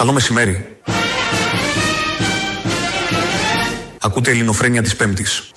Καλό 0.00 0.12
μεσημέρι. 0.12 0.76
Ακούτε 4.00 4.30
ελληνοφρένια 4.30 4.82
της 4.82 4.96
Πέμπτης. 4.96 5.52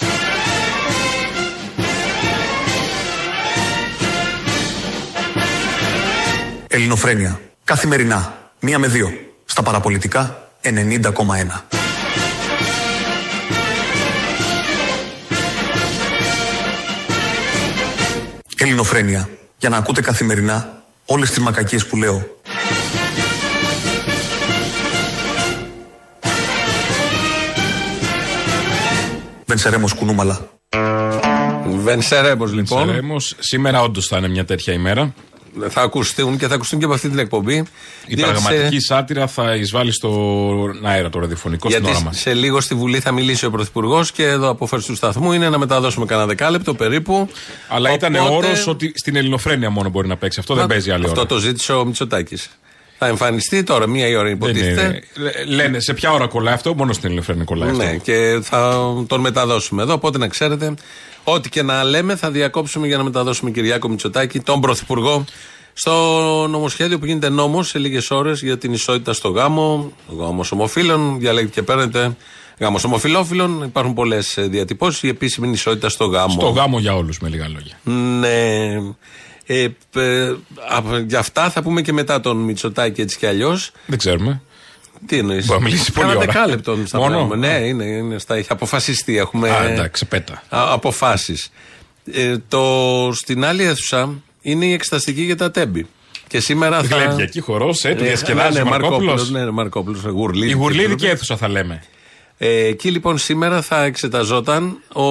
Ελληνοφρένια. 6.67 7.39
Καθημερινά. 7.63 8.37
Μία 8.59 8.79
με 8.79 8.87
δύο. 8.87 9.11
Στα 9.45 9.63
παραπολιτικά 9.63 10.49
90,1. 10.61 11.65
Ελληνοφρένια. 18.57 19.29
Για 19.57 19.69
να 19.69 19.77
ακούτε 19.77 20.01
καθημερινά 20.01 20.83
όλες 21.05 21.29
τις 21.29 21.39
μακακίες 21.39 21.87
που 21.87 21.97
λέω. 21.97 22.41
Βενσερέμος 29.53 29.93
κουνούμαλα. 29.93 30.39
Βενσερέμος 31.83 32.53
λοιπόν. 32.53 32.77
Βενσερέμος. 32.77 33.35
Σήμερα 33.39 33.81
όντως 33.81 34.07
θα 34.07 34.17
είναι 34.17 34.27
μια 34.27 34.45
τέτοια 34.45 34.73
ημέρα. 34.73 35.13
Θα 35.69 35.81
ακουστούν 35.81 36.37
και 36.37 36.47
θα 36.47 36.55
ακουστούν 36.55 36.79
και 36.79 36.85
από 36.85 36.93
αυτή 36.93 37.09
την 37.09 37.19
εκπομπή. 37.19 37.63
Η 38.05 38.15
πραγματική 38.15 38.79
σε... 38.79 38.85
σάτυρα 38.85 39.27
θα 39.27 39.55
εισβάλλει 39.55 39.91
στον 39.91 40.85
αέρα 40.85 41.09
το 41.09 41.19
ραδιοφωνικό 41.19 41.67
Γιατί 41.67 41.83
στην 41.83 41.95
ώρα 41.95 42.05
μας. 42.05 42.19
σε 42.19 42.33
λίγο 42.33 42.61
στη 42.61 42.75
Βουλή 42.75 42.99
θα 42.99 43.11
μιλήσει 43.11 43.45
ο 43.45 43.51
Πρωθυπουργός 43.51 44.11
και 44.11 44.27
εδώ 44.27 44.49
απόφαση 44.49 44.87
του 44.87 44.95
σταθμού 44.95 45.31
είναι 45.31 45.49
να 45.49 45.57
μεταδώσουμε 45.57 46.05
κανένα 46.05 46.27
δεκάλεπτο 46.27 46.73
περίπου. 46.73 47.29
Αλλά 47.67 47.89
Οπότε... 47.89 48.07
ήταν 48.07 48.27
όρος 48.27 48.67
ότι 48.67 48.91
στην 48.95 49.15
ελληνοφρένεια 49.15 49.69
μόνο 49.69 49.89
μπορεί 49.89 50.07
να 50.07 50.17
παίξει. 50.17 50.39
Αυτό 50.39 50.53
δεν 50.55 50.67
παίζει 50.67 50.91
άλλη 50.91 51.03
ώρα. 51.03 51.11
Αυτό 51.11 51.25
το 51.25 51.37
ζήτησε 51.37 51.73
ο 51.73 51.85
Μητσοτάκης. 51.85 52.49
Θα 53.03 53.11
εμφανιστεί 53.11 53.63
τώρα, 53.63 53.87
μία 53.87 54.07
η 54.07 54.15
ώρα 54.15 54.29
υποτίθεται. 54.29 55.03
Λένε 55.47 55.79
σε 55.79 55.93
ποια 55.93 56.11
ώρα 56.11 56.27
κολλάει 56.27 56.53
αυτό, 56.53 56.73
μόνο 56.75 56.93
στην 56.93 57.05
ελληνοφρένεια 57.05 57.43
κολλάει 57.43 57.71
ναι, 57.71 57.83
αυτό. 57.83 57.97
και 57.97 58.39
θα 58.43 58.83
τον 59.07 59.19
μεταδώσουμε 59.19 59.81
εδώ. 59.81 59.93
Οπότε 59.93 60.17
να 60.17 60.27
ξέρετε, 60.27 60.73
ό,τι 61.23 61.49
και 61.49 61.61
να 61.61 61.83
λέμε 61.83 62.15
θα 62.15 62.31
διακόψουμε 62.31 62.87
για 62.87 62.97
να 62.97 63.03
μεταδώσουμε 63.03 63.51
Κυριάκο 63.51 63.89
Μητσοτάκη, 63.89 64.39
τον 64.39 64.61
Πρωθυπουργό, 64.61 65.25
στο 65.73 65.91
νομοσχέδιο 66.49 66.99
που 66.99 67.05
γίνεται 67.05 67.29
νόμος 67.29 67.67
σε 67.67 67.79
λίγες 67.79 68.11
ώρες 68.11 68.41
για 68.41 68.57
την 68.57 68.73
ισότητα 68.73 69.13
στο 69.13 69.29
γάμο, 69.29 69.91
γάμος 70.19 70.51
ομοφύλων, 70.51 71.19
διαλέγει 71.19 71.49
και 71.49 71.61
παίρνετε 71.61 72.15
γάμος 72.59 72.83
ομοφυλόφιλων. 72.83 73.63
Υπάρχουν 73.63 73.93
πολλές 73.93 74.37
διατυπώσεις. 74.39 75.03
Η 75.03 75.07
επίσημη 75.07 75.49
ισότητα 75.49 75.89
στο 75.89 76.05
γάμο. 76.05 76.33
Στο 76.33 76.49
γάμο 76.49 76.79
για 76.79 76.95
όλους, 76.95 77.19
με 77.19 77.29
λίγα 77.29 77.47
λόγια. 77.47 77.79
Ναι. 78.19 78.95
Ε, 79.53 79.63
ε, 79.95 80.35
για 81.07 81.19
αυτά 81.19 81.49
θα 81.49 81.61
πούμε 81.61 81.81
και 81.81 81.93
μετά 81.93 82.19
τον 82.19 82.37
Μητσοτάκη 82.37 83.01
έτσι 83.01 83.17
κι 83.17 83.25
αλλιώς. 83.25 83.71
Δεν 83.85 83.97
ξέρουμε. 83.97 84.41
Τι 85.05 85.17
εννοείς; 85.17 85.45
Μπορεί 85.45 85.59
να 85.59 85.65
μιλήσει 85.65 85.91
πολύ 85.91 86.09
ώρα. 86.09 86.19
δεκάλεπτο 86.19 86.77
στα 86.85 86.97
Μόνο; 86.97 87.35
Ναι, 87.35 87.47
είναι, 87.47 87.83
είναι 87.83 88.19
στα, 88.19 88.35
έχει 88.35 88.47
αποφασιστεί. 88.51 89.17
Έχουμε 89.17 89.49
Α, 89.49 89.63
εντάξει, 89.63 90.05
πέτα. 90.05 90.43
Αποφάσεις. 90.49 91.51
Ε, 92.13 92.35
το, 92.47 93.09
στην 93.13 93.45
άλλη 93.45 93.63
αίθουσα 93.63 94.21
είναι 94.41 94.65
η 94.65 94.73
εξεταστική 94.73 95.21
για 95.21 95.35
τα 95.35 95.51
τέμπη. 95.51 95.87
Και 96.27 96.39
σήμερα 96.39 96.83
θα. 96.83 96.95
Γλέμπια 96.95 97.41
χορός, 97.41 97.83
ε, 97.83 97.93
του 97.95 98.03
διασκεδάζει 98.03 98.57
ναι, 98.57 98.63
Μαρκόπουλος. 98.63 99.29
Ναι, 99.29 99.51
Μαρκόπουλος. 99.51 100.03
Γουρλίδη. 100.03 100.51
Η 100.51 100.53
γουρλίδικη 100.53 101.05
αίθουσα 101.05 101.37
θα 101.37 101.47
λέμε. 101.47 101.83
Ε, 102.37 102.65
εκεί 102.65 102.91
λοιπόν 102.91 103.17
σήμερα 103.17 103.61
θα 103.61 103.83
εξεταζόταν 103.83 104.77
ο 104.93 105.03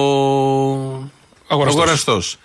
αγοραστός. 1.47 2.37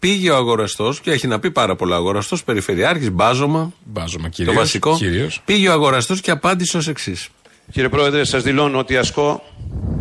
Πήγε 0.00 0.30
ο 0.30 0.36
αγοραστός 0.36 1.00
και 1.00 1.10
έχει 1.10 1.26
να 1.26 1.38
πει 1.38 1.50
πάρα 1.50 1.76
πολλά. 1.76 1.96
Αγοραστός, 1.96 2.44
περιφερειάρχης, 2.44 3.10
μπάζωμα. 3.10 3.72
Μπάζωμα, 3.84 4.28
κυρίως, 4.28 4.54
Το 4.54 4.60
βασικό. 4.60 4.96
Κυρίως. 4.96 5.40
Πήγε 5.44 5.68
ο 5.68 5.72
αγοραστός 5.72 6.20
και 6.20 6.30
απάντησε 6.30 6.76
ως 6.76 6.88
εξής. 6.88 7.28
Κύριε 7.72 7.88
Πρόεδρε, 7.88 8.24
σας 8.24 8.42
δηλώνω 8.42 8.78
ότι 8.78 8.96
ασκώ 8.96 9.42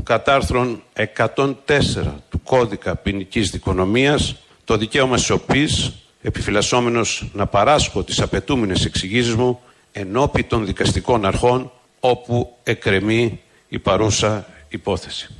κατά 0.04 0.36
άρθρον 0.36 0.82
104 0.94 2.22
του 2.30 2.42
κώδικα 2.44 2.96
ποινικής 2.96 3.50
δικονομίας 3.50 4.36
το 4.64 4.78
δικαίωμα 4.78 5.18
σιωπής 5.18 5.92
επιφυλασσόμενος 6.22 7.30
να 7.34 7.46
παράσχω 7.46 8.04
τις 8.04 8.22
απαιτούμενες 8.22 8.86
εξηγήσεις 8.86 9.36
μου 9.36 9.60
ενώπι 9.92 10.44
των 10.44 10.66
δικαστικών 10.66 11.26
αρχών 11.26 11.72
όπου 12.00 12.56
εκρεμεί 12.64 13.42
η 13.68 13.80
παρούσα 13.80 14.48
υπόθεση. 14.70 15.36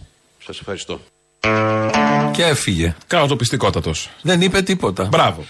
Σας 0.46 0.60
ευχαριστώ. 0.60 1.00
Και 2.32 2.44
έφυγε. 2.44 2.96
Κατοπιστικότατο. 3.08 3.92
Δεν 4.22 4.42
είπε 4.42 4.62
τίποτα. 4.62 5.06
Μπράβο. 5.06 5.46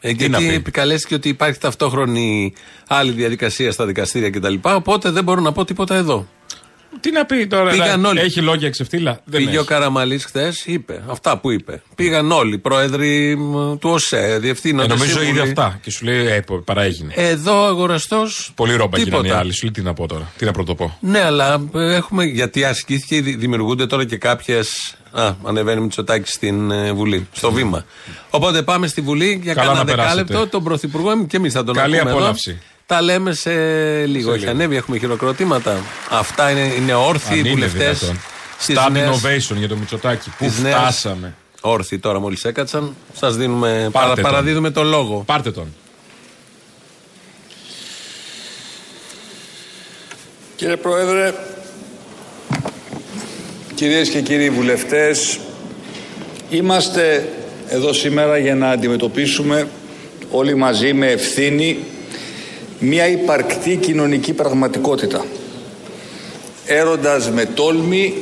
Ε, 0.00 0.10
γιατί 0.10 0.48
επικαλέστηκε 0.48 1.14
ότι 1.14 1.28
υπάρχει 1.28 1.58
ταυτόχρονη 1.58 2.54
άλλη 2.86 3.10
διαδικασία 3.10 3.72
στα 3.72 3.86
δικαστήρια 3.86 4.30
κτλ. 4.30 4.54
Οπότε 4.62 5.10
δεν 5.10 5.24
μπορώ 5.24 5.40
να 5.40 5.52
πω 5.52 5.64
τίποτα 5.64 5.94
εδώ. 5.94 6.26
Τι 7.00 7.10
να 7.10 7.24
πει 7.24 7.46
τώρα, 7.46 7.70
Πήγαν 7.70 8.04
όλοι. 8.04 8.20
έχει 8.20 8.40
λόγια 8.40 8.70
ξεφτύλα. 8.70 9.20
Δεν 9.24 9.38
Πήγε 9.40 9.50
έχει. 9.50 9.58
ο 9.58 9.64
Καραμαλής 9.64 10.24
χθες, 10.24 10.62
είπε 10.66 11.02
αυτά 11.08 11.38
που 11.38 11.50
είπε. 11.50 11.82
Πήγαν 11.94 12.32
όλοι, 12.32 12.58
πρόεδροι 12.58 13.36
μ, 13.36 13.76
του 13.78 13.90
ΟΣΕ, 13.90 14.18
Ε, 14.18 14.38
διευθύνοντε. 14.38 14.88
νομίζω 14.94 15.22
ήδη 15.22 15.38
αυτά. 15.38 15.78
Και 15.82 15.90
σου 15.90 16.04
λέει, 16.04 16.26
ε, 16.26 16.44
παρά 16.64 16.82
έγινε. 16.82 17.12
Εδώ 17.16 17.62
ο 17.62 17.66
αγοραστός. 17.66 18.52
Πολύ 18.54 18.74
ρόμπα 18.76 18.98
γίνανε 18.98 19.16
οι 19.16 19.20
τίποτα. 19.22 19.38
άλλοι. 19.40 19.52
Σου 19.52 19.60
λέει 19.62 19.70
τι 19.72 19.82
να 19.82 19.94
πω 19.94 20.06
τώρα. 20.06 20.32
Τι 20.38 20.44
να 20.44 20.52
πρωτοπώ. 20.52 20.98
Ναι, 21.00 21.20
αλλά 21.24 21.68
ε, 21.74 21.94
έχουμε. 21.94 22.24
Γιατί 22.24 22.64
ασκήθηκε, 22.64 23.20
δη- 23.20 23.38
δημιουργούνται 23.38 23.86
τώρα 23.86 24.04
και 24.04 24.16
κάποιε. 24.16 24.60
Α, 25.16 25.34
ανεβαίνει 25.44 25.80
Μητσοτάκης 25.80 26.32
στην 26.32 26.70
ε, 26.70 26.92
Βουλή, 26.92 27.28
στο 27.32 27.52
βήμα. 27.52 27.84
Οπότε 28.30 28.62
πάμε 28.62 28.86
στη 28.86 29.00
Βουλή 29.00 29.40
για 29.42 29.54
Καλά 29.54 29.66
κάνα 29.66 29.78
να 29.78 29.84
περάσετε. 29.84 30.22
δεκάλεπτο. 30.22 30.50
Τον 30.50 30.64
Πρωθυπουργό 30.64 31.26
και 31.26 31.36
εμείς 31.36 31.52
θα 31.52 31.64
τον 31.64 31.74
Καλή 31.74 31.96
ακούμε 31.96 32.10
απόλαυση. 32.10 32.50
Εδώ. 32.50 32.58
Τα 32.86 33.02
λέμε 33.02 33.32
σε 33.32 33.50
λίγο. 34.06 34.30
Έχει 34.30 34.38
λίγο. 34.40 34.50
ανέβει, 34.50 34.76
έχουμε 34.76 34.98
χειροκροτήματα. 34.98 35.76
Αυτά 36.10 36.50
είναι, 36.50 36.60
είναι 36.60 36.94
όρθιοι 36.94 37.32
Αν 37.32 37.36
οι 37.38 37.40
είναι 37.44 37.50
βουλευτές. 37.66 37.98
δυνατόν. 37.98 38.20
Stand 38.66 38.96
innovation 39.08 39.56
για 39.56 39.68
το 39.68 39.76
Μητσοτάκι. 39.76 40.30
Πού 40.38 40.44
της 40.44 40.58
νέας- 40.58 40.76
φτάσαμε. 40.80 41.34
Όρθιοι 41.60 41.98
τώρα 41.98 42.20
μόλις 42.20 42.44
έκατσαν. 42.44 42.96
Σας 43.14 43.36
δίνουμε. 43.36 43.68
Πάρτε 43.68 43.90
παρα- 43.92 44.14
τον. 44.14 44.22
παραδίδουμε 44.22 44.70
το 44.70 44.82
λόγο. 44.82 45.22
Πάρτε 45.26 45.50
τον. 45.50 45.74
Κύριε 50.56 50.76
Πρόεδρε, 50.76 51.32
κυρίες 53.74 54.08
και 54.08 54.20
κύριοι 54.20 54.50
βουλευτές, 54.50 55.38
είμαστε 56.50 57.28
εδώ 57.68 57.92
σήμερα 57.92 58.38
για 58.38 58.54
να 58.54 58.70
αντιμετωπίσουμε 58.70 59.68
όλοι 60.30 60.54
μαζί 60.54 60.92
με 60.92 61.06
ευθύνη 61.10 61.78
μια 62.84 63.08
υπαρκτή 63.08 63.76
κοινωνική 63.76 64.32
πραγματικότητα. 64.32 65.24
Έροντας 66.66 67.30
με 67.30 67.44
τόλμη 67.44 68.14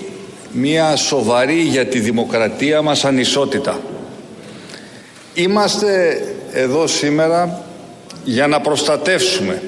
μια 0.53 0.97
σοβαρή 0.97 1.61
για 1.61 1.87
τη 1.87 1.99
δημοκρατία 1.99 2.83
μας 2.83 3.05
ανισότητα. 3.05 3.81
Είμαστε 5.35 6.23
εδώ 6.53 6.87
σήμερα 6.87 7.65
για 8.25 8.47
να 8.47 8.61
προστατεύσουμε 8.61 9.63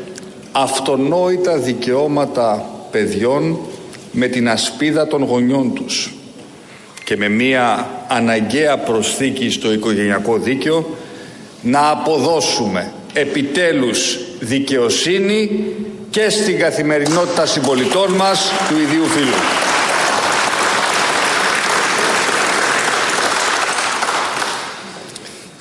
αυτονόητα 0.52 1.58
δικαιώματα 1.58 2.64
παιδιών 2.90 3.58
με 4.12 4.26
την 4.26 4.48
ασπίδα 4.48 5.06
των 5.06 5.22
γονιών 5.22 5.74
τους 5.74 6.12
και 7.04 7.16
με 7.16 7.28
μία 7.28 7.90
αναγκαία 8.08 8.78
προσθήκη 8.78 9.50
στο 9.50 9.72
οικογενειακό 9.72 10.38
δίκαιο 10.38 10.96
να 11.62 11.90
αποδώσουμε 11.90 12.92
επιτέλους 13.12 14.18
δικαιοσύνη 14.44 15.64
και 16.10 16.30
στην 16.30 16.58
καθημερινότητα 16.58 17.46
συμπολιτών 17.46 18.12
μας 18.12 18.52
του 18.68 18.74
ιδίου 18.74 19.04
φύλου. 19.04 19.34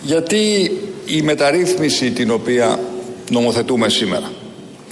Γιατί 0.01 0.71
η 1.05 1.21
μεταρρύθμιση 1.21 2.11
την 2.11 2.31
οποία 2.31 2.79
νομοθετούμε 3.29 3.89
σήμερα 3.89 4.31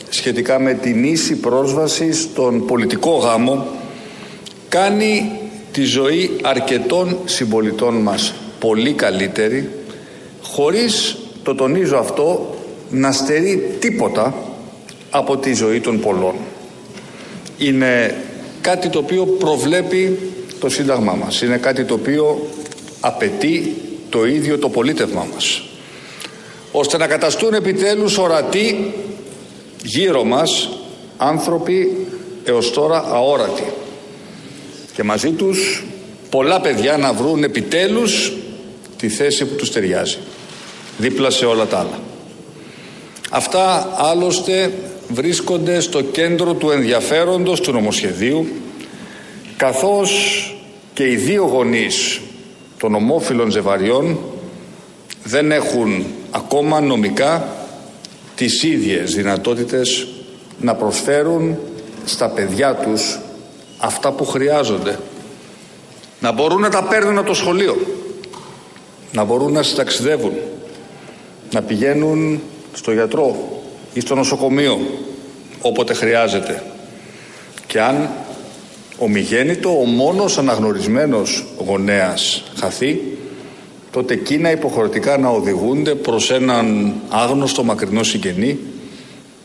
σχετικά 0.10 0.60
με 0.60 0.74
την 0.74 1.04
ίση 1.04 1.36
πρόσβαση 1.36 2.13
στον 2.13 2.65
πολιτικό 2.65 3.12
γάμο 3.12 3.65
κάνει 4.69 5.31
τη 5.71 5.83
ζωή 5.83 6.38
αρκετών 6.42 7.18
συμπολιτών 7.25 7.95
μας 7.95 8.33
πολύ 8.60 8.94
καλύτερη 8.94 9.69
χωρίς, 10.42 11.18
το 11.44 11.56
τονίζω 11.56 11.98
αυτό, 11.98 12.56
να 12.91 13.11
στερεί 13.11 13.75
τίποτα 13.79 14.33
από 15.09 15.38
τη 15.38 15.53
ζωή 15.53 15.79
των 15.79 15.99
πολλών. 15.99 16.33
Είναι 17.57 18.15
κάτι 18.61 18.89
το 18.89 18.99
οποίο 18.99 19.25
προβλέπει 19.25 20.19
το 20.59 20.69
Σύνταγμά 20.69 21.13
μας. 21.13 21.41
Είναι 21.41 21.57
κάτι 21.57 21.83
το 21.83 21.93
οποίο 21.93 22.47
απαιτεί 22.99 23.75
το 24.09 24.25
ίδιο 24.25 24.57
το 24.57 24.69
πολίτευμά 24.69 25.27
μας. 25.33 25.63
Ώστε 26.71 26.97
να 26.97 27.07
καταστούν 27.07 27.53
επιτέλους 27.53 28.17
ορατοί 28.17 28.93
γύρω 29.83 30.23
μας 30.23 30.69
άνθρωποι 31.17 32.07
έως 32.43 32.71
τώρα 32.71 33.03
αόρατοι 33.07 33.63
και 34.93 35.03
μαζί 35.03 35.29
τους 35.29 35.83
πολλά 36.29 36.61
παιδιά 36.61 36.97
να 36.97 37.13
βρουν 37.13 37.43
επιτέλους 37.43 38.33
τη 38.97 39.09
θέση 39.09 39.45
που 39.45 39.55
τους 39.55 39.71
ταιριάζει 39.71 40.17
δίπλα 40.97 41.29
σε 41.29 41.45
όλα 41.45 41.65
τα 41.65 41.79
άλλα. 41.79 41.99
Αυτά 43.33 43.94
άλλωστε 43.98 44.74
βρίσκονται 45.07 45.80
στο 45.80 46.01
κέντρο 46.01 46.54
του 46.54 46.69
ενδιαφέροντος 46.69 47.62
του 47.62 47.72
νομοσχεδίου 47.72 48.48
καθώς 49.57 50.12
και 50.94 51.12
οι 51.12 51.16
δύο 51.16 51.44
γονείς 51.44 52.22
των 52.78 52.95
ομόφυλων 52.95 53.51
ζευαριών 53.51 54.19
δεν 55.24 55.51
έχουν 55.51 56.06
ακόμα 56.31 56.81
νομικά 56.81 57.48
τις 58.36 58.63
ίδιες 58.63 59.16
δυνατότητες 59.16 60.07
να 60.60 60.75
προσφέρουν 60.75 61.57
στα 62.06 62.30
παιδιά 62.30 62.75
τους 62.75 63.19
αυτά 63.77 64.12
που 64.12 64.25
χρειάζονται. 64.25 65.00
Να 66.19 66.31
μπορούν 66.31 66.62
να 66.62 66.69
τα 66.69 66.84
παίρνουν 66.84 67.18
από 67.18 67.27
το 67.27 67.34
σχολείο, 67.34 67.77
να 69.12 69.24
μπορούν 69.24 69.51
να 69.51 69.63
συνταξιδεύουν, 69.63 70.34
να 71.51 71.62
πηγαίνουν 71.62 72.42
στο 72.73 72.91
γιατρό 72.91 73.62
ή 73.94 74.00
στο 74.00 74.15
νοσοκομείο 74.15 74.79
όποτε 75.62 75.94
χρειάζεται. 75.94 76.63
Και 77.68 77.81
αν 77.81 78.09
ο 78.97 79.07
μηγέννητο, 79.07 79.69
ο 79.69 79.85
μόνος 79.85 80.38
αναγνωρισμένος 80.38 81.45
γονέας 81.57 82.44
χαθεί, 82.56 83.01
τότε 83.91 84.13
εκείνα 84.13 84.51
υποχρεωτικά 84.51 85.18
να 85.18 85.29
οδηγούνται 85.29 85.95
προς 85.95 86.31
έναν 86.31 86.94
άγνωστο 87.09 87.63
μακρινό 87.63 88.03
συγγενή 88.03 88.59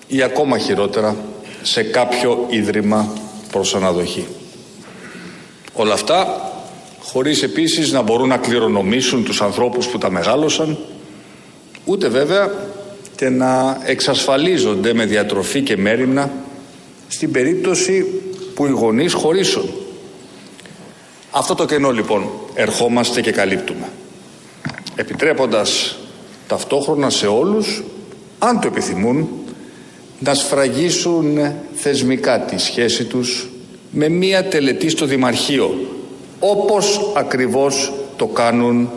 ή 0.06 0.22
ακόμα 0.22 0.58
χειρότερα 0.58 1.16
σε 1.62 1.82
κάποιο 1.82 2.46
ίδρυμα 2.50 3.12
προς 3.52 3.74
αναδοχή. 3.74 4.26
Όλα 5.72 5.92
αυτά 5.92 6.50
χωρίς 7.02 7.42
επίσης 7.42 7.92
να 7.92 8.02
μπορούν 8.02 8.28
να 8.28 8.36
κληρονομήσουν 8.36 9.24
τους 9.24 9.42
ανθρώπους 9.42 9.86
που 9.86 9.98
τα 9.98 10.10
μεγάλωσαν 10.10 10.78
ούτε 11.84 12.08
βέβαια 12.08 12.50
και 13.16 13.28
να 13.28 13.80
εξασφαλίζονται 13.84 14.94
με 14.94 15.04
διατροφή 15.04 15.62
και 15.62 15.76
μέρημνα 15.76 16.30
στην 17.08 17.30
περίπτωση 17.30 18.04
που 18.54 18.66
οι 18.66 18.70
γονείς 18.70 19.12
χωρίσουν. 19.12 19.70
Αυτό 21.30 21.54
το 21.54 21.64
κενό 21.64 21.90
λοιπόν 21.90 22.30
ερχόμαστε 22.54 23.20
και 23.20 23.32
καλύπτουμε 23.32 23.88
επιτρέποντας 24.96 25.98
ταυτόχρονα 26.48 27.10
σε 27.10 27.26
όλους 27.26 27.82
αν 28.38 28.60
το 28.60 28.66
επιθυμούν 28.66 29.28
να 30.18 30.34
σφραγίσουν 30.34 31.52
θεσμικά 31.74 32.40
τη 32.40 32.58
σχέση 32.58 33.04
τους 33.04 33.48
με 33.90 34.08
μία 34.08 34.44
τελετή 34.44 34.88
στο 34.88 35.06
Δημαρχείο 35.06 35.86
όπως 36.40 37.12
ακριβώς 37.16 37.92
το 38.16 38.26
κάνουν 38.26 38.90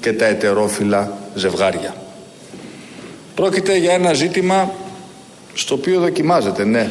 και 0.00 0.12
τα 0.12 0.24
ετερόφιλα 0.24 1.18
ζευγάρια. 1.34 2.05
Πρόκειται 3.36 3.76
για 3.76 3.92
ένα 3.92 4.12
ζήτημα 4.12 4.72
στο 5.54 5.74
οποίο 5.74 6.00
δοκιμάζεται, 6.00 6.64
ναι, 6.64 6.90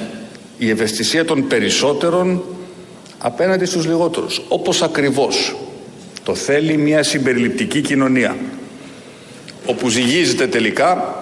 η 0.57 0.69
ευαισθησία 0.69 1.25
των 1.25 1.47
περισσότερων 1.47 2.43
απέναντι 3.17 3.65
στους 3.65 3.85
λιγότερους. 3.85 4.41
Όπως 4.47 4.81
ακριβώς 4.81 5.55
το 6.23 6.35
θέλει 6.35 6.77
μια 6.77 7.03
συμπεριληπτική 7.03 7.81
κοινωνία 7.81 8.35
όπου 9.65 9.89
ζυγίζεται 9.89 10.47
τελικά 10.47 11.15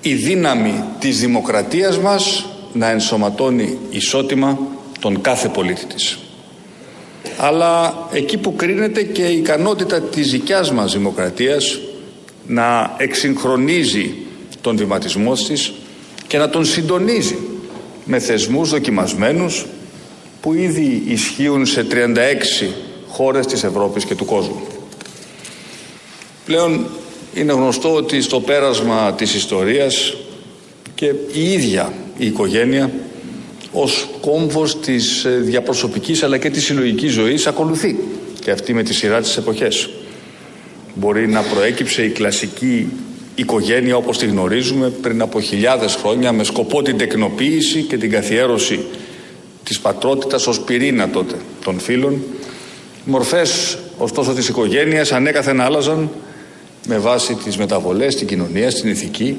η 0.00 0.14
δύναμη 0.14 0.84
της 0.98 1.20
δημοκρατίας 1.20 1.98
μας 1.98 2.46
να 2.72 2.90
ενσωματώνει 2.90 3.78
ισότιμα 3.90 4.58
τον 5.00 5.20
κάθε 5.20 5.48
πολίτη 5.48 5.86
της. 5.86 6.18
Αλλά 7.38 7.94
εκεί 8.12 8.38
που 8.38 8.56
κρίνεται 8.56 9.02
και 9.02 9.22
η 9.22 9.36
ικανότητα 9.36 10.00
της 10.00 10.30
δικιάς 10.30 10.72
μας 10.72 10.92
δημοκρατίας 10.92 11.78
να 12.46 12.94
εξυγχρονίζει 12.96 14.14
τον 14.66 14.76
βηματισμό 14.76 15.32
της 15.32 15.72
και 16.26 16.38
να 16.38 16.48
τον 16.48 16.64
συντονίζει 16.64 17.38
με 18.04 18.18
θεσμούς 18.18 18.70
δοκιμασμένους 18.70 19.66
που 20.40 20.52
ήδη 20.52 21.02
ισχύουν 21.06 21.66
σε 21.66 21.86
36 21.90 22.72
χώρες 23.08 23.46
της 23.46 23.64
Ευρώπης 23.64 24.04
και 24.04 24.14
του 24.14 24.24
κόσμου. 24.24 24.60
Πλέον 26.44 26.86
είναι 27.34 27.52
γνωστό 27.52 27.94
ότι 27.94 28.20
στο 28.20 28.40
πέρασμα 28.40 29.14
της 29.14 29.34
ιστορίας 29.34 30.14
και 30.94 31.06
η 31.32 31.52
ίδια 31.52 31.92
η 32.18 32.26
οικογένεια 32.26 32.90
ως 33.72 34.08
κόμβος 34.20 34.80
της 34.80 35.24
ε, 35.24 35.30
διαπροσωπικής 35.30 36.22
αλλά 36.22 36.38
και 36.38 36.50
της 36.50 36.64
συλλογικής 36.64 37.12
ζωής 37.12 37.46
ακολουθεί 37.46 37.98
και 38.40 38.50
αυτή 38.50 38.74
με 38.74 38.82
τη 38.82 38.94
σειρά 38.94 39.20
της 39.20 39.36
εποχές. 39.36 39.90
Μπορεί 40.94 41.28
να 41.28 41.40
προέκυψε 41.40 42.02
η 42.02 42.08
κλασική 42.08 42.88
οικογένεια 43.36 43.96
όπως 43.96 44.18
τη 44.18 44.26
γνωρίζουμε 44.26 44.88
πριν 44.88 45.22
από 45.22 45.40
χιλιάδες 45.40 45.94
χρόνια 45.94 46.32
με 46.32 46.44
σκοπό 46.44 46.82
την 46.82 46.96
τεκνοποίηση 46.98 47.82
και 47.82 47.96
την 47.96 48.10
καθιέρωση 48.10 48.84
της 49.64 49.80
πατρότητας 49.80 50.46
ως 50.46 50.60
πυρήνα 50.60 51.08
τότε 51.08 51.34
των 51.64 51.78
φίλων. 51.78 52.22
Μορφές 53.04 53.78
ωστόσο 53.98 54.32
της 54.32 54.48
οικογένειας 54.48 55.12
ανέκαθεν 55.12 55.60
άλλαζαν 55.60 56.10
με 56.88 56.98
βάση 56.98 57.34
τις 57.34 57.56
μεταβολές 57.56 58.12
στην 58.12 58.26
κοινωνία, 58.26 58.70
στην 58.70 58.90
ηθική, 58.90 59.36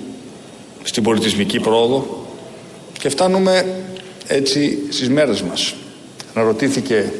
στην 0.83 1.03
πολιτισμική 1.03 1.59
πρόοδο 1.59 2.25
και 2.99 3.09
φτάνουμε 3.09 3.65
έτσι 4.27 4.77
στις 4.89 5.09
μέρες 5.09 5.41
μας. 5.41 5.75
Αναρωτήθηκε 6.33 7.11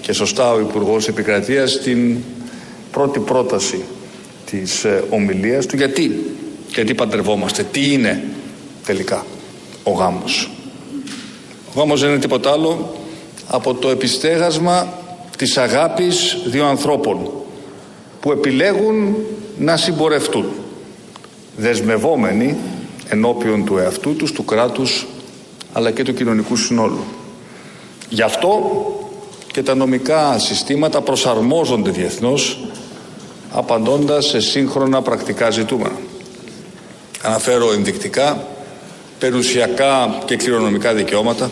και 0.00 0.12
σωστά 0.12 0.52
ο 0.52 0.60
Υπουργός 0.60 1.08
Επικρατείας 1.08 1.78
την 1.78 2.16
πρώτη 2.90 3.18
πρόταση 3.18 3.84
της 4.52 4.84
ε, 4.84 5.04
ομιλίας 5.10 5.66
του 5.66 5.76
γιατί, 5.76 6.24
γιατί 6.68 6.94
παντρευόμαστε, 6.94 7.62
τι 7.70 7.92
είναι 7.92 8.24
τελικά 8.86 9.24
ο 9.82 9.90
γάμος. 9.90 10.50
Ο 11.74 11.80
γάμος 11.80 12.00
δεν 12.00 12.10
είναι 12.10 12.18
τίποτα 12.18 12.50
άλλο 12.50 12.96
από 13.46 13.74
το 13.74 13.88
επιστέγασμα 13.88 14.98
της 15.38 15.56
αγάπης 15.56 16.36
δύο 16.46 16.66
ανθρώπων 16.66 17.30
που 18.20 18.32
επιλέγουν 18.32 19.16
να 19.58 19.76
συμπορευτούν 19.76 20.46
δεσμευόμενοι 21.56 22.56
ενώπιον 23.08 23.64
του 23.64 23.78
εαυτού 23.78 24.16
τους, 24.16 24.32
του 24.32 24.44
κράτους 24.44 25.06
αλλά 25.72 25.90
και 25.90 26.02
του 26.02 26.14
κοινωνικού 26.14 26.56
συνόλου. 26.56 27.04
Γι' 28.08 28.22
αυτό 28.22 28.60
και 29.52 29.62
τα 29.62 29.74
νομικά 29.74 30.38
συστήματα 30.38 31.00
προσαρμόζονται 31.00 31.90
διεθνώς 31.90 32.58
απαντώντας 33.52 34.26
σε 34.26 34.40
σύγχρονα 34.40 35.02
πρακτικά 35.02 35.50
ζητούμενα. 35.50 35.96
Αναφέρω 37.22 37.72
ενδεικτικά 37.72 38.46
περιουσιακά 39.18 40.18
και 40.24 40.36
κληρονομικά 40.36 40.94
δικαιώματα, 40.94 41.50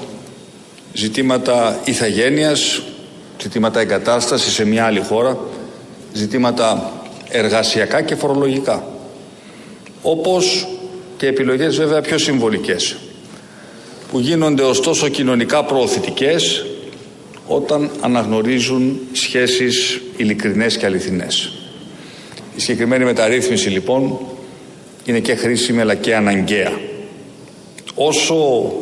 ζητήματα 0.92 1.80
ηθαγένειας, 1.84 2.82
ζητήματα 3.42 3.80
εγκατάστασης 3.80 4.52
σε 4.52 4.64
μια 4.64 4.84
άλλη 4.84 5.00
χώρα, 5.00 5.38
ζητήματα 6.12 6.92
εργασιακά 7.28 8.02
και 8.02 8.14
φορολογικά. 8.14 8.84
Όπως 10.02 10.68
και 11.16 11.26
επιλογές 11.26 11.76
βέβαια 11.76 12.00
πιο 12.00 12.18
συμβολικές, 12.18 12.96
που 14.10 14.18
γίνονται 14.18 14.62
ωστόσο 14.62 15.08
κοινωνικά 15.08 15.64
προωθητικές 15.64 16.64
όταν 17.46 17.90
αναγνωρίζουν 18.00 19.00
σχέσεις 19.12 20.00
ειλικρινές 20.16 20.76
και 20.76 20.86
αληθινές. 20.86 21.59
Η 22.56 22.60
συγκεκριμένη 22.60 23.04
μεταρρύθμιση 23.04 23.68
λοιπόν 23.68 24.18
είναι 25.04 25.18
και 25.18 25.34
χρήσιμη 25.34 25.80
αλλά 25.80 25.94
και 25.94 26.16
αναγκαία. 26.16 26.72
Όσο 27.94 28.34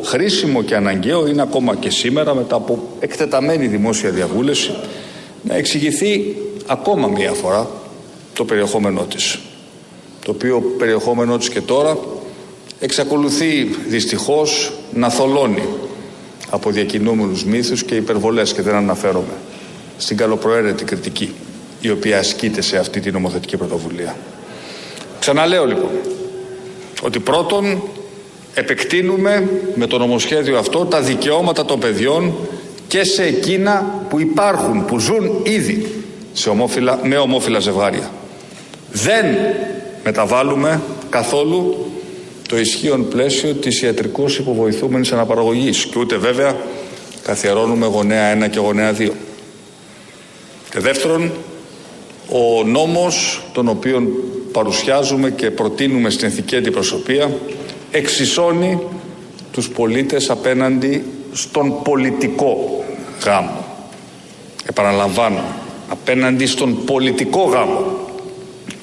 χρήσιμο 0.03 0.63
και 0.63 0.75
αναγκαίο 0.75 1.27
είναι 1.27 1.41
ακόμα 1.41 1.75
και 1.75 1.89
σήμερα 1.89 2.35
μετά 2.35 2.55
από 2.55 2.87
εκτεταμένη 2.99 3.67
δημόσια 3.67 4.09
διαβούλευση 4.09 4.71
να 5.43 5.55
εξηγηθεί 5.55 6.35
ακόμα 6.65 7.07
μία 7.07 7.31
φορά 7.31 7.69
το 8.33 8.45
περιεχόμενό 8.45 9.01
της. 9.01 9.39
Το 10.25 10.31
οποίο 10.31 10.63
περιεχόμενό 10.77 11.37
της 11.37 11.49
και 11.49 11.61
τώρα 11.61 11.97
εξακολουθεί 12.79 13.63
δυστυχώς 13.87 14.73
να 14.93 15.09
θολώνει 15.09 15.63
από 16.49 16.71
διακινούμενους 16.71 17.45
μύθους 17.45 17.83
και 17.83 17.95
υπερβολές 17.95 18.53
και 18.53 18.61
δεν 18.61 18.75
αναφέρομαι 18.75 19.33
στην 19.97 20.17
καλοπροαίρετη 20.17 20.83
κριτική 20.83 21.33
η 21.81 21.89
οποία 21.89 22.19
ασκείται 22.19 22.61
σε 22.61 22.77
αυτή 22.77 22.99
την 22.99 23.13
νομοθετική 23.13 23.57
πρωτοβουλία. 23.57 24.15
Ξαναλέω 25.19 25.65
λοιπόν 25.65 25.89
ότι 27.01 27.19
πρώτον 27.19 27.81
επεκτείνουμε 28.53 29.49
με 29.75 29.87
το 29.87 29.97
νομοσχέδιο 29.97 30.57
αυτό 30.57 30.85
τα 30.85 31.01
δικαιώματα 31.01 31.65
των 31.65 31.79
παιδιών 31.79 32.33
και 32.87 33.03
σε 33.03 33.23
εκείνα 33.23 34.03
που 34.09 34.19
υπάρχουν, 34.19 34.85
που 34.85 34.99
ζουν 34.99 35.41
ήδη 35.43 36.03
σε 36.33 36.49
ομόφυλα, 36.49 36.99
με 37.03 37.17
ομόφυλα 37.17 37.59
ζευγάρια. 37.59 38.11
Δεν 38.91 39.25
μεταβάλλουμε 40.03 40.81
καθόλου 41.09 41.91
το 42.47 42.57
ισχύον 42.59 43.07
πλαίσιο 43.07 43.53
της 43.53 43.81
ιατρικώς 43.81 44.37
υποβοηθούμενης 44.37 45.11
αναπαραγωγής 45.11 45.85
και 45.85 45.99
ούτε 45.99 46.17
βέβαια 46.17 46.55
καθιερώνουμε 47.23 47.85
γονέα 47.85 48.45
1 48.45 48.49
και 48.49 48.59
γονέα 48.59 48.95
2. 48.97 49.09
Και 50.69 50.79
δεύτερον, 50.79 51.31
ο 52.31 52.63
νόμος 52.63 53.43
τον 53.53 53.67
οποίο 53.67 54.07
παρουσιάζουμε 54.51 55.29
και 55.29 55.51
προτείνουμε 55.51 56.09
στην 56.09 56.27
ηθική 56.27 56.55
αντιπροσωπεία 56.55 57.31
εξισώνει 57.91 58.79
τους 59.51 59.69
πολίτες 59.69 60.29
απέναντι 60.29 61.03
στον 61.33 61.81
πολιτικό 61.83 62.83
γάμο. 63.25 63.65
Επαναλαμβάνω, 64.65 65.43
απέναντι 65.89 66.45
στον 66.45 66.85
πολιτικό 66.85 67.43
γάμο. 67.43 67.97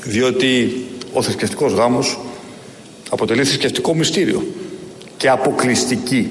Διότι 0.02 0.84
ο 1.12 1.22
θρησκευτικός 1.22 1.72
γάμος 1.72 2.18
αποτελεί 3.10 3.44
θρησκευτικό 3.44 3.94
μυστήριο 3.94 4.46
και 5.16 5.28
αποκλειστική 5.28 6.30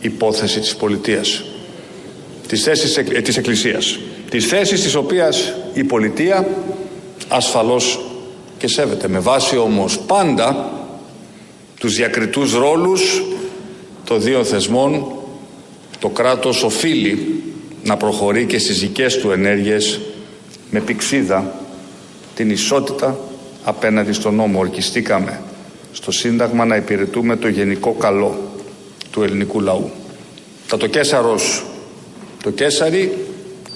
υπόθεση 0.00 0.60
της 0.60 0.76
πολιτείας, 0.76 1.44
της, 2.48 2.62
θέσης, 2.62 2.96
ε, 2.96 3.02
της 3.02 3.36
Εκκλησίας, 3.36 3.98
της 4.32 4.46
θέσης 4.46 4.82
της 4.82 4.94
οποίας 4.94 5.54
η 5.74 5.84
πολιτεία 5.84 6.48
ασφαλώς 7.28 8.00
και 8.58 8.68
σέβεται. 8.68 9.08
Με 9.08 9.18
βάση 9.18 9.56
όμως 9.56 9.98
πάντα 9.98 10.70
τους 11.78 11.94
διακριτούς 11.94 12.54
ρόλους 12.54 13.22
των 14.04 14.22
δύο 14.22 14.44
θεσμών 14.44 15.12
το 15.98 16.08
κράτος 16.08 16.62
οφείλει 16.62 17.42
να 17.84 17.96
προχωρεί 17.96 18.44
και 18.46 18.58
στις 18.58 18.80
δικές 18.80 19.18
του 19.18 19.30
ενέργειες 19.30 20.00
με 20.70 20.80
πηξίδα 20.80 21.54
την 22.34 22.50
ισότητα 22.50 23.18
απέναντι 23.64 24.12
στον 24.12 24.34
νόμο. 24.34 24.58
Ορκιστήκαμε 24.58 25.42
στο 25.92 26.10
Σύνταγμα 26.10 26.64
να 26.64 26.76
υπηρετούμε 26.76 27.36
το 27.36 27.48
γενικό 27.48 27.92
καλό 27.92 28.40
του 29.10 29.22
ελληνικού 29.22 29.60
λαού. 29.60 29.90
Τα 30.68 30.76
το 30.76 30.86
Κέσαρος 30.86 31.64
το 32.42 32.50
Κέσαρι 32.50 33.12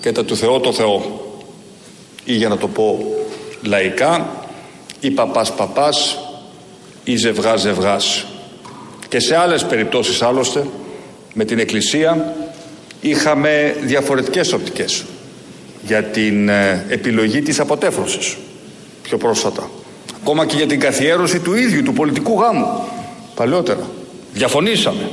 και 0.01 0.13
τα 0.13 0.25
του 0.25 0.37
Θεό 0.37 0.61
το 0.61 0.73
Θεό. 0.73 1.21
Ή 2.25 2.33
για 2.33 2.49
να 2.49 2.57
το 2.57 2.69
πω 2.69 3.15
λαϊκά, 3.63 4.45
ή 5.01 5.11
παπάς 5.11 5.53
παπάς 5.53 6.19
ή 7.05 7.17
ζευγάς 7.17 7.61
ζευγάς. 7.61 8.27
Και 9.09 9.21
σε 9.21 9.37
άλλες 9.37 9.65
περιπτώσεις 9.65 10.23
άλλωστε 10.23 10.67
με 11.35 11.45
την 11.45 11.59
Εκκλησία 11.59 12.35
είχαμε 13.01 13.77
διαφορετικές 13.81 14.53
οπτικές 14.53 15.05
για 15.83 16.03
την 16.03 16.49
ε, 16.49 16.87
επιλογή 16.89 17.43
της 17.43 17.61
αποτέφρωσης 17.61 18.37
πιο 19.03 19.17
πρόσφατα. 19.17 19.71
Ακόμα 20.21 20.47
και 20.47 20.57
για 20.57 20.67
την 20.67 20.81
καθιέρωση 20.81 21.41
του 21.41 21.55
ίδιου 21.55 21.83
του 21.83 21.93
πολιτικού 21.93 22.41
γάμου 22.41 22.67
παλαιότερα. 23.35 23.91
Διαφωνήσαμε. 24.33 25.11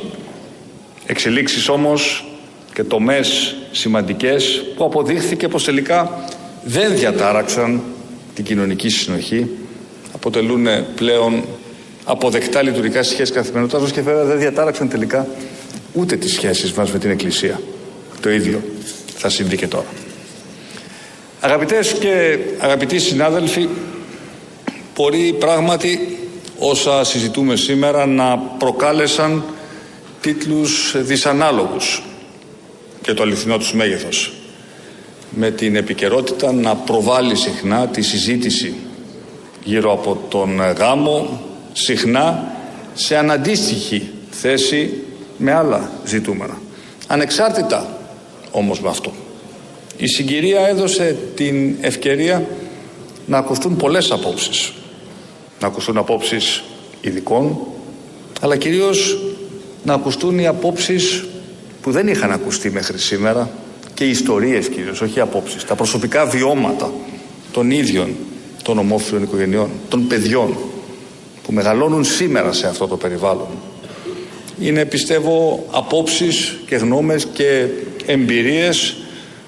Εξελίξεις 1.05 1.69
όμως 1.69 2.25
και 2.73 2.83
τομές 2.83 3.55
σημαντικές 3.71 4.65
που 4.75 4.83
αποδείχθηκε 4.83 5.47
πως 5.47 5.63
τελικά 5.63 6.25
δεν 6.63 6.95
διατάραξαν 6.95 7.81
την 8.33 8.43
κοινωνική 8.43 8.89
συνοχή 8.89 9.49
αποτελούν 10.13 10.67
πλέον 10.95 11.43
αποδεκτά 12.03 12.61
λειτουργικά 12.61 13.03
σχέσεις 13.03 13.31
καθημερινότητας 13.31 13.91
και 13.91 14.01
βέβαια 14.01 14.23
δεν 14.23 14.39
διατάραξαν 14.39 14.89
τελικά 14.89 15.27
ούτε 15.93 16.15
τις 16.15 16.33
σχέσεις 16.33 16.71
μας 16.73 16.91
με 16.91 16.99
την 16.99 17.11
Εκκλησία. 17.11 17.61
Το 18.21 18.29
ίδιο 18.29 18.61
θα 19.15 19.29
συμβεί 19.29 19.57
και 19.57 19.67
τώρα. 19.67 19.87
Αγαπητές 21.39 21.93
και 21.93 22.39
αγαπητοί 22.59 22.99
συνάδελφοι, 22.99 23.67
μπορεί 24.95 25.35
πράγματι 25.39 26.17
όσα 26.59 27.03
συζητούμε 27.03 27.55
σήμερα 27.55 28.05
να 28.05 28.37
προκάλεσαν 28.37 29.43
τίτλους 30.21 30.95
δυσανάλογους 30.97 32.03
και 33.03 33.13
το 33.13 33.23
αληθινό 33.23 33.57
τους 33.57 33.73
μέγεθος 33.73 34.33
με 35.29 35.51
την 35.51 35.75
επικαιρότητα 35.75 36.53
να 36.53 36.75
προβάλλει 36.75 37.35
συχνά 37.35 37.87
τη 37.87 38.01
συζήτηση 38.01 38.73
γύρω 39.63 39.91
από 39.91 40.21
τον 40.29 40.59
γάμο 40.77 41.41
συχνά 41.73 42.55
σε 42.93 43.17
αναντίστοιχη 43.17 44.09
θέση 44.29 45.03
με 45.37 45.53
άλλα 45.53 45.91
ζητούμενα. 46.05 46.57
Ανεξάρτητα 47.07 47.97
όμως 48.51 48.81
με 48.81 48.89
αυτό. 48.89 49.11
Η 49.97 50.07
συγκυρία 50.07 50.67
έδωσε 50.67 51.17
την 51.35 51.75
ευκαιρία 51.81 52.47
να 53.25 53.37
ακουστούν 53.37 53.75
πολλές 53.75 54.11
απόψεις. 54.11 54.73
Να 55.59 55.67
ακουστούν 55.67 55.97
απόψεις 55.97 56.63
ειδικών, 57.01 57.57
αλλά 58.41 58.57
κυρίως 58.57 59.17
να 59.83 59.93
ακουστούν 59.93 60.39
οι 60.39 60.47
απόψεις 60.47 61.25
που 61.83 61.91
δεν 61.91 62.07
είχαν 62.07 62.31
ακουστεί 62.31 62.71
μέχρι 62.71 62.97
σήμερα 62.97 63.49
και 63.93 64.05
οι 64.05 64.09
ιστορίες 64.09 64.67
κυρίως, 64.67 65.01
όχι 65.01 65.17
οι 65.17 65.21
απόψεις, 65.21 65.65
τα 65.65 65.75
προσωπικά 65.75 66.25
βιώματα 66.25 66.91
των 67.51 67.71
ίδιων 67.71 68.15
των 68.63 68.77
ομόφυλων 68.77 69.23
οικογενειών, 69.23 69.69
των 69.89 70.07
παιδιών 70.07 70.57
που 71.43 71.53
μεγαλώνουν 71.53 72.03
σήμερα 72.03 72.53
σε 72.53 72.67
αυτό 72.67 72.87
το 72.87 72.97
περιβάλλον. 72.97 73.47
Είναι 74.59 74.85
πιστεύω 74.85 75.65
απόψεις 75.71 76.59
και 76.65 76.75
γνώμες 76.75 77.27
και 77.33 77.67
εμπειρίες 78.05 78.95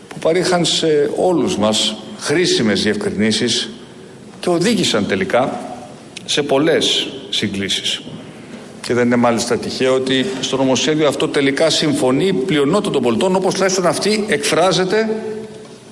που 0.07 0.19
παρήχαν 0.19 0.65
σε 0.65 1.11
όλους 1.15 1.57
μας 1.57 1.95
χρήσιμες 2.19 2.83
διευκρινήσεις 2.83 3.69
και 4.39 4.49
οδήγησαν 4.49 5.07
τελικά 5.07 5.59
σε 6.25 6.41
πολλές 6.43 7.07
συγκλήσεις. 7.29 8.01
Και 8.85 8.93
δεν 8.93 9.05
είναι 9.05 9.15
μάλιστα 9.15 9.57
τυχαίο 9.57 9.93
ότι 9.93 10.25
στο 10.41 10.57
νομοσχέδιο 10.57 11.07
αυτό 11.07 11.27
τελικά 11.27 11.69
συμφωνεί 11.69 12.27
η 12.27 12.33
πλειονότητα 12.33 12.91
των 12.91 13.01
πολιτών 13.01 13.35
όπως 13.35 13.53
τουλάχιστον 13.53 13.85
αυτή 13.85 14.25
εκφράζεται 14.27 15.09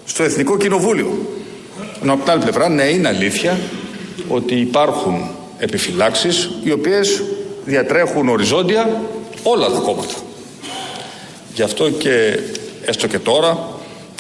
στο 0.06 0.24
Εθνικό 0.24 0.58
Κοινοβούλιο. 0.58 1.18
Ενώ 2.02 2.14
από 2.14 2.24
την 2.24 2.32
άλλη 2.32 2.42
πλευρά, 2.42 2.70
ναι, 2.70 2.84
είναι 2.84 3.08
αλήθεια 3.08 3.60
ότι 4.28 4.56
υπάρχουν 4.56 5.30
επιφυλάξεις 5.58 6.50
οι 6.64 6.72
οποίες 6.72 7.24
διατρέχουν 7.66 8.30
οριζόντια 8.30 9.02
όλα 9.44 9.72
τα 9.72 9.80
κόμματα. 9.80 10.14
Γι' 11.54 11.64
αυτό 11.64 11.90
και 11.90 12.40
έστω 12.86 13.08
και 13.08 13.20
τώρα, 13.20 13.68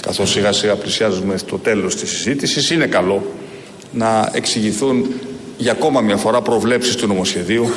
καθώς 0.01 0.31
σιγά 0.31 0.51
σιγά 0.51 0.75
πλησιάζουμε 0.75 1.37
στο 1.37 1.57
τέλος 1.57 1.95
της 1.95 2.09
συζήτησης, 2.09 2.69
είναι 2.69 2.85
καλό 2.85 3.23
να 3.91 4.29
εξηγηθούν 4.33 5.05
για 5.57 5.71
ακόμα 5.71 6.01
μια 6.01 6.17
φορά 6.17 6.41
προβλέψεις 6.41 6.95
του 6.95 7.07
νομοσχεδίου 7.07 7.69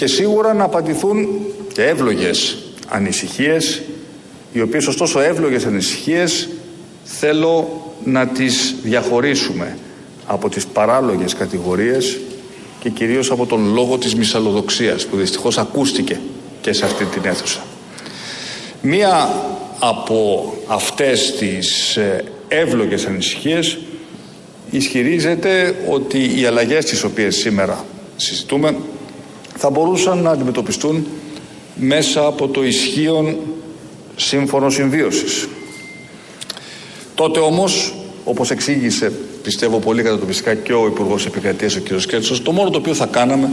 και 0.00 0.06
σίγουρα 0.06 0.54
να 0.54 0.64
απαντηθούν 0.64 1.28
και 1.72 1.82
εύλογες 1.82 2.58
ανησυχίες 2.88 3.82
οι 4.52 4.60
οποίες 4.60 4.86
ωστόσο 4.86 5.20
εύλογες 5.20 5.64
ανησυχίες 5.64 6.48
θέλω 7.04 7.82
να 8.04 8.26
τις 8.26 8.74
διαχωρίσουμε 8.82 9.78
από 10.26 10.48
τις 10.48 10.66
παράλογες 10.66 11.34
κατηγορίες 11.34 12.18
και 12.80 12.88
κυρίως 12.88 13.30
από 13.30 13.46
τον 13.46 13.72
λόγο 13.72 13.98
της 13.98 14.14
μυσαλλοδοξίας 14.14 15.06
που 15.06 15.16
δυστυχώς 15.16 15.58
ακούστηκε 15.58 16.20
και 16.60 16.72
σε 16.72 16.84
αυτή 16.84 17.04
την 17.04 17.22
αίθουσα. 17.24 17.60
Μία 18.82 19.28
από 19.78 20.52
αυτές 20.66 21.34
τις 21.38 21.96
ε, 21.96 22.24
εύλογες 22.48 23.06
ανησυχίες 23.06 23.78
ισχυρίζεται 24.70 25.74
ότι 25.88 26.40
οι 26.40 26.44
αλλαγές 26.44 26.84
τις 26.84 27.04
οποίες 27.04 27.36
σήμερα 27.36 27.84
συζητούμε 28.16 28.74
θα 29.62 29.70
μπορούσαν 29.70 30.18
να 30.18 30.30
αντιμετωπιστούν 30.30 31.06
μέσα 31.74 32.26
από 32.26 32.48
το 32.48 32.64
ισχύον 32.64 33.36
σύμφωνο 34.16 34.70
συμβίωσης. 34.70 35.48
Τότε 37.14 37.40
όμως, 37.40 37.94
όπως 38.24 38.50
εξήγησε 38.50 39.12
πιστεύω 39.42 39.78
πολύ 39.78 40.02
κατατοπιστικά 40.02 40.54
και 40.54 40.72
ο 40.72 40.86
Υπουργός 40.86 41.26
Επικρατείας 41.26 41.76
ο 41.76 41.80
κ. 41.80 42.00
Σκέτσος, 42.00 42.42
το 42.42 42.52
μόνο 42.52 42.70
το 42.70 42.78
οποίο 42.78 42.94
θα 42.94 43.06
κάναμε 43.06 43.48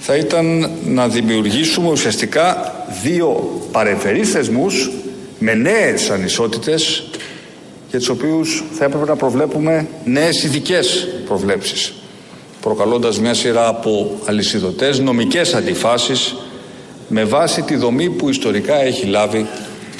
θα 0.00 0.16
ήταν 0.16 0.70
να 0.86 1.08
δημιουργήσουμε 1.08 1.90
ουσιαστικά 1.90 2.74
δύο 3.02 3.60
παρεμφερείς 3.72 4.30
θεσμούς 4.30 4.90
με 5.38 5.54
νέες 5.54 6.10
ανισότητες 6.10 7.04
για 7.90 7.98
τους 7.98 8.08
οποίους 8.08 8.64
θα 8.72 8.84
έπρεπε 8.84 9.04
να 9.04 9.16
προβλέπουμε 9.16 9.88
νέες 10.04 10.42
ειδικές 10.42 11.08
προβλέψεις 11.26 11.92
προκαλώντας 12.62 13.20
μια 13.20 13.34
σειρά 13.34 13.68
από 13.68 14.20
αλυσιδωτές 14.24 14.98
νομικές 14.98 15.54
αντιφάσεις 15.54 16.34
με 17.08 17.24
βάση 17.24 17.62
τη 17.62 17.76
δομή 17.76 18.10
που 18.10 18.28
ιστορικά 18.28 18.82
έχει 18.82 19.06
λάβει 19.06 19.46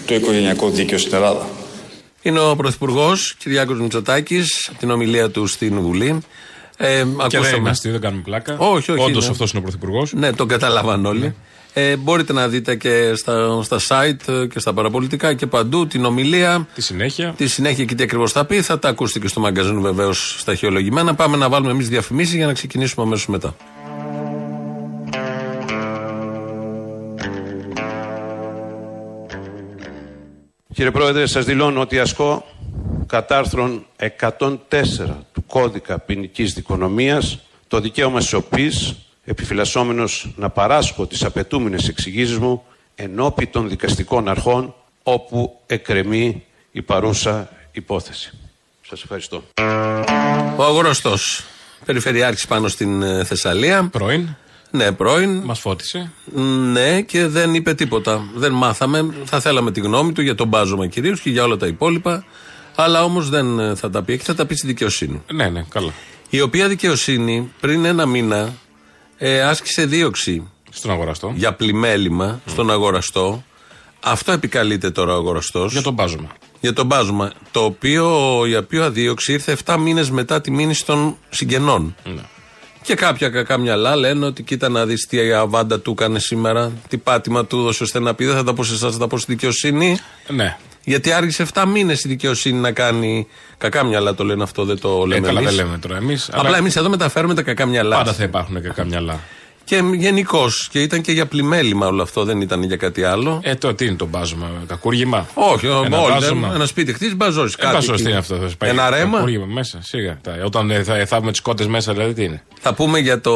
το 0.06 0.14
οικογενειακό 0.14 0.70
δίκαιο 0.70 0.98
στην 0.98 1.14
Ελλάδα. 1.14 1.46
Είναι 2.22 2.40
ο 2.40 2.56
Πρωθυπουργός 2.56 3.34
Κυριάκος 3.38 3.80
Μητσοτάκης, 3.80 4.70
την 4.78 4.90
ομιλία 4.90 5.30
του 5.30 5.46
στην 5.46 5.80
Βουλή. 5.80 6.18
Ε, 6.76 6.86
και 6.86 7.36
ακούσαμε... 7.36 7.46
δεν 7.46 7.56
είμαστε, 7.56 7.90
δεν 7.90 8.00
κάνουμε 8.00 8.22
πλάκα. 8.22 8.56
Όχι, 8.58 8.92
όχι. 8.92 9.02
Όντως 9.02 9.28
αυτός 9.28 9.50
είναι 9.50 9.58
ο 9.58 9.62
Πρωθυπουργός. 9.62 10.12
Ναι, 10.12 10.32
τον 10.32 10.48
καταλάβαν 10.48 11.06
όλοι. 11.06 11.20
Ναι. 11.20 11.34
Ε, 11.74 11.96
μπορείτε 11.96 12.32
να 12.32 12.48
δείτε 12.48 12.74
και 12.76 13.14
στα, 13.14 13.62
στα 13.62 13.78
site 13.88 14.48
και 14.48 14.58
στα 14.58 14.72
παραπολιτικά 14.72 15.34
και 15.34 15.46
παντού 15.46 15.86
την 15.86 16.04
ομιλία. 16.04 16.66
Τη 16.74 16.82
συνέχεια. 16.82 17.34
Τη 17.36 17.46
συνέχεια 17.46 17.84
και 17.84 17.94
τι 17.94 18.02
ακριβώς 18.02 18.32
θα 18.32 18.44
πει. 18.44 18.62
Θα 18.62 18.78
τα 18.78 18.88
ακούσετε 18.88 19.18
και 19.18 19.28
στο 19.28 19.40
μαγκαζίνο 19.40 19.80
βεβαίως 19.80 20.36
στα 20.38 20.54
χειολογημένα. 20.54 21.14
Πάμε 21.14 21.36
να 21.36 21.48
βάλουμε 21.48 21.70
εμείς 21.70 21.88
διαφημίσεις 21.88 22.34
για 22.34 22.46
να 22.46 22.52
ξεκινήσουμε 22.52 23.06
αμέσως 23.06 23.26
μετά. 23.26 23.56
Κύριε 30.74 30.90
Πρόεδρε, 30.90 31.26
σας 31.26 31.44
δηλώνω 31.44 31.80
ότι 31.80 31.98
ασκώ 31.98 32.44
κατά 33.06 33.38
άρθρον 33.38 33.86
104 34.20 34.48
του 35.32 35.44
κώδικα 35.46 35.98
ποινικής 35.98 36.52
δικονομίας 36.52 37.38
το 37.68 37.80
δικαίωμα 37.80 38.20
σιωπής 38.20 38.94
επιφυλασσόμενος 39.24 40.32
να 40.36 40.50
παράσχω 40.50 41.06
τις 41.06 41.24
απαιτούμενες 41.24 41.88
εξηγήσεις 41.88 42.38
μου 42.38 42.62
ενώπι 42.94 43.46
των 43.46 43.68
δικαστικών 43.68 44.28
αρχών 44.28 44.74
όπου 45.02 45.60
εκρεμεί 45.66 46.44
η 46.72 46.82
παρούσα 46.82 47.48
υπόθεση. 47.72 48.38
Σας 48.88 49.02
ευχαριστώ. 49.02 49.42
Ο 50.56 50.64
αγοραστό. 50.64 51.14
Περιφερειάρχη 51.84 52.46
πάνω 52.46 52.68
στην 52.68 53.02
ε, 53.02 53.24
Θεσσαλία. 53.24 53.88
Πρώην. 53.92 54.36
Ναι, 54.70 54.92
πρώην. 54.92 55.42
Μας 55.44 55.60
φώτισε. 55.60 56.12
Ναι, 56.72 57.00
και 57.00 57.26
δεν 57.26 57.54
είπε 57.54 57.74
τίποτα. 57.74 58.24
Δεν 58.34 58.52
μάθαμε. 58.52 59.14
Θα 59.24 59.40
θέλαμε 59.40 59.72
τη 59.72 59.80
γνώμη 59.80 60.12
του 60.12 60.22
για 60.22 60.34
τον 60.34 60.48
Μπάζωμα 60.48 60.86
κυρίω 60.86 61.16
και 61.22 61.30
για 61.30 61.44
όλα 61.44 61.56
τα 61.56 61.66
υπόλοιπα. 61.66 62.24
Αλλά 62.74 63.04
όμως 63.04 63.28
δεν 63.28 63.58
ε, 63.58 63.74
θα 63.74 63.90
τα 63.90 64.02
πει. 64.02 64.16
Και 64.16 64.24
θα 64.24 64.34
τα 64.34 64.46
πει 64.46 64.54
στη 64.54 64.66
δικαιοσύνη. 64.66 65.22
Ναι, 65.32 65.48
ναι, 65.48 65.64
καλά. 65.68 65.92
Η 66.30 66.40
οποία 66.40 66.68
δικαιοσύνη 66.68 67.52
πριν 67.60 67.84
ένα 67.84 68.06
μήνα 68.06 68.52
ε, 69.24 69.42
άσκησε 69.42 69.84
δίωξη 69.86 70.50
Στον 70.70 70.90
αγοραστό. 70.90 71.32
για 71.34 71.52
πλημέλημα 71.52 72.40
στον 72.46 72.70
αγοραστό. 72.70 73.44
Αυτό 74.00 74.32
επικαλείται 74.32 74.90
τώρα 74.90 75.12
ο 75.14 75.16
αγοραστός. 75.16 75.72
Για 75.72 75.82
τον 75.82 75.92
μπάζωμα. 75.92 76.28
Για 76.60 76.72
τον 76.72 76.86
μπάζωμα. 76.86 77.32
Το 77.50 77.64
οποίο, 77.64 78.06
η 78.46 78.56
οποία 78.56 78.90
δίωξη 78.90 79.32
ήρθε 79.32 79.56
7 79.64 79.76
μήνες 79.78 80.10
μετά 80.10 80.40
τη 80.40 80.50
μήνυση 80.50 80.84
των 80.86 81.16
συγγενών. 81.30 81.94
Ναι. 82.04 82.22
Και 82.82 82.94
κάποια 82.94 83.28
κακά 83.28 83.58
μυαλά 83.58 83.96
λένε 83.96 84.26
ότι 84.26 84.42
κοίτα 84.42 84.68
να 84.68 84.86
δεις 84.86 85.06
τι 85.06 85.32
αβάντα 85.32 85.80
του 85.80 85.90
έκανε 85.90 86.18
σήμερα, 86.18 86.72
τι 86.88 86.96
πάτημα 86.98 87.44
του 87.46 87.58
έδωσε 87.58 87.82
ώστε 87.82 87.98
να 88.00 88.14
πει. 88.14 88.24
Δεν 88.24 88.34
θα 88.36 88.44
τα 88.44 88.54
πω 88.54 88.64
σε 88.64 88.74
εσάς, 88.74 88.92
θα 88.92 88.98
τα 88.98 89.06
πω 89.06 89.18
στη 89.18 89.32
δικαιοσύνη. 89.32 89.98
Ναι. 90.28 90.56
Γιατί 90.84 91.12
άργησε 91.12 91.46
7 91.54 91.64
μήνες 91.72 92.04
η 92.04 92.08
δικαιοσύνη 92.08 92.58
να 92.58 92.72
κάνει. 92.72 93.26
Κακά 93.58 93.84
μυαλά 93.84 94.14
το 94.14 94.24
λένε 94.24 94.42
αυτό, 94.42 94.64
δεν 94.64 94.80
το 94.80 95.02
Ε, 95.04 95.06
λέμε 95.06 95.26
καλά, 95.26 95.40
εμείς. 95.40 95.54
δεν 95.56 95.64
λέμε 95.64 95.78
τώρα 95.78 95.96
εμείς. 95.96 96.28
Απλά 96.32 96.56
εμείς 96.56 96.76
εδώ 96.76 96.88
μεταφέρουμε 96.88 97.34
τα 97.34 97.42
κακά 97.42 97.66
μυαλά. 97.66 97.96
Πάντα 97.96 98.12
θα 98.12 98.22
υπάρχουν 98.22 98.62
κακά 98.62 98.84
μυαλά. 98.84 99.20
Και 99.64 99.82
γενικώς. 99.94 100.68
Και 100.70 100.82
ήταν 100.82 101.00
και 101.00 101.12
για 101.12 101.26
πλημέλημα 101.26 101.86
όλο 101.86 102.02
αυτό, 102.02 102.24
δεν 102.24 102.40
ήταν 102.40 102.62
για 102.62 102.76
κάτι 102.76 103.02
άλλο. 103.04 103.40
Ε, 103.42 103.54
το 103.54 103.74
τι 103.74 103.86
είναι 103.86 103.94
το 103.96 104.06
μπάζωμα, 104.06 104.50
κακούργημα; 104.66 105.26
Όχι, 105.34 105.66
Ένα 105.66 105.76
όλοι. 105.78 105.88
μπάζωμα. 106.12 106.50
Ένα 106.54 106.66
σπίτι 106.66 106.92
χτίζεις, 106.92 107.16
μπαζώσει. 107.16 107.56
Ε, 107.58 107.72
μπάζος 107.72 108.02
τι 108.02 108.08
είναι 108.08 108.18
αυτό, 108.18 108.36
θα 108.36 108.48
σου 108.48 108.56
πάει 108.56 108.70
Ένα 108.70 108.90
ρέμα; 108.90 109.12
κακούργημα 109.16 109.46
μέσα, 109.46 109.78
σίγα. 109.82 110.18
Τα- 110.22 110.38
Όταν 110.44 110.70
ε, 110.70 110.82
θα 110.82 110.96
εθάβουμε 110.96 111.30
τις 111.30 111.40
κότες 111.40 111.66
μέσα, 111.66 111.92
δηλαδή 111.92 112.12
τι 112.12 112.24
είναι; 112.24 112.42
Θα 112.60 112.74
πούμε 112.74 112.98
για 112.98 113.20
το 113.20 113.32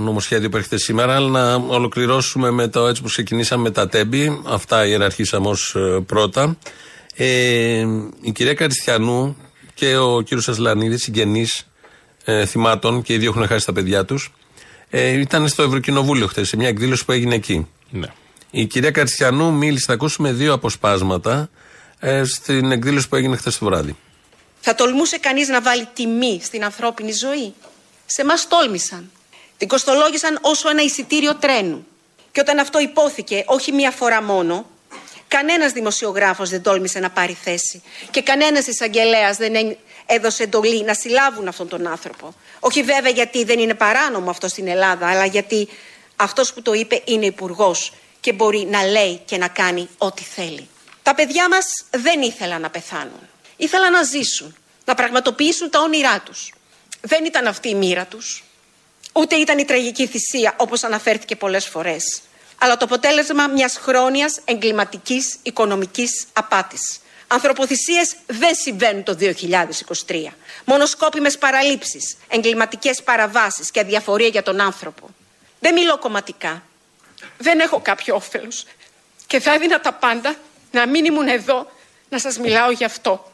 νομοσχέδιο 0.00 0.48
που 0.48 0.56
έρχεται 0.56 0.78
σήμερα, 0.78 1.14
αλλά 1.14 1.28
να 1.28 1.54
ολοκληρώσουμε 1.54 2.50
με 2.50 2.68
το 2.68 2.86
έτσι 2.86 3.02
που 3.02 3.08
ξεκινήσαμε 3.08 3.62
με 3.62 3.70
τα 3.70 3.88
τέμπη. 3.88 4.40
Αυτά 4.46 4.86
ιεραρχήσαμε 4.86 5.48
ως 5.48 5.76
πρώτα. 6.06 6.56
Ε, 7.14 7.84
η 8.20 8.32
κυρία 8.32 8.54
Καριστιανού 8.54 9.36
και 9.74 9.96
ο 9.96 10.20
κύριος 10.20 10.48
Ασλανίδης, 10.48 11.02
συγγενείς 11.02 11.66
ε, 12.24 12.46
θυμάτων 12.46 13.02
και 13.02 13.12
οι 13.12 13.18
δύο 13.18 13.30
έχουν 13.30 13.46
χάσει 13.46 13.66
τα 13.66 13.72
παιδιά 13.72 14.04
τους, 14.04 14.32
ε, 14.98 15.08
ήταν 15.08 15.48
στο 15.48 15.62
Ευρωκοινοβούλιο 15.62 16.26
χθες, 16.26 16.48
σε 16.48 16.56
μια 16.56 16.68
εκδήλωση 16.68 17.04
που 17.04 17.12
έγινε 17.12 17.34
εκεί. 17.34 17.66
Ναι. 17.90 18.06
Η 18.50 18.66
κυρία 18.66 18.90
Καριστιανού 18.90 19.52
μίλησε, 19.52 19.84
θα 19.86 19.92
ακούσουμε 19.92 20.32
δύο 20.32 20.52
αποσπάσματα 20.52 21.50
ε, 22.00 22.24
στην 22.24 22.70
εκδήλωση 22.72 23.08
που 23.08 23.16
έγινε 23.16 23.36
χθες 23.36 23.58
το 23.58 23.64
βράδυ. 23.64 23.96
Θα 24.60 24.74
τολμούσε 24.74 25.18
κανείς 25.18 25.48
να 25.48 25.60
βάλει 25.62 25.88
τιμή 25.94 26.40
στην 26.42 26.64
ανθρώπινη 26.64 27.12
ζωή; 27.12 27.54
Σε 28.06 28.24
μας 28.24 28.48
τόλμησαν. 28.48 29.10
Την 29.56 29.68
κοστολόγησαν 29.68 30.38
όσο 30.40 30.70
ένα 30.70 30.82
εισιτήριο 30.82 31.34
τρένου. 31.34 31.86
Και 32.32 32.40
όταν 32.40 32.58
αυτό 32.58 32.80
υπόθηκε 32.80 33.44
όχι 33.46 33.72
μία 33.72 33.90
φορά 33.90 34.22
μόνο, 34.22 34.66
κανένας 35.28 35.72
δημοσιογράφος 35.72 36.50
δεν 36.50 36.62
τόλμησε 36.62 36.98
να 36.98 37.10
πάρει 37.10 37.36
θέση. 37.42 37.82
Και 38.10 38.22
κανένας 38.22 38.66
εισαγγελέας 38.66 39.36
δεν 39.36 39.54
έ- 39.54 39.76
έδωσε 40.06 40.42
εντολή 40.42 40.84
να 40.84 40.94
συλλάβουν 40.94 41.48
αυτόν 41.48 41.68
τον 41.68 41.86
άνθρωπο. 41.86 42.34
Όχι 42.60 42.82
βέβαια 42.82 43.10
γιατί 43.10 43.44
δεν 43.44 43.58
είναι 43.58 43.74
παράνομο 43.74 44.30
αυτό 44.30 44.48
στην 44.48 44.68
Ελλάδα, 44.68 45.08
αλλά 45.08 45.24
γιατί 45.24 45.68
αυτός 46.16 46.52
που 46.52 46.62
το 46.62 46.72
είπε 46.72 47.02
είναι 47.04 47.26
υπουργός 47.26 47.92
και 48.20 48.32
μπορεί 48.32 48.66
να 48.70 48.82
λέει 48.84 49.20
και 49.24 49.36
να 49.36 49.48
κάνει 49.48 49.88
ό,τι 49.98 50.22
θέλει. 50.22 50.68
Τα 51.02 51.14
παιδιά 51.14 51.48
μας 51.48 51.66
δεν 51.90 52.22
ήθελαν 52.22 52.60
να 52.60 52.70
πεθάνουν. 52.70 53.28
Ήθελαν 53.56 53.92
να 53.92 54.02
ζήσουν, 54.02 54.56
να 54.84 54.94
πραγματοποιήσουν 54.94 55.70
τα 55.70 55.80
όνειρά 55.80 56.20
τους. 56.20 56.52
Δεν 57.00 57.24
ήταν 57.24 57.46
αυτή 57.46 57.68
η 57.68 57.74
μοίρα 57.74 58.04
τους. 58.04 58.44
Ούτε 59.12 59.34
ήταν 59.36 59.58
η 59.58 59.64
τραγική 59.64 60.06
θυσία 60.06 60.54
όπως 60.56 60.84
αναφέρθηκε 60.84 61.36
πολλές 61.36 61.66
φορές. 61.66 62.20
Αλλά 62.58 62.76
το 62.76 62.84
αποτέλεσμα 62.84 63.46
μιας 63.46 63.76
χρόνιας 63.76 64.40
εγκληματικής 64.44 65.36
οικονομικής 65.42 66.26
απάτης. 66.32 67.00
Ανθρωποθυσίες 67.28 68.14
δεν 68.26 68.54
συμβαίνουν 68.54 69.02
το 69.02 69.16
2023. 70.06 70.32
Μόνο 70.64 70.86
σκόπιμες 70.86 71.38
παραλήψεις, 71.38 72.16
εγκληματικές 72.28 73.02
παραβάσεις 73.02 73.70
και 73.70 73.80
αδιαφορία 73.80 74.28
για 74.28 74.42
τον 74.42 74.60
άνθρωπο. 74.60 75.08
Δεν 75.60 75.74
μιλώ 75.74 75.98
κομματικά. 75.98 76.62
Δεν 77.38 77.60
έχω 77.60 77.80
κάποιο 77.80 78.14
όφελος. 78.14 78.64
Και 79.26 79.40
θα 79.40 79.52
έδινα 79.54 79.80
τα 79.80 79.92
πάντα 79.92 80.34
να 80.70 80.86
μην 80.86 81.04
ήμουν 81.04 81.28
εδώ 81.28 81.70
να 82.08 82.18
σας 82.18 82.38
μιλάω 82.38 82.70
γι' 82.70 82.84
αυτό. 82.84 83.32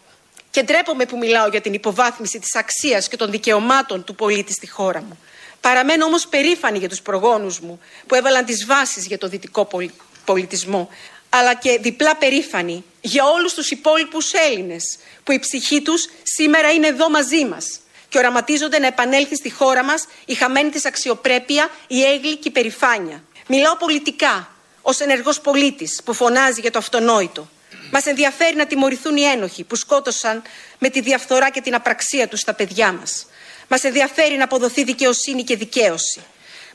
Και 0.51 0.63
ντρέπομαι 0.63 1.07
που 1.07 1.17
μιλάω 1.19 1.49
για 1.49 1.61
την 1.61 1.73
υποβάθμιση 1.75 2.39
της 2.39 2.55
αξίας 2.55 3.09
και 3.09 3.17
των 3.17 3.31
δικαιωμάτων 3.31 4.05
του 4.05 4.15
πολίτη 4.15 4.53
στη 4.53 4.69
χώρα 4.69 5.03
μου. 5.03 5.19
Παραμένω 5.61 6.05
όμως 6.05 6.27
περήφανη 6.29 6.79
για 6.79 6.89
τους 6.89 7.03
προγόνους 7.03 7.61
μου 7.61 7.81
που 8.07 8.15
έβαλαν 8.15 8.45
τις 8.45 8.67
βάσεις 8.67 9.07
για 9.07 9.19
το 9.19 9.29
δυτικό 9.29 9.65
πολι- 9.65 9.93
πολιτισμό 10.25 10.89
αλλά 11.35 11.55
και 11.55 11.79
διπλά 11.81 12.17
περήφανη 12.17 12.85
για 13.01 13.25
όλους 13.25 13.55
τους 13.55 13.71
υπόλοιπους 13.71 14.33
Έλληνες 14.33 14.99
που 15.25 15.33
η 15.33 15.39
ψυχή 15.39 15.83
τους 15.83 16.09
σήμερα 16.23 16.73
είναι 16.73 16.87
εδώ 16.87 17.11
μαζί 17.11 17.45
μας 17.45 17.81
και 18.09 18.19
οραματίζονται 18.19 18.79
να 18.79 18.87
επανέλθει 18.87 19.37
στη 19.37 19.51
χώρα 19.51 19.85
μας 19.85 20.07
η 20.25 20.35
χαμένη 20.35 20.71
της 20.71 20.85
αξιοπρέπεια, 20.85 21.71
η 21.87 22.05
έγκλη 22.05 22.37
και 22.37 22.49
η 22.49 22.51
περηφάνεια. 22.51 23.23
Μιλάω 23.47 23.77
πολιτικά, 23.77 24.51
ως 24.83 25.01
ενεργός 25.01 25.41
πολίτης 25.41 26.01
που 26.05 26.15
φωνάζει 26.15 26.61
για 26.61 26.71
το 26.71 26.79
αυτονόητο. 26.79 27.49
Μας 27.91 28.07
ενδιαφέρει 28.07 28.57
να 28.57 28.67
τιμωρηθούν 28.67 29.17
οι 29.17 29.23
ένοχοι 29.23 29.65
που 29.65 29.77
σκότωσαν 29.77 30.43
με 30.79 30.89
τη 30.89 31.01
διαφθορά 31.01 31.51
και 31.51 31.61
την 31.61 31.75
απραξία 31.75 32.29
τους 32.29 32.41
τα 32.41 32.55
παιδιά 32.55 32.93
μας. 32.93 33.27
Μας 33.69 33.85
ενδιαφέρει 33.85 34.37
να 34.37 34.45
αποδοθεί 34.45 34.85
δικαιοσύνη 34.85 35.45
και 35.45 35.57
δικαίωση. 35.57 36.23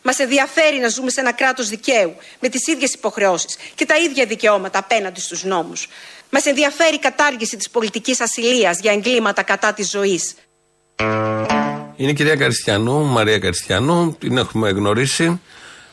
Μας 0.02 0.20
ενδιαφέρει 0.20 0.80
να 0.80 0.88
ζούμε 0.88 1.10
σε 1.10 1.20
ένα 1.20 1.32
κράτος 1.32 1.70
δικαίου, 1.70 2.16
με 2.40 2.50
τις 2.50 2.68
ίδιες 2.68 2.94
υποχρεώσεις 2.94 3.56
και 3.76 3.86
τα 3.86 3.96
ίδια 3.96 4.26
δικαιώματα 4.26 4.80
απέναντι 4.80 5.20
στους 5.20 5.44
νόμους. 5.44 5.88
Μας 6.30 6.46
ενδιαφέρει 6.46 6.96
η 6.96 7.00
κατάργηση 7.00 7.58
της 7.58 7.70
πολιτικής 7.70 8.22
ασυλίας 8.22 8.80
για 8.80 8.92
εγκλήματα 8.92 9.44
κατά 9.44 9.74
της 9.74 9.90
ζωής. 9.90 10.36
Είναι 11.96 12.12
η 12.12 12.14
κυρία 12.14 12.36
Καριστιανού, 12.36 13.06
Μαρία 13.06 13.40
Καριστιανού, 13.40 14.16
την 14.20 14.38
έχουμε 14.38 14.70
γνωρίσει. 14.70 15.42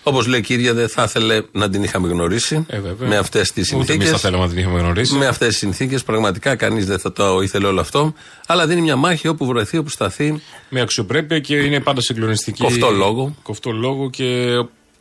Όπως 0.06 0.26
λέει 0.26 0.40
η 0.40 0.42
κυρία, 0.42 0.74
δεν 0.74 0.88
θα 0.88 1.02
ήθελε 1.02 1.42
να 1.52 1.70
την 1.70 1.82
είχαμε 1.82 2.08
γνωρίσει. 2.08 2.64
Ε, 2.68 2.80
βέβαια. 2.80 3.08
με 3.08 3.16
αυτές 3.16 3.52
τις 3.52 3.66
Ούτε 3.68 3.74
εμείς 3.76 3.86
συνθήκες. 3.86 4.10
θα 4.10 4.18
θέλαμε 4.18 4.42
να 4.44 4.48
την 4.50 4.58
είχαμε 4.58 4.78
γνωρίσει. 4.78 5.14
Με 5.14 5.26
αυτές 5.26 5.48
τις 5.48 5.56
συνθήκες, 5.56 6.04
πραγματικά 6.04 6.56
κανείς 6.56 6.86
δεν 6.86 6.98
θα 6.98 7.12
το 7.12 7.40
ήθελε 7.40 7.66
όλο 7.66 7.80
αυτό. 7.80 8.14
Αλλά 8.46 8.66
δίνει 8.66 8.80
μια 8.80 8.96
μάχη 8.96 9.28
όπου 9.28 9.46
βρεθεί, 9.46 9.76
όπου 9.78 9.88
σταθεί. 9.90 10.40
Με 10.68 10.80
αξιοπρέπεια 10.80 11.38
και 11.38 11.56
είναι 11.56 11.80
πάντα 11.80 12.00
συγκλονιστική. 12.00 12.62
Κοφτό 12.62 12.90
λόγο. 12.90 13.34
Κοφτό 13.42 13.70
λόγο 13.70 14.10
και 14.10 14.48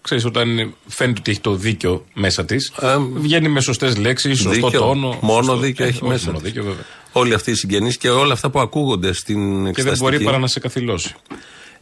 ξέρεις, 0.02 0.26
όταν 0.26 0.74
φαίνεται 0.88 1.20
ότι 1.20 1.32
έχει 1.32 1.40
το 1.40 1.56
δίκιο 1.56 2.06
μέσα 2.14 2.46
της, 2.46 2.72
Ε, 2.82 2.96
βγαίνει 3.14 3.48
με 3.50 3.62
σωστές 3.62 3.98
λέξεις, 3.98 4.38
σωστό 4.38 4.50
δίκιο. 4.68 4.80
τόνο. 4.80 5.18
Μόνο 5.22 5.44
σωστό- 5.44 5.60
δίκιο 5.62 5.86
ε, 5.86 5.88
έχει 5.88 5.98
όχι 6.02 6.12
μέσα. 6.12 6.26
Μόνο 6.26 6.38
της. 6.38 6.48
δίκιο, 6.48 6.64
βέβαια. 6.64 6.84
Όλοι 7.12 7.34
αυτοί 7.34 7.52
οι 7.52 7.56
συγγενείς 7.56 7.98
και 7.98 8.10
όλα 8.10 8.34
αυτά 8.34 8.50
που 8.50 8.60
ακούγονται 8.60 9.14
στην 9.14 9.36
Και 9.52 9.58
δεν 9.60 9.66
εξεταστική. 9.66 10.04
μπορεί 10.12 10.24
παρά 10.24 10.38
να 10.38 10.48
σε 10.48 10.60
καθυλώσει. 10.60 11.16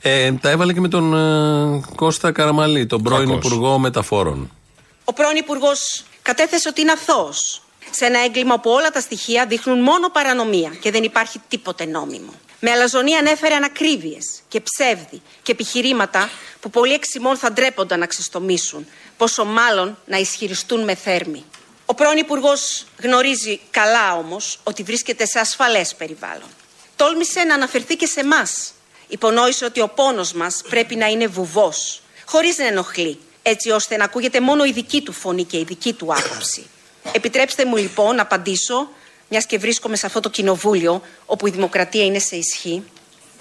Ε, 0.02 0.32
τα 0.32 0.50
έβαλε 0.50 0.74
και 0.74 0.80
με 0.80 0.88
τον 0.88 1.14
ε, 1.14 1.82
Κώστα 1.96 2.32
Καραμαλή, 2.32 2.86
τον 2.86 3.04
πρώην 3.04 3.28
Κακός. 3.28 3.46
Υπουργό 3.46 3.80
Μεταφόρων. 3.80 4.52
Ο 5.04 5.14
πρώην 5.14 5.36
Υπουργός 5.36 6.04
κατέθεσε 6.22 6.68
ότι 6.70 6.82
είναι 6.82 6.92
αθώος 6.92 7.62
σε 7.92 8.06
ένα 8.06 8.20
έγκλημα 8.20 8.60
που 8.60 8.70
όλα 8.70 8.90
τα 8.90 9.00
στοιχεία 9.00 9.46
δείχνουν 9.46 9.82
μόνο 9.82 10.10
παρανομία 10.10 10.70
και 10.82 10.92
δεν 10.92 11.04
υπάρχει 11.04 11.40
τίποτε 11.48 11.86
νόμιμο. 11.86 12.34
Με 12.60 12.72
αλαζονία 12.72 13.20
ανέφερε 13.20 13.56
ανακρίβειες 13.56 14.42
και 14.48 14.62
ψεύδι 14.62 15.22
και 15.42 15.52
επιχειρήματα 15.52 16.30
που 16.60 16.70
πολλοί 16.70 16.94
εξημών 16.94 17.38
θα 17.38 17.52
ντρέπονταν 17.52 18.00
να 18.00 18.06
ξεστομίσουν, 18.06 18.88
πόσο 19.18 19.46
μάλλον 19.46 19.98
να 20.06 20.18
ισχυριστούν 20.18 20.84
με 20.84 20.96
θέρμη. 20.96 21.44
Ο 21.86 21.94
πρώην 21.94 22.18
Υπουργός 22.18 22.86
γνωρίζει 23.04 23.60
καλά 23.72 24.16
όμως 24.16 24.60
ότι 24.64 24.84
βρίσκεται 24.84 25.26
σε 25.26 25.40
ασφαλές 25.40 25.96
περιβάλλον. 25.96 26.50
Τόλμησε 26.96 27.44
να 27.44 27.54
αναφερθεί 27.54 27.96
και 27.96 28.06
σε 28.06 28.20
εμάς. 28.20 28.74
Υπονόησε 29.12 29.66
ότι 29.66 29.82
ο 29.82 29.88
πόνος 29.88 30.34
μας 30.34 30.62
πρέπει 30.70 30.96
να 30.96 31.08
είναι 31.08 31.28
βουβός, 31.28 32.02
χωρίς 32.26 32.58
να 32.58 32.68
ενοχλεί, 32.68 33.20
έτσι 33.42 33.70
ώστε 33.70 33.98
να 33.98 34.04
ακούγεται 34.04 34.40
μόνο 34.40 34.66
η 34.66 34.72
δική 34.72 35.02
του 35.02 35.12
φωνή 35.12 35.44
και 35.44 35.58
η 35.58 35.64
δική 35.64 35.94
του 35.94 36.14
άποψη. 36.14 36.68
Επιτρέψτε 37.12 37.66
μου 37.66 37.76
λοιπόν 37.76 38.16
να 38.16 38.22
απαντήσω, 38.22 38.90
μιας 39.30 39.46
και 39.46 39.58
βρίσκομαι 39.58 39.96
σε 39.96 40.06
αυτό 40.06 40.20
το 40.20 40.30
κοινοβούλιο 40.30 41.02
όπου 41.26 41.48
η 41.48 41.50
δημοκρατία 41.50 42.06
είναι 42.06 42.20
σε 42.20 42.36
ισχύ. 42.36 42.84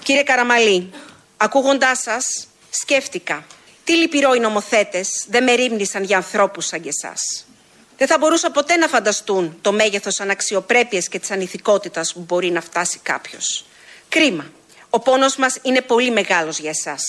Κύριε 0.03 0.23
Καραμαλή, 0.23 0.91
ακούγοντάς 1.37 1.99
σας, 1.99 2.47
σκέφτηκα 2.71 3.47
τι 3.85 3.97
λυπηρό 3.97 4.35
οι 4.35 4.39
νομοθέτες 4.39 5.25
δεν 5.29 5.43
με 5.43 5.53
ρίμνησαν 5.53 6.03
για 6.03 6.17
ανθρώπους 6.17 6.67
σαν 6.67 6.81
και 6.81 6.89
εσά. 6.89 7.15
Δεν 7.97 8.07
θα 8.07 8.19
μπορούσα 8.19 8.51
ποτέ 8.51 8.77
να 8.77 8.89
φανταστούν 8.89 9.59
το 9.61 9.73
μέγεθος 9.73 10.21
αναξιοπρέπειας 10.21 11.09
και 11.09 11.19
της 11.19 11.31
ανηθικότητας 11.31 12.13
που 12.13 12.21
μπορεί 12.21 12.51
να 12.51 12.61
φτάσει 12.61 12.99
κάποιος. 13.03 13.65
Κρίμα. 14.09 14.51
Ο 14.91 15.01
πόνος 15.01 15.37
μας 15.37 15.59
είναι 15.63 15.81
πολύ 15.81 16.11
μεγάλος 16.11 16.59
για 16.59 16.71
εσάς. 16.71 17.03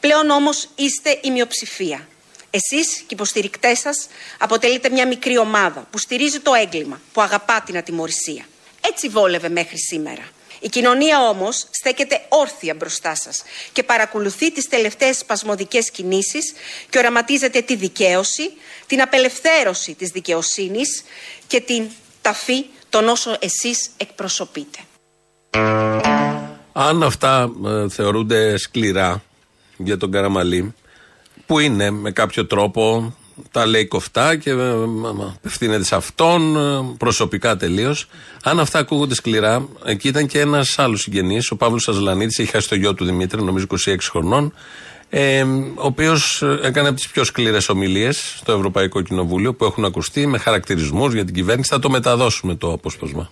Πλέον 0.00 0.30
όμως 0.30 0.68
είστε 0.74 1.18
η 1.22 1.30
μειοψηφία. 1.30 2.08
Εσείς 2.50 2.96
και 2.96 3.02
οι 3.02 3.06
υποστηρικτές 3.08 3.78
σας 3.78 4.08
αποτελείτε 4.38 4.88
μια 4.88 5.06
μικρή 5.06 5.38
ομάδα 5.38 5.86
που 5.90 5.98
στηρίζει 5.98 6.40
το 6.40 6.54
έγκλημα, 6.54 7.00
που 7.12 7.20
αγαπά 7.20 7.62
την 7.66 7.76
ατιμορρησία. 7.76 8.48
Έτσι 8.88 9.08
βόλευε 9.08 9.48
μέχρι 9.48 9.78
σήμερα. 9.78 10.28
Η 10.60 10.68
κοινωνία 10.68 11.28
όμως 11.28 11.66
στέκεται 11.70 12.26
όρθια 12.28 12.74
μπροστά 12.74 13.14
σας 13.14 13.42
και 13.72 13.82
παρακολουθεί 13.82 14.52
τις 14.52 14.68
τελευταίες 14.68 15.18
σπασμωδικές 15.18 15.90
κινήσεις 15.90 16.52
και 16.90 16.98
οραματίζεται 16.98 17.60
τη 17.60 17.76
δικαίωση, 17.76 18.52
την 18.86 19.00
απελευθέρωση 19.00 19.94
της 19.94 20.10
δικαιοσύνης 20.10 21.04
και 21.46 21.60
την 21.60 21.90
ταφή 22.22 22.64
των 22.88 23.08
όσων 23.08 23.36
εσείς 23.40 23.88
εκπροσωπείτε. 23.96 24.78
Αν 26.80 27.02
αυτά 27.02 27.50
ε, 27.66 27.88
θεωρούνται 27.88 28.56
σκληρά 28.56 29.22
για 29.76 29.96
τον 29.96 30.10
Καραμαλή, 30.10 30.74
που 31.46 31.58
είναι 31.58 31.90
με 31.90 32.10
κάποιο 32.10 32.46
τρόπο, 32.46 33.14
τα 33.50 33.66
λέει 33.66 33.86
κοφτά 33.86 34.36
και 34.36 34.50
ε, 34.50 34.72
απευθύνεται 35.36 35.84
σε 35.84 35.94
αυτόν, 35.94 36.56
ε, 36.56 36.94
προσωπικά 36.98 37.56
τελείως. 37.56 38.08
Αν 38.42 38.60
αυτά 38.60 38.78
ακούγονται 38.78 39.14
σκληρά, 39.14 39.68
εκεί 39.84 40.08
ήταν 40.08 40.26
και 40.26 40.40
ένας 40.40 40.78
άλλος 40.78 41.00
συγγενής, 41.00 41.50
ο 41.50 41.56
Παύλος 41.56 41.88
Αζλανίδη, 41.88 42.42
έχει 42.42 42.50
χάσει 42.50 42.68
το 42.68 42.74
γιο 42.74 42.94
του 42.94 43.04
Δημήτρη, 43.04 43.42
νομίζω 43.42 43.66
26 43.86 43.96
χρονών, 44.10 44.52
ε, 45.08 45.42
ο 45.42 45.86
οποίος 45.86 46.42
έκανε 46.62 46.88
από 46.88 46.96
τις 46.96 47.08
πιο 47.08 47.24
σκληρές 47.24 47.68
ομιλίες 47.68 48.34
στο 48.36 48.52
Ευρωπαϊκό 48.52 49.00
Κοινοβούλιο 49.00 49.54
που 49.54 49.64
έχουν 49.64 49.84
ακουστεί 49.84 50.26
με 50.26 50.38
χαρακτηρισμούς 50.38 51.14
για 51.14 51.24
την 51.24 51.34
κυβέρνηση. 51.34 51.70
Θα 51.70 51.78
το 51.78 51.90
μεταδώσουμε 51.90 52.54
το 52.54 52.72
απόσπασμα. 52.72 53.30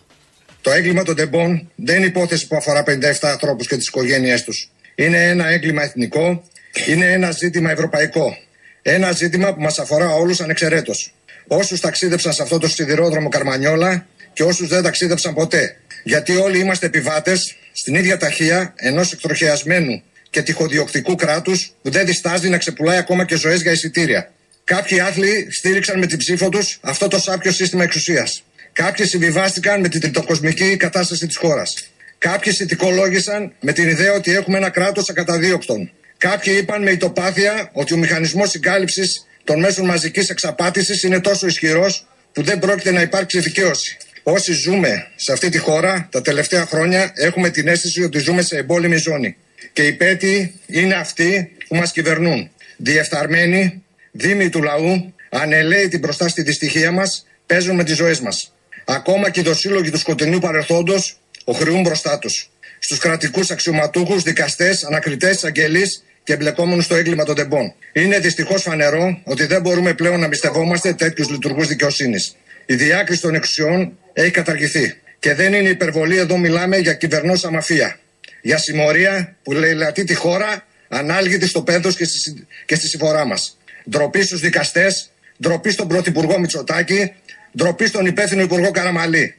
Το 0.66 0.72
έγκλημα 0.72 1.02
των 1.02 1.16
τεμπών 1.16 1.70
δεν 1.74 1.96
είναι 1.96 2.06
υπόθεση 2.06 2.46
που 2.46 2.56
αφορά 2.56 2.82
57 2.86 2.90
ανθρώπους 3.20 3.66
και 3.66 3.76
τις 3.76 3.86
οικογένειές 3.86 4.42
τους. 4.42 4.70
Είναι 4.94 5.28
ένα 5.28 5.48
έγκλημα 5.48 5.82
εθνικό, 5.82 6.48
είναι 6.86 7.12
ένα 7.12 7.30
ζήτημα 7.30 7.70
ευρωπαϊκό. 7.70 8.36
Ένα 8.82 9.12
ζήτημα 9.12 9.54
που 9.54 9.60
μας 9.60 9.78
αφορά 9.78 10.10
όλους 10.10 10.40
ανεξαιρέτως. 10.40 11.14
Όσους 11.46 11.80
ταξίδεψαν 11.80 12.32
σε 12.32 12.42
αυτό 12.42 12.58
το 12.58 12.68
σιδηρόδρομο 12.68 13.28
Καρμανιόλα 13.28 14.06
και 14.32 14.42
όσους 14.42 14.68
δεν 14.68 14.82
ταξίδεψαν 14.82 15.34
ποτέ. 15.34 15.76
Γιατί 16.04 16.36
όλοι 16.36 16.58
είμαστε 16.58 16.86
επιβάτες 16.86 17.56
στην 17.72 17.94
ίδια 17.94 18.16
ταχεία 18.16 18.72
ενός 18.76 19.12
εκτροχιασμένου 19.12 20.02
και 20.30 20.42
τυχοδιοκτικού 20.42 21.14
κράτους 21.14 21.72
που 21.82 21.90
δεν 21.90 22.06
διστάζει 22.06 22.48
να 22.48 22.58
ξεπουλάει 22.58 22.98
ακόμα 22.98 23.24
και 23.24 23.36
ζωές 23.36 23.62
για 23.62 23.72
εισιτήρια. 23.72 24.32
Κάποιοι 24.64 25.00
άθλοι 25.00 25.46
στήριξαν 25.50 25.98
με 25.98 26.06
την 26.06 26.18
ψήφο 26.18 26.48
τους 26.48 26.78
αυτό 26.80 27.08
το 27.08 27.18
σάπιο 27.18 27.52
σύστημα 27.52 27.82
εξουσίας. 27.82 28.42
Κάποιοι 28.82 29.06
συμβιβάστηκαν 29.06 29.80
με 29.80 29.88
την 29.88 30.00
τριτοκοσμική 30.00 30.76
κατάσταση 30.76 31.26
της 31.26 31.36
χώρας. 31.36 31.74
Κάποιοι 32.18 32.52
συνθηκολόγησαν 32.52 33.52
με 33.60 33.72
την 33.72 33.88
ιδέα 33.88 34.12
ότι 34.12 34.34
έχουμε 34.34 34.56
ένα 34.56 34.70
κράτος 34.70 35.08
ακαταδίωκτων. 35.08 35.92
Κάποιοι 36.18 36.58
είπαν 36.60 36.82
με 36.82 36.90
ητοπάθεια 36.90 37.70
ότι 37.72 37.94
ο 37.94 37.96
μηχανισμός 37.96 38.50
συγκάλυψης 38.50 39.26
των 39.44 39.60
μέσων 39.60 39.86
μαζικής 39.86 40.28
εξαπάτησης 40.28 41.02
είναι 41.02 41.20
τόσο 41.20 41.46
ισχυρός 41.46 42.06
που 42.32 42.42
δεν 42.42 42.58
πρόκειται 42.58 42.90
να 42.90 43.00
υπάρξει 43.00 43.40
δικαίωση. 43.40 43.96
Όσοι 44.22 44.52
ζούμε 44.52 45.06
σε 45.16 45.32
αυτή 45.32 45.48
τη 45.48 45.58
χώρα 45.58 46.08
τα 46.10 46.20
τελευταία 46.20 46.66
χρόνια 46.66 47.12
έχουμε 47.14 47.50
την 47.50 47.68
αίσθηση 47.68 48.02
ότι 48.02 48.18
ζούμε 48.18 48.42
σε 48.42 48.56
εμπόλεμη 48.56 48.96
ζώνη. 48.96 49.36
Και 49.72 49.82
οι 49.82 49.92
πέτοι 49.92 50.60
είναι 50.66 50.94
αυτοί 50.94 51.52
που 51.68 51.76
μας 51.76 51.92
κυβερνούν. 51.92 52.50
Διεφθαρμένοι, 52.76 53.82
δήμοι 54.12 54.48
του 54.48 54.62
λαού, 54.62 55.14
ανελαίητοι 55.30 55.98
μπροστά 55.98 56.28
στη 56.28 56.42
δυστυχία 56.42 56.90
μας, 56.92 57.26
παίζουν 57.46 57.76
με 57.76 57.84
τις 57.84 57.96
ζωές 57.96 58.20
μας. 58.20 58.50
Ακόμα 58.88 59.30
και 59.30 59.40
οι 59.40 59.42
δοσύλλογοι 59.42 59.90
του 59.90 59.98
σκοτεινού 59.98 60.38
παρελθόντος 60.38 61.18
οχρεούν 61.44 61.80
μπροστά 61.80 62.18
τους. 62.18 62.50
Στους 62.78 62.98
κρατικούς 62.98 63.50
αξιωματούχους, 63.50 64.22
δικαστές, 64.22 64.84
ανακριτές, 64.84 65.44
αγγελεί 65.44 65.82
και 66.24 66.32
εμπλεκόμενους 66.32 66.84
στο 66.84 66.94
έγκλημα 66.94 67.24
των 67.24 67.34
τεμπών. 67.34 67.74
Είναι 67.92 68.18
δυστυχώς 68.18 68.62
φανερό 68.62 69.20
ότι 69.24 69.46
δεν 69.46 69.60
μπορούμε 69.60 69.94
πλέον 69.94 70.20
να 70.20 70.28
μυστευόμαστε 70.28 70.92
τέτοιους 70.92 71.30
λειτουργούς 71.30 71.66
δικαιοσύνης. 71.66 72.36
Η 72.66 72.74
διάκριση 72.74 73.20
των 73.20 73.34
εξουσιών 73.34 73.98
έχει 74.12 74.30
καταργηθεί. 74.30 74.96
Και 75.18 75.34
δεν 75.34 75.52
είναι 75.54 75.68
υπερβολή, 75.68 76.16
εδώ 76.16 76.36
μιλάμε 76.36 76.76
για 76.76 76.94
κυβερνόσα 76.94 77.50
μαφία. 77.50 77.98
Για 78.42 78.58
συμμορία 78.58 79.36
που 79.42 79.52
λαιλατεί 79.52 80.04
τη 80.04 80.14
χώρα, 80.14 80.66
ανάλγητη 80.88 81.46
στο 81.46 81.62
πένθος 81.62 81.96
και 81.96 82.04
στη, 82.04 82.46
και 82.66 82.74
στη 82.74 82.88
συμφορά 82.88 83.24
μας. 83.24 83.58
Ντροπή 83.90 84.22
στους 84.22 84.40
δικαστές, 84.40 85.10
ντροπή 85.42 85.70
στον 85.70 85.88
Πρωθυπουργό 85.88 86.38
Μητσοτάκη, 86.38 87.12
ντροπή 87.56 87.86
στον 87.86 88.06
υπεύθυνο 88.06 88.42
Υπουργό 88.42 88.70
Καραμαλή. 88.70 89.34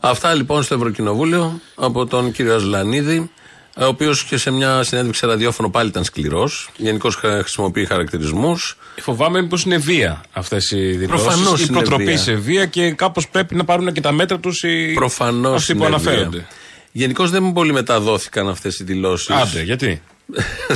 Αυτά 0.00 0.34
λοιπόν 0.34 0.62
στο 0.62 0.74
Ευρωκοινοβούλιο 0.74 1.60
από 1.74 2.06
τον 2.06 2.32
κύριο 2.32 2.54
Αζλανίδη, 2.54 3.30
ο 3.76 3.84
οποίος 3.84 4.24
και 4.24 4.36
σε 4.36 4.50
μια 4.50 4.82
συνέντευξη 4.82 5.26
ραδιόφωνο 5.26 5.70
πάλι 5.70 5.88
ήταν 5.88 6.04
σκληρός. 6.04 6.70
Γενικώς 6.76 7.14
χρησιμοποιεί 7.14 7.84
χαρακτηρισμούς. 7.84 8.78
Φοβάμαι 9.00 9.42
πως 9.42 9.64
είναι 9.64 9.76
βία 9.76 10.20
αυτές 10.32 10.70
οι 10.70 10.76
δηλώσεις. 10.76 11.24
Προφανώς 11.24 11.62
Η 11.62 11.66
προτροπή 11.66 12.16
σε 12.16 12.34
βία 12.34 12.66
και 12.66 12.90
κάπως 12.90 13.28
πρέπει 13.28 13.54
να 13.54 13.64
πάρουν 13.64 13.92
και 13.92 14.00
τα 14.00 14.12
μέτρα 14.12 14.38
τους 14.38 14.62
οι 14.62 14.92
Προφανώς 14.94 15.60
αυτοί 15.60 15.74
που 15.74 15.84
αναφέρονται. 15.84 16.46
Γενικώς 16.92 17.30
δεν 17.30 17.52
πολύ 17.52 17.72
μεταδόθηκαν 17.72 18.48
αυτές 18.48 18.78
οι 18.78 18.84
δηλώσεις. 18.84 19.30
Άντε, 19.30 19.62
γιατί; 19.62 20.02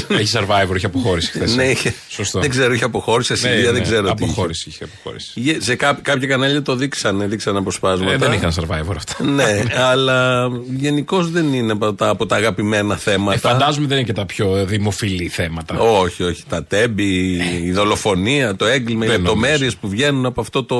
Έχει 0.09 0.33
survivor, 0.39 0.77
είχε 0.77 0.87
αποχώρηση 0.87 1.31
χθες. 1.31 1.55
ναι, 1.57 1.65
είχε, 1.65 1.95
Σωστό. 2.09 2.41
δεν 2.41 2.51
ξέρω, 2.51 2.73
είχε 2.75 2.85
αποχώρηση. 2.85 3.37
Σε 3.37 3.47
Ναι, 3.49 3.53
Σιλία 3.55 3.67
ναι, 3.67 3.73
δεν 3.73 3.83
ξέρω 3.83 4.03
τι. 4.03 4.13
είχε. 4.15 4.25
Αποχώρηση 4.25 4.69
είχε 4.69 4.85
αποχώρηση. 4.85 5.31
Είχε- 5.35 5.63
Σε 5.63 5.75
κά- 5.75 6.01
κάποια 6.03 6.29
κανάλια 6.29 6.63
το 6.63 6.75
δείξανε, 6.77 7.27
δείξανε 7.27 7.59
αποσπάσματα. 7.59 8.13
Ε, 8.13 8.17
δεν 8.17 8.33
είχαν 8.33 8.53
survivor 8.61 8.95
αυτά. 8.97 9.25
ναι, 9.25 9.63
αλλά 9.77 10.49
γενικώς 10.71 11.31
δεν 11.31 11.53
είναι 11.53 11.73
από 11.73 11.95
τα, 11.95 12.09
από 12.09 12.27
τα 12.27 12.37
αγαπημένα 12.37 12.97
θέματα. 12.97 13.49
Ε, 13.49 13.53
φαντάζομαι 13.53 13.87
δεν 13.87 13.97
είναι 13.97 14.07
και 14.07 14.13
τα 14.13 14.27
πιο 14.27 14.65
δημοφιλή 14.65 15.29
θέματα. 15.29 15.79
Όχι, 15.79 16.23
όχι. 16.23 16.43
Τα 16.49 16.65
τέμπη, 16.65 17.41
η 17.65 17.73
δολοφονία, 17.73 18.57
το 18.57 18.65
έγκλημα, 18.67 19.05
οι 19.05 19.09
Δεν 19.09 19.17
λεπτομέρειες 19.17 19.77
που 19.77 19.89
βγαίνουν 19.89 20.27
από 20.27 20.41
αυτό 20.41 20.65
το. 20.65 20.77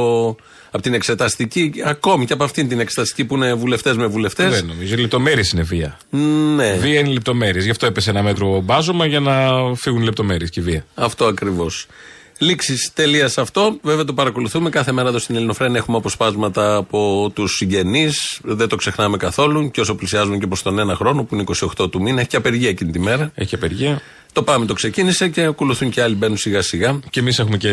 Από 0.75 0.83
την 0.83 0.95
εξεταστική, 0.95 1.73
ακόμη 1.85 2.27
και 2.27 2.33
από 2.33 2.45
αυτήν 2.45 2.69
την 2.69 2.81
εξεταστική 2.81 3.25
που 3.25 3.35
είναι 3.35 3.55
βουλευτές 3.55 3.97
με 3.97 4.07
βουλευτές. 4.07 4.51
Δεν 4.51 4.67
νομίζω. 4.67 4.95
Οι 4.95 4.99
λεπτομέρειες 4.99 5.51
είναι 5.51 5.63
βία. 5.63 5.99
Ναι, 6.57 6.73
Βία 6.73 6.99
είναι 6.99 7.13
λεπτομέρειες. 7.13 7.65
Γι' 7.65 7.71
αυτό 7.71 7.87
έπεσε 7.87 8.11
ένα 8.11 8.23
μέτρο 8.23 8.61
μπάζωμα 8.61 9.07
για 9.07 9.21
να 9.21 9.35
φύγουν 9.75 10.01
οι 10.03 10.05
λεπτομέρειες 10.05 10.51
και 10.51 10.61
η 10.61 10.63
βία. 10.63 10.85
αυτό 10.95 11.25
ακριβώς. 11.25 11.87
Λήξη 12.39 12.75
τελείας 12.95 13.33
σε 13.33 13.41
αυτό. 13.41 13.79
Βέβαια 13.83 14.05
το 14.05 14.13
παρακολουθούμε. 14.15 14.71
Κάθε 14.71 14.93
μέρα 14.93 15.09
εδώ 15.09 15.19
στην 15.19 15.37
Ελληνοφρένια 15.37 15.79
έχουμε 15.79 15.97
αποσπάσματα 15.97 16.77
από 16.77 17.31
τους 17.35 17.53
συγγενείς. 17.57 18.41
Δεν 18.43 18.69
το 18.69 18.77
ξεχνάμε 18.77 19.17
καθόλου. 19.17 19.71
Και 19.71 19.81
όσο 19.81 19.95
πλησιάζουμε 19.95 20.37
και 20.39 20.47
προς 20.47 20.63
τον 20.63 20.79
ένα 20.79 20.95
χρόνο, 20.95 21.25
που 21.25 21.35
είναι 21.35 21.45
28 21.79 21.91
του 21.91 22.03
μήνα, 22.03 22.21
έχει 22.21 22.29
και 22.29 22.37
απεργία 22.37 22.69
εκείνη 22.69 22.93
τη 22.93 22.99
μέρα. 22.99 23.33
Έχει 23.35 23.55
απεργία. 23.55 24.01
Το 24.33 24.43
πάμε 24.43 24.67
το 24.67 24.75
ξεκίνησε 24.75 25.29
και 25.29 25.43
ακολουθούν 25.43 25.91
και 25.91 26.03
άλλοι 26.03 26.15
μπαίνουν 26.15 26.37
σιγά 26.37 26.63
σιγά. 26.63 26.99
Και 27.11 27.21
εμείς 27.21 27.39
έχουμε 27.39 27.57
και 27.57 27.71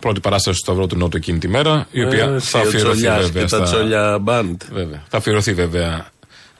πρώτη 0.00 0.20
παράσταση 0.20 0.56
στο 0.58 0.64
Σταυρό 0.66 0.86
του 0.86 0.96
Νότου 0.96 1.16
εκείνη 1.16 1.38
τη 1.38 1.48
μέρα, 1.48 1.86
η 1.90 2.04
οποία 2.04 2.24
Ε, 2.24 2.26
θα 2.26 2.34
εσύ, 2.36 2.56
ο 2.56 2.60
αφιερωθεί 2.60 2.96
Τσολιάς 3.00 3.24
βέβαια. 3.24 3.42
Και 3.42 3.48
τα 3.48 3.56
Στα... 3.56 3.62
τσόλια 3.76 4.18
μπαντ. 4.18 4.60
Βέβαια. 4.72 5.02
Θα 5.08 5.16
αφιερωθεί 5.16 5.52
βέβαια 5.54 6.06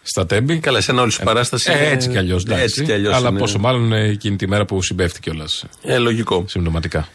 στα 0.02 0.26
τέμπη. 0.26 0.58
Καλά, 0.58 0.78
εσένα 0.78 1.02
όλη 1.02 1.10
σου 1.12 1.22
παράσταση. 1.24 1.70
Ε, 1.72 1.76
είναι- 1.78 1.86
έτσι 1.92 2.08
κι 2.08 2.18
αλλιώς. 2.18 2.44
Έτσι 2.48 2.84
κι 2.84 2.92
αλλιώς 2.92 3.14
Αλλά 3.14 3.28
είναι. 3.28 3.38
πόσο 3.38 3.58
μάλλον 3.58 3.92
ε, 3.92 4.08
εκείνη 4.08 4.36
τη 4.36 4.48
μέρα 4.48 4.64
που 4.64 4.82
συμπέφτει 4.82 5.20
κιόλας. 5.20 5.64
Ε, 5.82 5.98
λογικό. 5.98 6.44
Συμπτωματικά. 6.48 7.08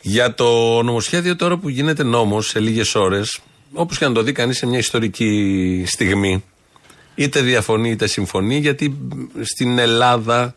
Για 0.00 0.34
το 0.34 0.82
νομοσχέδιο 0.82 1.36
τώρα 1.36 1.56
που 1.56 1.68
γίνεται 1.68 2.02
νόμος 2.02 2.46
σε 2.46 2.60
λίγες 2.60 2.94
ώρες, 2.94 3.38
όπως 3.72 3.98
και 3.98 4.06
να 4.06 4.12
το 4.12 4.22
δει 4.22 4.32
κανείς 4.32 4.56
σε 4.56 4.66
μια 4.66 4.78
ιστορική 4.78 5.84
στιγμή, 5.86 6.44
είτε 7.14 7.40
διαφωνεί 7.40 7.90
είτε 7.90 8.06
συμφωνεί, 8.06 8.56
γιατί 8.58 8.96
στην 9.42 9.78
Ελλάδα 9.78 10.54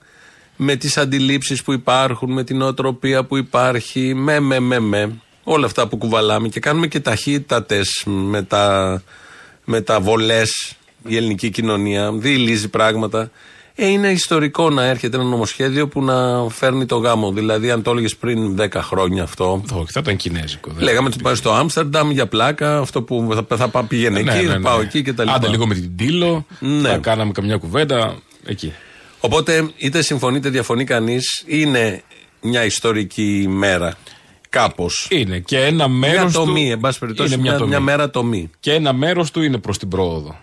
με 0.56 0.76
τις 0.76 0.98
αντιλήψεις 0.98 1.64
που 1.64 1.72
υπάρχουν, 1.74 2.32
με 2.32 2.44
την 2.44 2.62
οτροπία 2.62 3.24
που 3.24 3.38
υπάρχει, 3.38 4.14
με, 4.14 4.40
με, 4.40 4.60
με, 4.60 4.80
με, 4.80 5.12
όλα 5.44 5.66
αυτά 5.66 5.88
που 5.88 5.98
κουβαλάμε 5.98 6.48
και 6.48 6.60
κάνουμε 6.60 6.88
και 6.88 7.00
ταχύτατες 7.00 8.04
με 8.06 8.42
τα, 8.44 9.02
με 9.66 9.82
τα 9.82 10.00
βολές, 10.00 10.76
η 11.08 11.16
ελληνική 11.16 11.50
κοινωνία, 11.50 12.12
διηλίζει 12.12 12.68
πράγματα. 12.70 13.32
Ε, 13.76 13.88
είναι 13.88 14.08
ιστορικό 14.12 14.70
να 14.70 14.84
έρχεται 14.86 15.16
ένα 15.18 15.26
νομοσχέδιο 15.26 15.88
που 15.88 16.04
να 16.04 16.50
φέρνει 16.50 16.86
το 16.86 16.98
γάμο. 16.98 17.32
Δηλαδή, 17.32 17.72
αν 17.72 17.82
το 17.82 17.92
έλεγες 17.92 18.16
πριν 18.16 18.56
10 18.60 18.68
χρόνια 18.82 19.24
αυτό, 19.24 19.64
Όχι, 19.74 19.92
θα 19.92 20.00
ήταν 20.00 20.16
κινέζικο. 20.16 20.72
δεν- 20.72 20.84
λέγαμε 20.84 21.08
ότι 21.08 21.22
πάει 21.22 21.36
στο 21.36 21.52
Άμστερνταμ 21.54 22.12
για 22.12 22.28
πλάκα, 22.28 22.78
αυτό 22.78 23.02
που 23.02 23.44
θα, 23.50 23.58
θα 23.58 23.68
πάω- 23.68 23.84
πήγαινε 23.84 24.22
Ναι, 24.22 24.32
εκεί, 24.36 24.46
ναι, 24.46 24.54
ναι. 24.54 24.60
πάω 24.60 24.82
εκεί 24.82 25.02
κτλ. 25.02 25.30
Άντε 25.30 25.48
λίγο 25.48 25.68
με 25.68 25.74
την 25.74 25.96
Τίλο. 25.98 26.46
Ναι. 26.60 26.90
Θα 26.90 26.98
κάναμε 26.98 27.32
καμιά 27.32 27.58
κουβέντα 27.58 28.16
εκεί. 28.46 28.74
Οπότε 29.26 29.70
είτε 29.78 30.02
συμφωνεί 30.02 30.38
είτε 30.38 30.50
διαφωνεί 30.50 30.84
κανείς, 30.84 31.44
είναι 31.46 32.04
μια 32.42 32.66
ιστορική 32.66 33.46
μέρα. 33.50 33.98
Κάπως. 34.50 35.08
Είναι 35.10 35.40
και 35.40 35.58
ένα 35.60 35.88
μέρος. 35.88 36.16
Μια 36.22 36.26
του... 36.26 36.46
τομή, 36.46 36.72
εν 36.72 36.80
πάση 36.80 37.00
περιπτώσει, 37.00 37.34
είναι 37.34 37.42
μια, 37.42 37.58
τομή. 37.58 37.70
μια 37.70 37.80
μέρα 37.80 38.10
τομή. 38.10 38.50
Και 38.60 38.74
ένα 38.74 38.94
μέρος 38.94 39.32
του 39.32 39.42
είναι 39.42 39.58
προς 39.58 39.78
την 39.78 39.88
πρόοδο. 39.88 40.36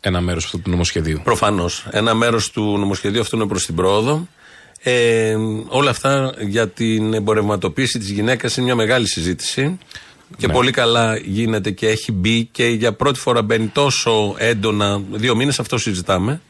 Ένα 0.00 0.20
μέρος 0.20 0.44
αυτού 0.44 0.60
του 0.60 0.70
νομοσχεδίου. 0.70 1.20
Προφανώς. 1.24 1.86
Ένα 1.90 2.14
μέρος 2.14 2.50
του 2.50 2.78
νομοσχεδίου 2.78 3.20
αυτού 3.20 3.36
είναι 3.36 3.46
προς 3.46 3.66
την 3.66 3.74
πρόοδο. 3.74 4.28
Ε, 4.82 5.36
όλα 5.68 5.90
αυτά 5.90 6.34
για 6.40 6.68
την 6.68 7.14
εμπορευματοποίηση 7.14 7.98
της 7.98 8.10
γυναίκας 8.10 8.56
είναι 8.56 8.66
μια 8.66 8.74
μεγάλη 8.74 9.08
συζήτηση. 9.08 9.78
Και 10.36 10.46
Ναι. 10.46 10.52
πολύ 10.52 10.70
καλά 10.70 11.16
γίνεται 11.16 11.70
και 11.70 11.88
έχει 11.88 12.12
μπει 12.12 12.44
και 12.44 12.64
για 12.66 12.92
πρώτη 12.92 13.18
φορά 13.18 13.42
μπαίνει 13.42 13.66
τόσο 13.66 14.34
έντονα. 14.38 15.02
Δύο 15.12 15.34
μήνες 15.36 15.58
αυτό 15.58 15.78
συζητάμε. 15.78 16.40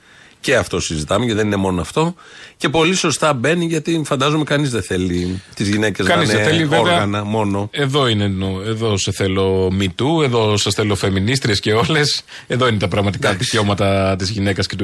Και 0.42 0.56
αυτό 0.56 0.80
συζητάμε, 0.80 1.24
γιατί 1.24 1.38
δεν 1.40 1.46
είναι 1.46 1.56
μόνο 1.56 1.80
αυτό. 1.80 2.14
Και 2.56 2.68
πολύ 2.68 2.94
σωστά 2.94 3.32
μπαίνει, 3.32 3.64
γιατί 3.64 4.02
φαντάζομαι 4.04 4.44
κανείς 4.44 4.70
δεν 4.70 4.82
θέλει 4.82 5.42
τις 5.54 5.68
γυναίκες 5.68 6.06
να 6.06 6.12
Κανείς 6.14 6.28
είναι 6.28 6.38
δεν 6.38 6.46
θέλει, 6.48 6.62
βέβαια. 6.64 6.80
όργανα 6.80 7.24
μόνο. 7.24 7.68
Εδώ 7.72 8.06
είναι, 8.08 8.26
νο- 8.26 8.60
εδώ 8.66 8.96
σε 8.96 9.12
θέλω 9.12 9.70
μητού, 9.72 10.22
εδώ 10.22 10.56
σα 10.56 10.70
θέλω 10.70 10.94
φεμινίστριες 10.94 11.60
και 11.60 11.72
όλες. 11.72 12.22
Εδώ 12.46 12.68
είναι 12.68 12.78
τα 12.78 12.88
πραγματικά 12.88 13.34
δικαιώματα 13.34 14.16
της 14.18 14.30
γυναίκας 14.30 14.66
και 14.66 14.76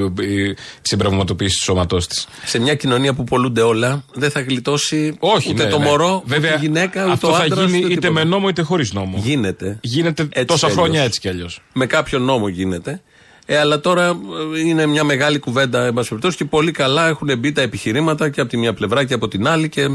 της 0.82 0.92
εμπραγματοποίησης 0.92 1.58
του 1.58 1.64
σώματός 1.64 2.06
της. 2.06 2.26
Σε 2.44 2.58
μια 2.58 2.74
κοινωνία 2.74 3.14
που 3.14 3.24
πολλούνται 3.24 3.60
όλα, 3.60 4.04
δεν 4.14 4.30
θα 4.30 4.40
γλιτώσει 4.40 5.16
Όχι, 5.18 5.50
ούτε 5.50 5.64
ναι, 5.64 5.70
το 5.70 5.78
ναι. 5.78 5.84
μωρό, 5.84 6.22
Βέβαια, 6.26 6.50
ούτε 6.54 6.64
η 6.64 6.66
γυναίκα, 6.66 7.02
ούτε 7.02 7.12
αυτό 7.12 7.28
ο 7.28 7.32
θα 7.34 7.42
άντρας, 7.42 7.64
γίνει 7.70 7.76
ούτε 7.84 7.92
είτε 7.92 8.00
τίποτα. 8.00 8.12
με 8.24 8.24
νόμο 8.30 8.48
είτε 8.48 8.62
χωρίς 8.62 8.92
νόμο. 8.92 9.18
Γίνεται. 9.24 9.78
Γίνεται 9.80 10.22
Έτσι 10.22 10.44
τόσα 10.44 10.66
κι 10.66 10.72
χρόνια 10.72 10.90
αλλιώς. 10.92 11.06
έτσι 11.06 11.20
κι 11.20 11.28
αλλιώς. 11.28 11.60
Με 11.72 11.86
κάποιο 11.86 12.18
νόμο 12.18 12.48
γίνεται. 12.48 13.02
Ε, 13.50 13.58
αλλά 13.58 13.80
τώρα 13.80 14.06
ε, 14.54 14.60
είναι 14.60 14.86
μια 14.86 15.04
μεγάλη 15.04 15.38
κουβέντα, 15.38 15.84
εν 15.84 15.92
πάση 15.94 16.08
περιπτώσει, 16.08 16.36
και 16.36 16.44
πολύ 16.44 16.70
καλά 16.70 17.08
έχουν 17.08 17.38
μπει 17.38 17.52
τα 17.52 17.60
επιχειρήματα 17.60 18.28
και 18.28 18.40
από 18.40 18.50
τη 18.50 18.56
μια 18.56 18.74
πλευρά 18.74 19.04
και 19.04 19.14
από 19.14 19.28
την 19.28 19.46
άλλη 19.48 19.68
και 19.68 19.88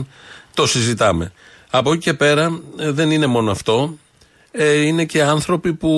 το 0.53 0.67
συζητάμε. 0.67 1.31
Από 1.69 1.91
εκεί 1.91 2.01
και 2.01 2.13
πέρα 2.13 2.59
ε, 2.79 2.91
δεν 2.91 3.11
είναι 3.11 3.25
μόνο 3.25 3.51
αυτό. 3.51 3.97
Ε, 4.51 4.73
είναι 4.81 5.05
και 5.05 5.23
άνθρωποι 5.23 5.73
που 5.73 5.91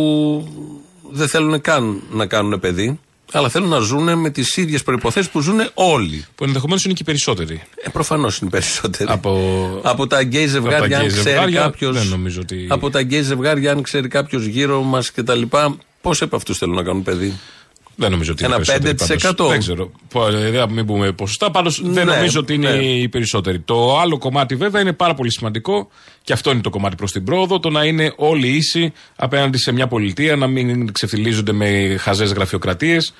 δεν 1.12 1.28
θέλουν 1.28 1.62
καν 1.62 2.02
να 2.12 2.26
κάνουν 2.26 2.60
παιδί, 2.60 3.00
αλλά 3.32 3.50
θέλουν 3.50 3.70
να 3.70 3.80
ζουν 3.80 4.20
με 4.20 4.30
τις 4.30 4.58
ίδιες 4.58 4.84
προϋποθέσεις 4.84 5.32
που 5.32 5.40
ζουν 5.42 5.58
όλοι. 5.74 6.26
Που 6.36 6.44
ενδεχομένως 6.44 6.84
είναι 6.86 6.94
και 6.94 7.02
οι 7.02 7.06
περισσότεροι. 7.06 7.62
Ε, 7.84 7.90
Προφανώς 7.90 8.38
είναι 8.40 8.50
περισσότεροι. 8.50 9.12
Από- 9.12 9.80
από 9.84 10.08
τα 10.08 10.22
γκέι 10.22 10.48
ζευγάρια, 10.48 10.78
από 10.80 10.90
τα 10.90 10.96
αν 10.98 11.02
γκέι 11.02 11.08
ξέρει 11.12 11.30
ζευγάρια, 11.30 11.62
κάποιο. 11.62 11.92
δεν 11.92 12.08
νομίζω 12.08 12.42
ότι- 12.42 12.68
Από 12.70 12.90
τα 12.90 13.00
γκέι 13.02 13.22
ζευγάρια, 13.22 13.72
αν 13.72 13.82
ξέρει 13.82 14.08
κάποιος 14.08 14.46
γύρω 14.46 14.82
μας 14.82 15.12
κτλ. 15.12 15.42
Πόσοι 16.06 16.24
από 16.24 16.36
αυτούς 16.36 16.58
θέλουν 16.58 16.76
να 16.76 16.84
κάνουν 16.84 17.04
παιδί; 17.04 17.40
Δεν 17.96 18.12
νομίζω 18.12 18.32
ότι 18.32 18.44
Ένα 18.46 18.56
είναι 18.56 18.66
περισσότεροι 18.66 19.20
5%. 19.20 19.36
πάντως. 19.36 19.50
Δεν 19.50 19.60
ξέρω. 19.60 19.92
Πω, 20.10 20.28
ε, 20.28 20.50
Δεν 20.50 20.70
μην 20.70 20.86
πούμε 20.86 21.12
ποσοστά. 21.12 21.52
Πάντως 21.52 21.82
δεν 21.84 22.06
Ναι, 22.06 22.16
νομίζω 22.16 22.40
ότι 22.40 22.54
είναι 22.54 22.72
ναι. 22.76 22.84
οι 22.84 23.10
περισσότεροι. 23.10 23.60
Το 23.60 24.00
άλλο 24.00 24.18
κομμάτι 24.18 24.56
βέβαια 24.56 24.82
είναι 24.82 24.94
πάρα 24.94 25.14
πολύ 25.14 25.32
σημαντικό 25.32 25.90
και 26.24 26.34
αυτό 26.34 26.52
είναι 26.52 26.62
το 26.62 26.70
κομμάτι 26.70 26.96
προς 26.96 27.12
την 27.12 27.24
πρόοδο. 27.24 27.60
Το 27.60 27.70
να 27.70 27.84
είναι 27.84 28.14
όλοι 28.16 28.48
ίσοι 28.48 28.94
απέναντι 29.16 29.58
σε 29.58 29.72
μια 29.72 29.88
πολιτεία, 29.88 30.36
να 30.36 30.48
μην 30.48 30.92
ξεφυλίζονται 30.92 31.52
με 31.52 31.96
χαζές 32.00 32.32
γραφειοκρατίες 32.32 33.14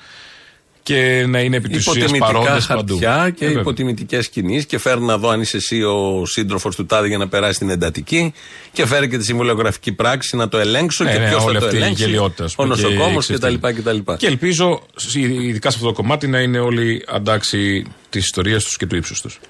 και 0.86 1.24
να 1.28 1.40
είναι 1.40 1.56
επί 1.56 1.68
τη 1.68 1.76
ουσία 1.76 1.92
Υποτιμητικά 1.96 2.26
παρόντες 2.40 2.66
παντού. 2.66 2.98
χαρτιά 2.98 3.30
και 3.30 3.44
Ε, 3.44 3.46
βέβαια. 3.46 3.60
υποτιμητικές 3.62 4.28
κινήσεις. 4.28 4.66
Και 4.66 4.78
φέρνει 4.78 5.04
να 5.06 5.18
δω 5.18 5.28
αν 5.28 5.40
είσαι 5.40 5.56
εσύ 5.56 5.82
ο 5.82 6.22
σύντροφος 6.26 6.76
του 6.76 6.86
τάδε 6.86 7.08
για 7.08 7.18
να 7.18 7.28
περάσει 7.28 7.58
την 7.58 7.70
εντατική. 7.70 8.32
Και 8.72 8.86
φέρει 8.86 9.08
και 9.08 9.18
τη 9.18 9.24
συμβολιογραφική 9.24 9.92
πράξη 9.92 10.36
να 10.36 10.48
το 10.48 10.58
ελέγξω 10.58 11.04
Ναι, 11.04 11.12
και 11.12 11.18
ναι, 11.18 11.28
ποιος 11.28 11.44
όλη 11.44 11.54
θα 11.54 11.60
το 11.60 11.64
αυτή 11.66 11.78
η 11.78 11.80
ελέγξει. 11.82 12.02
γελιότητα, 12.04 12.44
ας 12.44 12.52
Ο 12.52 12.62
πούμε, 12.62 12.74
και 12.74 12.82
νοσοκόμος 12.82 13.28
εξευτελή. 13.30 13.58
κτλ. 13.58 13.90
κτλ. 14.00 14.12
Και 14.16 14.26
ελπίζω, 14.26 14.82
ειδικά 15.14 15.70
σε 15.70 15.76
αυτό 15.76 15.88
το 15.88 15.94
κομμάτι, 15.94 16.26
να 16.26 16.40
είναι 16.40 16.58
όλοι 16.58 17.04
αντάξει 17.08 17.84
τη 18.10 18.18
ιστορία 18.18 18.58
τους 18.60 18.76
και 18.76 18.86
του 18.86 18.96
ύψους 18.96 19.20
τους. 19.20 19.40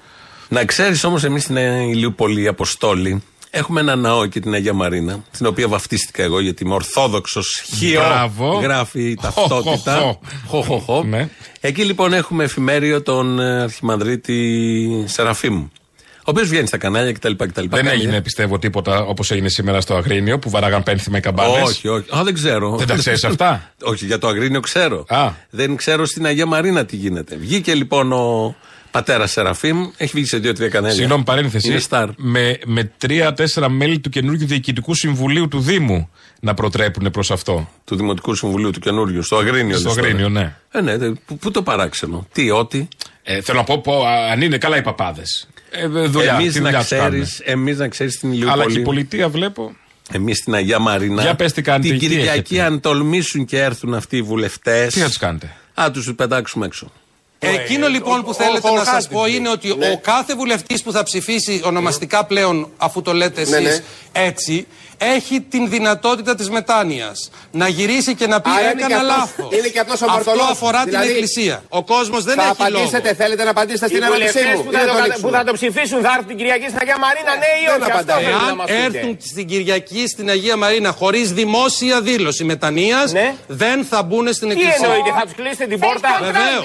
Να 0.49 0.65
ξέρεις 0.65 1.03
όμως, 1.03 1.23
εμείς 1.23 1.43
στην 1.43 1.55
Ηλιούπολη 1.91 2.47
Αποστόλη 2.47 3.23
έχουμε 3.57 3.79
ένα 3.81 3.95
ναό 3.95 4.25
και 4.25 4.39
την 4.39 4.53
Αγία 4.53 4.73
Μαρίνα, 4.73 5.23
την 5.37 5.45
οποία 5.45 5.67
βαφτίστηκα 5.67 6.23
εγώ 6.23 6.39
γιατί 6.39 6.63
είμαι 6.63 6.73
Ορθόδοξος 6.73 7.63
χιό. 7.77 8.01
Μπράβο. 8.01 8.59
Γράφει 8.59 9.01
η 9.09 9.17
Χω, 9.21 9.21
ταυτότητα. 9.21 9.95
χω, 9.97 10.19
Χω, 10.47 10.61
χω, 10.61 10.77
χω. 10.79 11.03
Ναι. 11.03 11.29
Εκεί 11.59 11.83
λοιπόν 11.83 12.13
έχουμε 12.13 12.43
εφημέριο 12.43 13.01
τον 13.01 13.39
ε, 13.39 13.61
Αρχιμανδρίτη 13.61 15.03
Σεραφείμ. 15.07 15.65
Ο 16.17 16.29
οποίος 16.29 16.47
βγαίνει 16.49 16.67
στα 16.67 16.77
κανάλια 16.77 17.11
κτλ. 17.11 17.31
κτλ. 17.31 17.45
Δεν 17.53 17.69
Κάνει- 17.69 17.89
έγινε, 17.89 18.21
πιστεύω, 18.21 18.59
τίποτα 18.59 18.99
όπως 19.01 19.31
έγινε 19.31 19.49
σήμερα 19.49 19.81
στο 19.81 19.95
Αγρίνιο 19.95 20.39
που 20.39 20.49
βαράγαν 20.49 20.83
πένθυμα 20.83 21.17
οι 21.17 21.21
καμπάνες. 21.21 21.61
Όχι, 21.69 21.87
όχι. 21.87 22.05
Α, 22.17 22.23
δεν 22.23 22.33
ξέρω. 22.33 22.75
Δεν 22.77 22.87
τα 22.87 22.95
ξέρεις 23.03 23.23
αυτά; 23.23 23.71
όχι, 23.83 24.05
για 24.05 24.17
το 24.19 24.27
Αγρίνιο 24.27 24.59
ξέρω. 24.59 25.05
Α. 25.07 25.29
Δεν 25.49 25.75
ξέρω 25.75 26.05
στην 26.05 26.25
Αγία 26.25 26.45
Μαρίνα 26.45 26.85
τι 26.85 26.95
γίνεται. 26.95 27.35
Βγήκε 27.35 27.73
λοιπόν 27.73 28.11
ο 28.11 28.55
πατέρα 28.97 29.27
Σεραφείμ, 29.27 29.87
έχει 29.97 30.11
βγει 30.15 30.25
σε 30.25 30.37
δύο-τρία 30.37 30.69
κανάλια. 30.69 30.95
Συγγνώμη, 30.97 31.23
παρένθεση. 31.23 31.69
Είναι 31.69 31.79
στάρ. 31.79 32.09
Με, 32.17 32.57
με 32.65 32.91
τρία-τέσσερα 32.97 33.69
μέλη 33.69 33.99
του 33.99 34.09
καινούργιου 34.09 34.47
διοικητικού 34.47 34.93
συμβουλίου 34.95 35.47
του 35.47 35.59
Δήμου 35.59 36.09
να 36.39 36.53
προτρέπουν 36.53 37.11
προς 37.11 37.31
αυτό. 37.31 37.69
Του 37.85 37.95
Δημοτικού 37.95 38.35
Συμβουλίου 38.35 38.71
του 38.71 38.79
καινούριου, 38.79 39.23
στο 39.23 39.37
Αγρίνιο. 39.37 39.77
Στο 39.77 39.87
λες 39.87 39.95
τώρα. 39.95 40.07
Αγρίνιο, 40.07 40.29
ναι. 40.29 40.55
Ε, 40.71 40.81
ναι, 40.81 40.97
δε- 40.97 41.11
πού, 41.25 41.37
πού 41.37 41.51
το 41.51 41.61
παράξενο. 41.61 42.27
Τι, 42.31 42.49
ότι. 42.51 42.87
Ε, 43.23 43.41
θέλω 43.41 43.57
να 43.57 43.63
πω, 43.63 43.81
πω 43.81 44.03
α, 44.05 44.31
αν 44.31 44.41
είναι 44.41 44.57
καλά 44.57 44.77
οι 44.77 44.81
παπάδες. 44.81 45.47
Ε, 45.71 45.87
δουλειά, 45.87 46.33
Εμείς 46.33 46.53
τη 46.53 46.59
να 46.59 46.65
δουλειά 46.65 46.79
τους 46.79 46.89
κάνουν. 46.89 47.09
ξέρεις, 47.09 47.39
εμείς 47.39 47.77
να 47.77 47.87
ξέρεις 47.87 48.13
στην 48.13 48.29
Αλλά 48.29 48.37
και 48.39 48.47
η 48.47 48.51
Ηλιούπολη. 48.53 48.83
πολιτεία 48.83 49.29
βλέπω. 49.29 49.75
Εμείς 50.11 50.37
στην 50.37 50.53
Αγία 50.55 50.79
Μαρίνα. 50.79 51.21
Για 51.21 51.35
πες 51.35 51.53
τι 51.53 51.61
κάνετε, 51.61 51.87
Την 51.89 51.99
τι 51.99 52.07
Κυριακή, 52.07 52.29
έχετε; 52.55 52.61
αν 52.61 52.79
τολμήσουν 52.79 53.45
και 53.45 53.59
έρθουν 53.61 53.93
αυτοί 53.93 54.17
οι 54.17 54.21
βουλευτές. 54.21 54.93
Τι 54.93 54.99
θα 54.99 55.07
τους 55.07 55.17
κάνετε; 55.17 55.53
Α, 55.73 55.91
τους 55.91 56.13
πετάξουμε 56.15 56.65
έξω. 56.65 56.91
Εκείνο 57.39 57.87
λοιπόν 57.87 58.23
που 58.23 58.33
θέλετε 58.33 58.71
να 58.71 58.83
σας 58.83 59.07
πω 59.07 59.25
είναι 59.25 59.49
ότι 59.49 59.69
ο 59.71 59.99
κάθε 60.01 60.35
βουλευτής 60.35 60.83
που 60.83 60.91
θα 60.91 61.03
ψηφίσει 61.03 61.61
ονομαστικά 61.65 62.25
πλέον, 62.25 62.69
αφού 62.77 63.01
το 63.01 63.13
λέτε 63.13 63.41
εσείς 63.41 63.81
έτσι, 64.11 64.67
έχει 64.99 65.41
την 65.41 65.69
δυνατότητα 65.69 66.35
της 66.35 66.49
μετάνοιας. 66.49 67.29
Να 67.51 67.67
γυρίσει 67.67 68.15
και 68.15 68.27
να 68.27 68.41
πει 68.41 68.49
Άρα 68.49 68.61
είναι 68.61 68.71
και 68.73 68.93
έκανα 68.93 69.13
αυτός- 69.13 69.37
λάθος. 69.37 69.57
είναι 69.59 69.67
και 69.67 69.79
αυτός 69.79 70.01
ο 70.01 70.05
Αυτό 70.05 70.15
Μαρτωλός. 70.15 70.51
αφορά 70.51 70.83
Δηλαδή, 70.83 71.05
την 71.07 71.13
Εκκλησία. 71.15 71.63
Ο 71.69 71.83
κόσμος 71.83 72.23
δεν 72.23 72.35
θα 72.35 72.41
έχει 72.41 72.51
απαντήσετε, 72.51 73.01
λόγο. 73.03 73.15
θέλετε 73.15 73.43
να 73.43 73.49
απαντήσετε 73.49 73.87
στην 73.87 74.01
Οι 74.01 74.05
ερώτησή 74.05 74.31
βουλευτές 74.31 74.55
μου. 74.57 74.63
που 74.63 74.71
ή 74.71 74.73
θα, 74.75 74.79
να 74.79 74.85
το, 74.85 74.91
το 74.91 74.95
κατα- 74.97 75.07
λήξουμε. 75.07 75.29
που 75.31 75.35
θα 75.37 75.43
το 75.43 75.53
ψηφίσουν 75.59 75.99
θα 76.05 76.09
έρθουν 76.13 76.27
την 76.31 76.37
Κυριακή 76.39 76.65
στην 76.71 76.79
Αγία 76.83 76.97
Μαρίνα, 77.05 77.31
ναι 77.41 77.49
ή 77.61 77.65
Δεν 77.65 77.73
όχι. 77.81 77.81
Αυτό 77.81 77.93
απαντάει. 77.95 78.23
πρέπει 78.23 78.39
να 78.41 78.47
Εάν 78.47 78.55
μας 78.61 78.67
πείτε. 78.71 78.83
έρθουν 78.87 79.11
στην 79.31 79.45
Κυριακή 79.51 80.01
στην 80.13 80.25
Αγία 80.35 80.55
Μαρίνα 80.63 80.91
χωρίς 81.01 81.27
δημόσια 81.41 81.95
δήλωση 82.09 82.43
μετανοίας, 82.51 83.07
Ναι. 83.19 83.27
δεν 83.63 83.77
θα 83.91 83.99
μπουν 84.07 84.25
στην 84.37 84.47
Τι 84.49 84.53
Εκκλησία. 84.55 84.85
εννοείται, 84.87 85.11
θα 85.19 85.23
τους 85.27 85.35
κλείσετε 85.39 85.65
την 85.73 85.79
πόρτα; 85.85 86.09
Βεβαίως. 86.27 86.61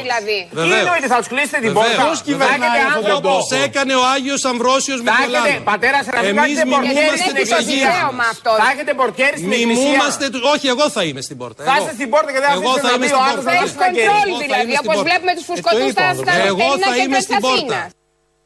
Δηλαδή. 0.63 0.73
Τι 0.73 0.79
Βεβαίως. 0.79 0.87
εννοείται, 0.89 1.09
θα 1.15 1.19
τους 1.23 1.29
κλείσετε 1.33 1.59
την 1.65 1.71
Βεβαίως. 1.73 1.87
πόρτα; 1.89 2.03
Ποιος 2.05 2.19
κυβερνάει 2.29 2.81
αυτόν 2.89 3.05
τον 3.13 3.19
Όπως 3.23 3.43
τόπο. 3.51 3.63
έκανε 3.67 3.93
ο 4.01 4.03
Άγιος 4.15 4.41
Αμβρόσιος 4.51 4.99
Θα 5.01 5.13
έχετε, 5.13 5.39
Μικολάνο. 5.41 5.71
πατέρα 5.71 5.99
Σεραφείμ, 6.07 6.35
θα 6.39 6.43
Εμείς 6.43 6.57
έχετε 6.57 6.65
πορτιέρι 6.75 6.97
μιμούμαστε 6.97 7.25
στην 7.27 7.35
την 7.39 7.45
το 7.53 7.57
εκκλησία. 7.61 7.89
δικαίωμα 7.91 8.25
αυτός. 8.35 8.57
Θα 8.63 8.67
έχετε 8.75 8.93
πορτιέρι 9.01 9.37
στην 9.41 9.51
εκκλησία. 9.57 9.71
Μιμούμαστε 9.73 10.25
του. 10.33 10.39
Όχι, 10.55 10.67
εγώ 10.75 10.85
θα 10.97 11.03
είμαι 11.09 11.23
στην 11.29 11.37
πόρτα. 11.41 11.61
Θα 11.69 11.73
Εγώ. 11.75 11.79
είστε 11.81 11.93
στην 11.99 12.09
πόρτα 12.13 12.31
και 12.35 12.41
δεν 12.43 12.49
θα 12.53 12.57
Εγώ 12.59 12.71
αφήσετε 12.71 12.85
θα 12.85 12.91
να 12.91 12.95
είμαι 12.97 13.03
μπει 13.03 13.09
στην 13.13 13.21
ο 13.21 13.25
άλλος 13.29 13.37
πόρτα. 13.39 13.51
να 13.51 13.55
Face 13.55 13.63
δώσει 13.63 13.77
τα 13.83 13.89
κέρδη. 13.97 14.11
control 14.13 14.27
Εγώ 14.33 14.37
θα 14.41 14.45
δηλαδή, 14.47 14.65
είμαι 14.67 14.77
στην 14.77 14.85
όπως 14.87 14.97
πόρτα. 14.99 15.09
βλέπουμε 15.09 15.33
τους 15.37 15.45
Ε, 15.47 15.49
φουσκωτούς 15.51 15.87
το 15.89 15.95
στα 15.97 16.05
είπα, 16.11 16.23
στα 16.25 16.33
Εγώ 16.53 16.67
νυχτερινά 16.69 16.87
θα 16.87 16.95
είμαι 16.95 17.03
κέντρα 17.03 17.21
στην 17.27 17.37
της 17.41 17.45
πόρτα. 17.47 17.81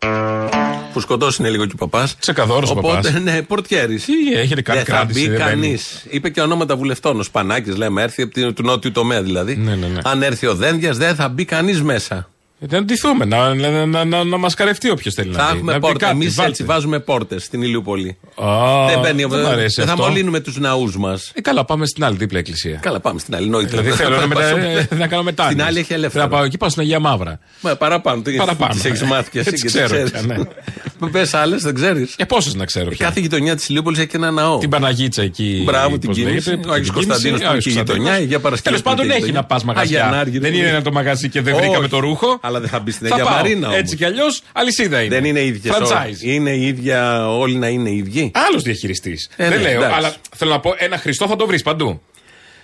Αθήνας. 0.07 0.91
Που 0.93 1.01
σκοτώσει 1.01 1.43
λίγο 1.43 1.67
και 1.67 1.73
ο 1.75 1.87
παπάς. 1.89 2.17
Ξεκαθαρός 2.19 2.71
ο 2.71 2.75
Οπότε, 2.79 2.97
παπάς. 3.09 3.23
ναι, 3.23 3.43
πορτιέρης. 3.43 4.05
Τι 4.05 4.13
έχετε 4.35 4.63
κάνει 4.63 4.79
Δεν 4.79 4.87
θα 4.89 4.93
κράτηση, 4.97 5.21
μπει 5.21 5.29
δεν 5.29 5.39
κανείς. 5.39 6.01
μπαίνει. 6.05 6.17
Είπε 6.17 6.29
και 6.31 6.41
ονόματα 6.41 6.77
βουλευτών. 6.77 7.21
Ο 7.21 7.23
Σπανάκης, 7.23 7.77
λέμε, 7.77 8.03
έρθει 8.03 8.23
από 8.23 8.33
την- 8.33 8.55
του 8.55 8.63
νότιου 8.63 8.93
τομέα 8.93 9.23
δηλαδή. 9.23 9.57
Ναι, 9.57 9.75
ναι, 9.75 9.87
ναι. 9.87 10.01
Αν 10.05 10.23
έρθει 10.23 10.47
ο 10.47 10.55
Δένδιας, 10.55 10.97
δεν 10.97 11.15
θα 11.15 11.29
μπει 11.29 11.45
κανείς 11.45 11.83
μέσα. 11.83 12.29
Ε, 12.61 12.67
Να 12.71 12.83
ντυθούμε, 12.85 13.25
να, 13.25 13.55
να, 13.55 13.87
να, 13.87 14.05
να, 14.05 14.25
να 14.25 14.37
μας 14.37 14.55
καρευτεί 14.55 14.91
όποιος 14.91 15.15
θέλει 15.15 15.33
Θα 15.35 15.43
να 15.43 15.51
δει. 15.51 15.57
έχουμε 15.57 15.73
Να 15.73 15.79
πει 15.79 15.87
πόρτα. 15.87 15.99
κάτι, 16.07 16.13
Εμείς 16.21 16.35
βάλτε. 16.35 16.51
έτσι 16.51 16.65
βάζουμε 16.65 16.99
πόρτες 17.01 17.43
στην 17.45 17.63
Ηλιούπολη. 17.63 18.19
Α, 18.43 18.87
δεν 18.89 18.99
μπαίνει, 19.01 19.25
δεν 19.25 19.41
μ' 19.41 19.47
αρέσει 19.47 19.75
δεν 19.77 19.87
θα 19.87 19.93
αυτό. 19.93 20.05
μολύνουμε 20.07 20.41
τους 20.41 20.59
ναούς 20.59 20.97
μας. 20.97 21.31
Ε, 21.35 21.41
καλά, 21.41 21.65
πάμε 21.65 21.87
στην 21.87 22.05
άλλη 22.05 22.17
δίπλα 22.17 22.39
εκκλησία. 22.39 22.79
Καλά, 22.83 23.01
πάμε 23.01 23.19
στην 23.19 23.35
άλλη. 23.35 23.49
Νόητα. 23.49 23.69
Δηλαδή 23.69 23.91
θέλω 23.91 24.17
να, 24.21 24.27
μετα... 24.27 24.49
ε, 24.49 24.89
να 24.99 25.07
κάνω 25.07 25.23
μετά. 25.23 25.45
Στην 25.45 25.63
άλλη 25.63 25.79
έχει 25.79 25.93
ελεύθερο. 25.93 26.25
Θα 26.25 26.31
πάω 26.31 26.45
εκεί, 26.45 26.57
πάω 26.57 26.69
στην 26.69 26.83
Αγία 26.83 26.99
Μαύρα. 26.99 27.39
Μα 27.61 27.77
παραπάνω. 27.77 28.23
Τι 28.23 28.33
Παραπάνω, 28.37 28.73
Τις 28.73 28.85
έχεις 28.85 29.01
ε. 29.01 29.05
μάθει 29.07 29.31
και 29.31 29.39
εσύ 29.39 29.49
Έτσι 29.49 29.63
και 29.63 29.69
ξέρω 29.69 29.87
ξέρει. 29.87 30.11
πια, 30.11 30.23
ναι. 30.23 31.09
Πες 31.13 31.35
άλλες, 31.35 31.63
δεν 31.63 31.75
ξέρεις. 31.75 32.15
Ε, 32.17 32.25
πόσες 32.25 32.55
να 32.55 32.65
ξέρω 32.65 32.89
πια. 32.91 33.07
Κάθε 33.07 33.21
γειτονιά 33.21 33.57
της 33.57 33.69
Ηλιούπολης 33.69 33.99
έχει 33.99 34.09
και 34.09 34.17
ένα 34.17 34.31
ναό. 34.31 34.59
Την 34.59 34.69
Παναγίτσα 34.71 35.23
εκεί. 35.23 35.63
Μπράβο, 35.65 35.99
την 35.99 36.09
πώς 36.09 36.19
κίνηση. 36.19 36.49
λέγεται, 36.51 36.69
Ο 36.69 36.73
Άγιος 36.73 36.87
την 36.87 36.95
Κωνσταντίνος 36.95 37.41
κίνηση, 37.41 37.53
που 37.63 37.69
είχε 37.69 37.69
Άγιος 37.69 37.75
γειτονιά, 37.75 37.85
Κωνσταντίνος. 38.03 38.19
η 38.19 38.23
Αγία 38.23 38.41
Παρασκευή 38.41 38.77
Τέλος 38.77 38.83
που 38.83 38.89
πάντων 38.89 39.05
είχε 39.05 39.15
έχει 39.15 39.21
γειτονιά. 39.25 39.41
να 39.41 39.47
πας 39.47 39.65
μαγαζιά. 39.65 40.05
Αγιανάργυρο 40.05 40.41
Δεν 40.43 40.51
που 40.51 40.57
είναι 40.57 40.67
είναι. 40.67 40.75
ένα 40.77 40.83
το 40.85 40.93
μαγαζί 40.93 41.29
και 41.29 41.41
δεν 41.43 41.55
βρήκαμε 41.57 41.79
Όχι. 41.79 41.89
το 41.89 41.99
ρούχο. 41.99 42.39
Αλλά 42.47 42.61
δεν 42.61 42.69
θα 42.69 42.79
μπει 42.79 42.91
στην 42.91 43.07
Θα 43.09 43.15
Αγία 43.15 43.27
πάω. 43.27 43.35
Μαρίνα. 43.35 43.67
όμως. 43.67 43.79
Έτσι 43.79 43.97
κι 43.97 44.05
αλλιώς 44.05 44.43
αλυσίδα 44.53 45.01
είναι. 45.03 45.15
Δεν 45.15 45.25
είναι 45.25 45.41
ίδιες. 45.41 45.75
Franchise. 45.79 46.21
Είναι 46.21 46.51
η 46.51 46.67
ίδια, 46.67 47.29
όλοι 47.31 47.57
να 47.57 47.69
είναι 47.69 47.91
ίδιοι. 47.91 48.31
Άλλος 48.35 48.63
διαχειριστής. 48.63 49.31
Ε, 49.37 49.49
δεν 49.49 49.61
ναι, 49.61 49.69
λέω, 49.69 49.77
εντάξει. 49.77 49.97
αλλά 49.97 50.15
θέλω 50.37 50.51
να 50.51 50.61
πω 50.61 50.75
ένα 50.79 50.99
χριστό 50.99 51.27
θα 51.27 51.37
το 51.37 51.47
βρεις 51.47 51.63
παντού. 51.63 52.03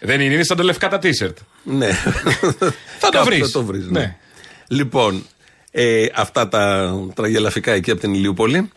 Δεν 0.01 0.21
είναι, 0.21 0.35
είναι 0.35 0.45
σαν 0.45 0.57
το 0.57 0.63
λευκά 0.63 0.89
τα 0.89 0.99
t-shirt. 1.03 1.35
Ναι. 1.63 1.89
Θα 2.99 3.09
το 3.09 3.09
Κάπου 3.11 3.25
βρεις. 3.25 3.39
Θα 3.41 3.51
το 3.51 3.65
βρεις, 3.65 3.87
ναι. 3.87 4.01
Ναι. 4.01 4.17
Λοιπόν, 4.69 5.27
ε, 5.71 6.07
αυτά 6.15 6.49
τα 6.49 6.95
τραγελαφικά 7.15 7.73
εκεί 7.73 7.91
από 7.91 8.01
την 8.01 8.15
Ηλιούπολη. 8.15 8.71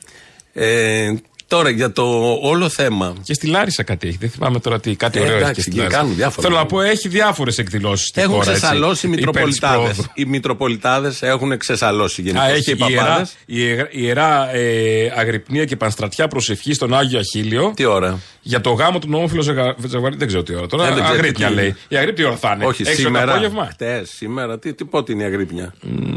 Ε, 0.53 1.13
τώρα 1.47 1.69
για 1.69 1.91
το 1.91 2.03
όλο 2.41 2.69
θέμα. 2.69 3.13
Και 3.23 3.33
στη 3.33 3.47
Λάρισα 3.47 3.83
κάτι 3.83 4.07
έχει. 4.07 4.17
Δεν 4.19 4.29
θυμάμαι 4.29 4.59
τώρα 4.59 4.79
τι. 4.79 4.95
Κάτι 4.95 5.17
Ε, 5.17 5.21
ωραίο 5.21 5.33
έχει 5.33 5.41
εντάξει, 5.43 5.55
και 5.55 5.61
στη 5.61 5.69
εκεί 5.69 5.79
Λάρισα. 5.79 5.97
κάνουν 5.99 6.15
διάφορα 6.15 6.47
Θέλω 6.47 6.59
να 6.59 6.65
πράγματα. 6.65 6.85
πω, 6.87 6.91
έχει 6.97 7.07
διάφορες 7.07 7.57
εκδηλώσεις 7.57 8.07
στη 8.07 8.21
Έχουν 8.21 8.33
χώρα. 8.33 8.49
έτσι, 8.51 8.61
ξεσαλώσει 8.61 9.07
οι 9.07 9.09
υπέρ 9.11 9.23
της 9.23 9.25
Μητροπολιτάδες. 9.31 9.93
πρόοδου. 9.95 10.03
Οι 10.13 10.25
Μητροπολιτάδες 10.25 11.21
έχουν 11.21 11.57
ξεσαλώσει 11.57 12.21
γενικώ. 12.21 12.43
Α, 12.43 12.47
Και 12.47 12.53
έχει 12.53 12.71
οι 12.71 12.75
ιερά, 12.89 13.03
παπάδες. 13.05 13.35
ιερά, 13.45 13.87
ιερά 13.91 14.55
ε, 14.55 15.13
Αγρυπνία 15.15 15.65
και 15.65 15.75
Πανστρατιά 15.75 16.27
προσευχή 16.27 16.73
στον 16.73 16.93
Άγιο 16.93 17.19
Αχίλιο. 17.19 17.71
Τι 17.75 17.85
ώρα. 17.85 18.19
Για 18.47 18.61
το 18.61 18.71
γάμο 18.71 18.99
του 18.99 19.09
νόμοφιλου 19.09 19.41
ζευγαριού 19.41 20.17
δεν 20.17 20.27
ξέρω 20.27 20.43
τι 20.43 20.55
ώρα. 20.55 20.67
Τώρα 20.67 20.83
Ε, 20.83 20.93
δεν 20.93 21.03
ξέρω 21.03 21.17
αγρύπνια 21.19 21.47
τι- 21.47 21.53
λέει. 21.53 21.75
Η 21.87 21.95
αγρύπνια 21.95 22.13
τι 22.23 22.23
ώρα 22.23 22.35
θα 22.37 22.51
είναι. 22.55 22.65
Όχι, 22.65 22.81
Έξι 22.81 22.91
ώρα 22.93 23.01
το 23.01 23.07
σήμερα. 23.17 23.31
απόγευμα. 23.33 23.65
Χτες, 23.71 24.09
σήμερα. 24.15 24.59
Τι, 24.59 24.73
τι 24.73 24.85
πότε 24.85 25.11
είναι 25.13 25.23
η 25.23 25.25
αγρύπνια; 25.25 25.73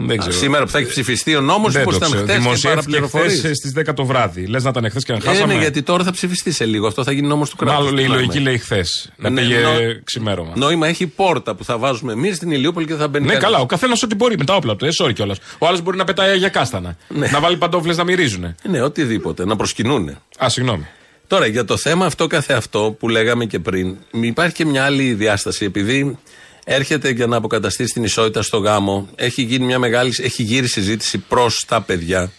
δεν 0.07 0.17
Α, 0.17 0.19
ξέρω. 0.19 0.35
σήμερα 0.35 0.65
που 0.65 0.71
θα 0.71 0.79
έχει 0.79 0.89
ψηφιστεί 0.89 1.37
ο 1.37 1.41
νόμος, 1.41 1.73
Δεν 1.73 1.85
πώ 1.85 1.91
το 1.91 1.97
ήταν 1.97 2.09
ξέρω. 2.11 2.23
χτες 2.25 2.35
και 2.37 2.41
Δημοσιεύτηκε 2.43 2.75
παραπληροφορείς; 2.75 3.39
χθες 3.39 3.57
στις 3.57 3.73
10 3.73 3.95
το 3.95 4.05
βράδυ. 4.05 4.47
Λες 4.47 4.65
να 4.65 4.71
ήταν 4.71 4.91
χθες 4.91 5.05
και 5.05 5.13
να 5.13 5.19
Ε, 5.19 5.21
χάσαμε. 5.21 5.55
ναι, 5.55 5.61
γιατί 5.61 5.83
τώρα 5.83 6.05
θα 6.05 6.11
ψηφιστεί 6.13 6.53
σε 6.53 6.65
λίγο. 6.65 6.87
Αυτό 6.87 7.05
θα 7.05 7.13
γίνει 7.13 7.27
νόμος 7.27 7.51
του 7.51 7.57
κράτους. 7.57 7.85
Μάλλον 7.85 7.99
η 7.99 8.07
λογική 8.09 8.39
λέει 8.39 8.59
χθες. 8.59 9.11
Να 9.17 9.31
Ναι, 9.31 9.41
πήγε 9.41 9.59
νο- 9.59 9.71
ξημέρωμα. 10.05 10.53
Νόημα 10.57 10.87
έχει 10.89 11.03
η 11.03 11.07
πόρτα 11.07 11.55
που 11.55 11.65
θα 11.65 11.79
βάζουμε 11.79 12.13
εμείς 12.13 12.37
στην 12.37 12.51
Ηλιούπολη 12.51 12.87
και 12.87 12.95
θα 12.95 13.09
μπαίνει. 13.09 13.25
Ναι, 13.25 13.31
κανείς. 13.33 13.45
καλά, 13.47 13.59
ο 13.59 13.67
καθένας 13.67 14.03
ό,τι 14.03 14.15
μπορεί 14.15 14.37
με 14.39 14.45
τα 14.45 14.55
όπλα 14.55 14.77
του. 14.77 14.85
Ε, 14.85 14.89
sorry 15.03 15.13
κιόλας. 15.15 15.39
Ο 15.59 15.67
άλλος 15.67 15.81
μπορεί 15.83 15.97
να 15.97 16.05
πετάει 16.05 16.37
για 16.39 16.49
κάστανα. 16.49 16.97
Να 17.09 17.41
βάλει 17.41 17.57
παντόφλες 17.57 17.97
να 17.97 18.05
μυρίζουν. 18.05 18.55
Ναι, 18.63 18.83
οτιδήποτε. 18.83 19.45
Να 19.45 19.57
προσκυνούνε. 19.57 20.17
Α, 20.45 20.49
συγγνώμη. 20.49 20.87
Τώρα 21.29 21.47
για 21.47 21.65
το 21.65 21.77
θέμα 21.77 22.07
αυτό 22.07 22.27
καθε 22.27 22.55
αυτό 22.55 22.97
που 22.99 23.09
λέγαμε 23.09 23.45
και 23.45 23.59
πριν, 23.59 23.97
υπάρχει 24.11 24.55
και 24.55 24.65
μια 24.65 24.85
άλλη 24.85 25.15
διάσταση. 25.15 25.65
Επειδή 25.65 26.19
έρχεται 26.65 27.11
για 27.11 27.27
να 27.27 27.37
αποκαταστήσει 27.37 27.93
την 27.93 28.05
ισότητα 28.05 28.43
στο 28.43 28.59
γάμο, 28.59 29.09
έχει 29.15 29.43
γίνει 29.43 29.65
μια 29.65 29.79
μεγάλη, 29.79 30.15
έχει 30.23 30.43
γύρει 30.43 30.67
συζήτηση 30.67 31.19
προς 31.19 31.65
τα 31.67 31.81
παιδιά. 31.81 32.33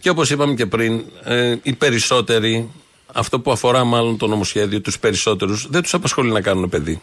Και 0.00 0.10
όπως 0.10 0.30
είπαμε 0.30 0.54
και 0.54 0.66
πριν, 0.66 1.04
ε, 1.24 1.56
οι 1.62 1.72
περισσότεροι, 1.72 2.70
αυτό 3.12 3.40
που 3.40 3.52
αφορά 3.52 3.84
μάλλον 3.84 4.16
το 4.16 4.26
νομοσχέδιο, 4.26 4.80
τους 4.80 4.98
περισσότερους, 4.98 5.66
δεν 5.70 5.82
τους 5.82 5.94
απασχολεί 5.94 6.32
να 6.32 6.40
κάνουν 6.40 6.68
παιδί. 6.68 7.00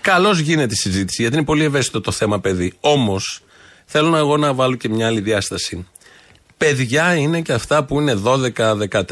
Καλώς 0.00 0.38
γίνεται 0.38 0.72
η 0.72 0.76
συζήτηση, 0.76 1.22
γιατί 1.22 1.36
είναι 1.36 1.44
πολύ 1.44 1.64
ευαίσθητο 1.64 2.00
το 2.00 2.10
θέμα 2.10 2.40
παιδί. 2.40 2.74
Όμως, 2.80 3.42
θέλω 3.84 4.08
να 4.08 4.18
εγώ 4.18 4.36
να 4.36 4.54
βάλω 4.54 4.74
και 4.74 4.88
μια 4.88 5.06
άλλη 5.06 5.20
διάσταση. 5.20 5.86
Παιδιά 6.58 7.14
είναι 7.14 7.40
και 7.40 7.52
αυτά 7.52 7.84
που 7.84 8.00
είναι 8.00 8.20
12, 8.24 8.38
13, 8.90 9.02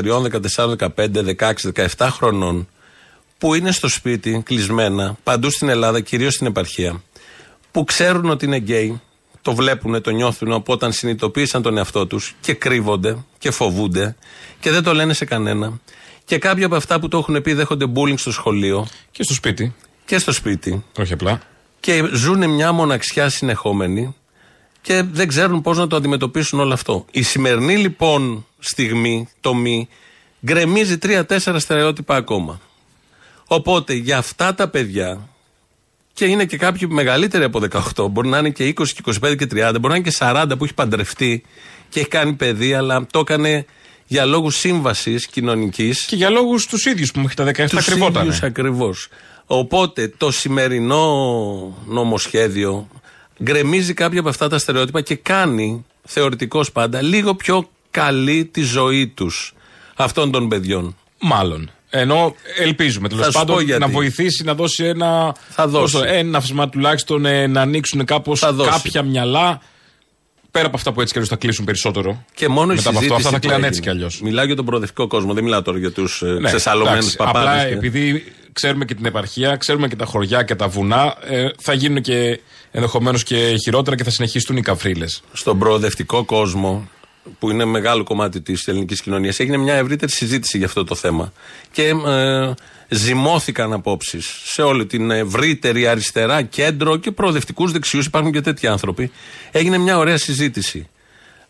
14, 0.56 0.76
15, 0.78 1.36
16, 1.38 1.52
17 1.96 2.08
χρονών 2.10 2.68
που 3.38 3.54
είναι 3.54 3.70
στο 3.72 3.88
σπίτι 3.88 4.42
κλεισμένα 4.44 5.16
παντού 5.22 5.50
στην 5.50 5.68
Ελλάδα, 5.68 6.00
κυρίως 6.00 6.34
στην 6.34 6.46
επαρχία 6.46 7.02
που 7.70 7.84
ξέρουν 7.84 8.30
ότι 8.30 8.44
είναι 8.44 8.56
γκέι, 8.56 9.00
το 9.42 9.54
βλέπουν, 9.54 10.02
το 10.02 10.10
νιώθουν 10.10 10.52
από 10.52 10.72
όταν 10.72 10.92
συνειδητοποίησαν 10.92 11.62
τον 11.62 11.76
εαυτό 11.76 12.06
τους 12.06 12.34
και 12.40 12.54
κρύβονται 12.54 13.16
και 13.38 13.50
φοβούνται 13.50 14.16
και 14.60 14.70
δεν 14.70 14.82
το 14.82 14.94
λένε 14.94 15.12
σε 15.12 15.24
κανένα 15.24 15.80
και 16.24 16.38
κάποια 16.38 16.66
από 16.66 16.74
αυτά 16.76 17.00
που 17.00 17.08
το 17.08 17.18
έχουν 17.18 17.42
πει 17.42 17.52
δέχονται 17.52 17.86
bullying 17.94 18.18
στο 18.18 18.32
σχολείο 18.32 18.86
Και 19.10 19.22
στο 19.22 19.34
σπίτι. 19.34 19.74
και 20.04 20.18
στο 20.18 20.32
σπίτι 20.32 20.84
Όχι 20.98 21.12
απλά. 21.12 21.40
και 21.80 22.02
ζουν 22.12 22.50
μια 22.50 22.72
μοναξιά 22.72 23.28
συνεχόμενη 23.28 24.14
και 24.86 25.02
δεν 25.12 25.28
ξέρουν 25.28 25.60
πώς 25.62 25.78
να 25.78 25.86
το 25.86 25.96
αντιμετωπίσουν 25.96 26.60
όλο 26.60 26.72
αυτό. 26.72 27.04
Η 27.10 27.22
σημερινή 27.22 27.76
λοιπόν 27.76 28.46
στιγμή, 28.58 29.28
το 29.40 29.54
μη, 29.54 29.88
γκρεμίζει 30.44 30.98
τρία-τέσσερα 30.98 31.58
στερεότυπα 31.58 32.16
ακόμα. 32.16 32.60
Οπότε 33.46 33.92
για 33.92 34.18
αυτά 34.18 34.54
τα 34.54 34.68
παιδιά, 34.68 35.28
και 36.12 36.24
είναι 36.24 36.44
και 36.44 36.56
κάποιοι 36.56 36.88
μεγαλύτεροι 36.92 37.44
από 37.44 37.60
18, 37.96 38.10
μπορεί 38.10 38.28
να 38.28 38.38
είναι 38.38 38.50
και 38.50 38.74
20 38.78 38.88
και 38.88 39.02
25 39.04 39.36
και 39.36 39.44
30, 39.44 39.74
μπορεί 39.80 39.88
να 39.88 39.94
είναι 39.94 40.08
και 40.10 40.16
40 40.18 40.44
που 40.58 40.64
έχει 40.64 40.74
παντρευτεί 40.74 41.42
και 41.88 42.00
έχει 42.00 42.08
κάνει 42.08 42.32
παιδί, 42.32 42.74
αλλά 42.74 43.06
το 43.10 43.18
έκανε 43.18 43.66
για 44.06 44.24
λόγους 44.24 44.56
σύμβασης 44.56 45.26
κοινωνικής 45.26 46.04
Και 46.04 46.16
για 46.16 46.30
λόγους 46.30 46.66
τους 46.66 46.84
ίδιους 46.84 47.10
που 47.10 47.20
μέχρι 47.20 47.34
τα 47.36 47.44
17 47.44 47.68
τους 47.68 47.84
κρυβόταν. 47.84 48.22
ίδιους 48.22 48.42
ακριβώς. 48.42 49.08
Οπότε 49.46 50.08
το 50.16 50.30
σημερινό 50.30 51.04
νομοσχέδιο 51.86 52.88
γκρεμίζει 53.42 53.94
κάποια 53.94 54.20
από 54.20 54.28
αυτά 54.28 54.48
τα 54.48 54.58
στερεότυπα 54.58 55.00
και 55.00 55.14
κάνει 55.14 55.84
θεωρητικώς 56.04 56.72
πάντα 56.72 57.02
λίγο 57.02 57.34
πιο 57.34 57.68
καλή 57.90 58.44
τη 58.44 58.62
ζωή 58.62 59.06
τους 59.08 59.54
αυτών 59.96 60.30
των 60.30 60.48
παιδιών. 60.48 60.96
Μάλλον. 61.20 61.70
Ενώ 61.90 62.34
ελπίζουμε 62.58 63.08
τέλος 63.08 63.24
Θα 63.24 63.30
σου 63.30 63.38
πω 63.38 63.44
πάντων 63.46 63.64
γιατί. 63.64 63.80
να 63.80 63.88
βοηθήσει 63.88 64.44
να 64.44 64.54
δώσει 64.54 64.84
ένα. 64.84 65.34
Θα 65.48 65.68
δώσει. 65.68 65.92
πώς 65.92 66.02
το- 66.02 66.08
ένα 66.08 66.38
βήμα 66.40 66.68
τουλάχιστον 66.68 67.26
ε, 67.26 67.46
να 67.46 67.60
ανοίξουν 67.60 68.04
κάπως 68.04 68.38
Θα 68.40 68.52
δώσει. 68.52 68.70
κάποια 68.70 69.02
μυαλά. 69.02 69.60
Πέρα 70.50 70.66
από 70.66 70.76
αυτά 70.76 70.92
που 70.92 71.00
έτσι 71.00 71.12
κι 71.12 71.18
αλλιώς 71.18 71.32
θα 71.32 71.38
κλείσουν 71.40 71.64
περισσότερο. 71.64 72.24
Και 72.34 72.48
μόνο 72.48 72.72
η 72.72 72.76
Μετά 72.76 72.88
από 72.88 72.98
αυτό, 72.98 73.00
συζήτηση 73.14 73.26
αυτά 73.26 73.30
θα 73.30 73.38
που 73.40 73.46
κλείνουν 73.46 73.64
έτσι 73.64 73.78
έγινε. 73.80 73.92
κι 73.92 73.98
αλλιώς. 73.98 74.20
Μιλάω 74.20 74.44
για 74.44 74.56
τον 74.56 74.64
προοδευτικό 74.64 75.06
κόσμο, 75.06 75.34
δεν 75.34 75.44
μιλάω 75.44 75.62
τώρα 75.62 75.78
για 75.78 75.92
τους 75.92 76.22
ε, 76.22 76.26
Ναι, 76.26 76.40
ξεσαλωμένους 76.48 76.98
εντάξει, 76.98 77.16
παπάδες. 77.16 77.48
Απλά 77.50 77.64
και- 77.68 77.74
επειδή 77.74 78.24
ξέρουμε 78.52 78.84
και 78.84 78.94
την 78.94 79.04
επαρχία, 79.06 79.56
ξέρουμε 79.56 79.88
και 79.88 79.96
τα 79.96 80.04
χωριά 80.04 80.42
και 80.42 80.54
τα 80.54 80.68
βουνά, 80.68 81.14
ε, 81.28 81.48
θα 81.58 81.72
γίνουν 81.72 82.02
και 82.02 82.40
ενδεχομένως 82.70 83.22
και 83.22 83.54
χειρότερα 83.64 83.96
και 83.96 84.04
θα 84.04 84.10
συνεχιστούν 84.10 84.56
οι 84.56 84.62
καφρίλες. 84.62 85.22
στον 85.32 85.58
προοδευτικό 85.58 86.24
κόσμο, 86.24 86.88
που 87.38 87.50
είναι 87.50 87.64
μεγάλο 87.64 88.04
κομμάτι 88.04 88.40
της 88.40 88.66
ελληνικής 88.66 89.02
κοινωνίας, 89.02 89.38
έγινε 89.38 89.56
μια 89.56 89.74
ευρύτερη 89.74 90.12
συζήτηση 90.12 90.56
για 90.56 90.66
αυτό 90.66 90.84
το 90.84 90.94
θέμα. 90.94 91.32
Και 91.72 91.88
ε, 92.06 92.52
ζυμώθηκαν 92.88 93.72
απόψεις 93.72 94.40
σε 94.44 94.62
όλη 94.62 94.86
την 94.86 95.10
ευρύτερη 95.10 95.86
αριστερά, 95.86 96.42
κέντρο 96.42 96.96
και 96.96 97.10
προοδευτικούς 97.10 97.72
δεξιούς. 97.72 98.06
Υπάρχουν 98.06 98.32
και 98.32 98.40
τέτοιοι 98.40 98.66
άνθρωποι. 98.66 99.10
Έγινε 99.50 99.78
μια 99.78 99.98
ωραία 99.98 100.18
συζήτηση. 100.18 100.88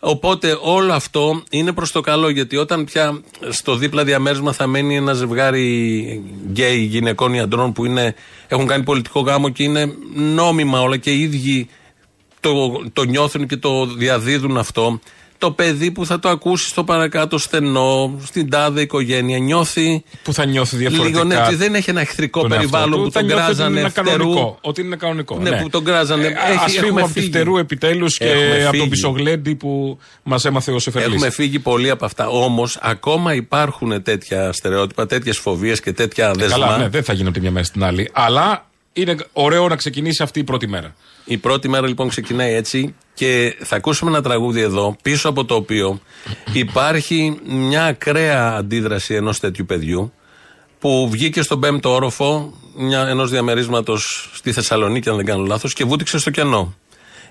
Οπότε 0.09 0.59
όλο 0.61 0.92
αυτό 0.92 1.42
είναι 1.51 1.73
προς 1.73 1.92
το 1.92 2.01
καλό 2.01 2.29
γιατί 2.29 2.57
όταν 2.57 2.85
πια 2.85 3.21
στο 3.49 3.77
δίπλα 3.77 4.05
διαμέρισμα 4.05 4.53
θα 4.53 4.66
μένει 4.66 4.97
ένα 4.97 5.12
ζευγάρι 5.12 5.64
γκέι 6.51 6.79
γυναικών 6.79 7.35
ή 7.35 7.40
αντρών 7.40 7.73
που 7.73 7.85
είναι, 7.85 8.14
έχουν 8.49 8.66
κάνει 8.66 8.83
πολιτικό 8.85 9.21
γάμο 9.21 9.49
και 9.49 9.62
είναι 9.62 9.95
νόμιμα 10.14 10.81
όλα 10.81 10.97
και 10.97 11.11
οι 11.11 11.21
ίδιοι 11.21 11.69
το, 12.40 12.83
το 12.92 13.03
νιώθουν 13.03 13.47
και 13.47 13.57
το 13.57 13.87
διαδίδουν 13.87 14.59
αυτό. 14.59 15.01
Το 15.38 15.51
παιδί 15.51 15.90
που 15.90 16.07
θα 16.07 16.18
το 16.18 16.29
ακούσει 16.29 16.68
στο 16.68 16.85
παρακάτω 16.85 17.38
στενό, 17.38 18.18
στην 18.25 18.51
τάδε 18.51 18.81
οικογένεια, 18.81 19.38
νιώθει. 19.38 20.03
Που 20.22 20.33
θα 20.33 20.44
νιώθει 20.44 20.77
διαφορετικά. 20.77 21.22
Λίγο, 21.25 21.35
ναι, 21.35 21.44
ότι 21.46 21.55
δεν 21.55 21.75
έχει 21.75 21.90
ένα 21.90 22.01
εχθρικό 22.01 22.40
τον 22.40 22.53
εαυτό 22.53 22.68
περιβάλλον 22.68 22.99
του, 22.99 23.05
που 23.05 23.11
θα 23.12 23.18
τον 23.18 23.29
νιώθει 23.29 23.42
ότι 23.42 23.55
κράζανε 23.55 23.81
είναι 23.81 23.88
φτερού. 23.88 24.09
κανονικό. 24.09 24.59
Ότι 24.61 24.81
είναι 24.81 24.96
κανονικό. 24.96 25.38
Ναι, 25.38 25.61
που 25.62 25.70
τον 25.70 25.85
κράζανε. 25.85 26.27
Ε, 26.27 26.29
Έχει- 26.29 26.37
ας 26.64 26.72
φύγουμε 26.72 26.87
έχουμε 26.87 27.01
από 27.01 27.12
τη 27.12 27.18
φύγει. 27.20 27.31
φτερού 27.33 27.57
επιτέλους 27.59 28.16
και 28.18 28.25
Έχουμε 28.25 28.55
από 28.55 28.62
το 28.64 28.68
φύγει. 28.79 28.88
πισογλέντι 28.88 29.55
που 29.55 29.99
μας 30.22 30.44
έμαθε 30.44 30.72
ο 30.72 30.79
Σεφερλής. 30.79 31.14
Έχουμε 31.14 31.31
φύγει 31.31 31.59
πολύ 31.59 31.90
από 31.90 32.05
αυτά. 32.05 32.29
Όμως, 32.29 32.79
ακόμα 32.81 33.35
υπάρχουν 33.35 34.03
τέτοια 34.03 34.53
στερεότυπα, 34.53 35.07
τέτοιες 35.07 35.38
φοβίες 35.38 35.81
και 35.81 35.92
τέτοια 35.92 36.31
δεσμά. 36.33 36.59
Καλά, 36.59 36.79
ναι, 36.79 36.88
δεν 36.88 37.05
θα 37.05 37.12
γίνει 37.12 37.25
από 37.29 37.35
τη 37.35 37.40
μια 37.40 37.51
μέρα 37.51 37.64
στην 37.64 37.85
άλλη. 37.85 38.11
Αλλά 38.12 38.65
είναι 38.96 39.16
ωραίο 39.32 39.68
να 39.68 39.76
ξεκινήσει 39.76 40.22
αυτή 40.22 40.38
η 40.40 40.44
πρώτη 40.44 40.68
μέρα. 40.68 40.94
Η 41.24 41.37
πρώτη 41.37 41.68
μέρα 41.68 41.87
λοιπόν 41.87 42.09
ξεκινάει 42.09 42.54
έτσι 42.54 42.94
και 43.14 43.56
θα 43.61 43.76
ακούσουμε 43.76 44.11
ένα 44.11 44.22
τραγούδι 44.22 44.61
εδώ, 44.61 44.96
πίσω 45.02 45.28
από 45.28 45.44
το 45.44 45.54
οποίο 45.54 46.00
υπάρχει 46.52 47.38
μια 47.46 47.85
ακραία 47.85 48.54
αντίδραση 48.56 49.14
ενός 49.14 49.40
τέτοιου 49.40 49.66
παιδιού 49.66 50.12
που 50.78 51.09
βγήκε 51.11 51.42
στον 51.42 51.61
πέμπτο 51.61 51.94
όροφο 51.94 52.52
ενός 52.90 53.30
διαμερίσματος 53.30 54.30
στη 54.35 54.52
Θεσσαλονίκη, 54.52 55.09
αν 55.09 55.16
δεν 55.16 55.24
κάνω 55.24 55.44
λάθος, 55.44 55.72
και 55.72 55.85
βούτυξε 55.85 56.18
στο 56.18 56.30
κενό. 56.30 56.74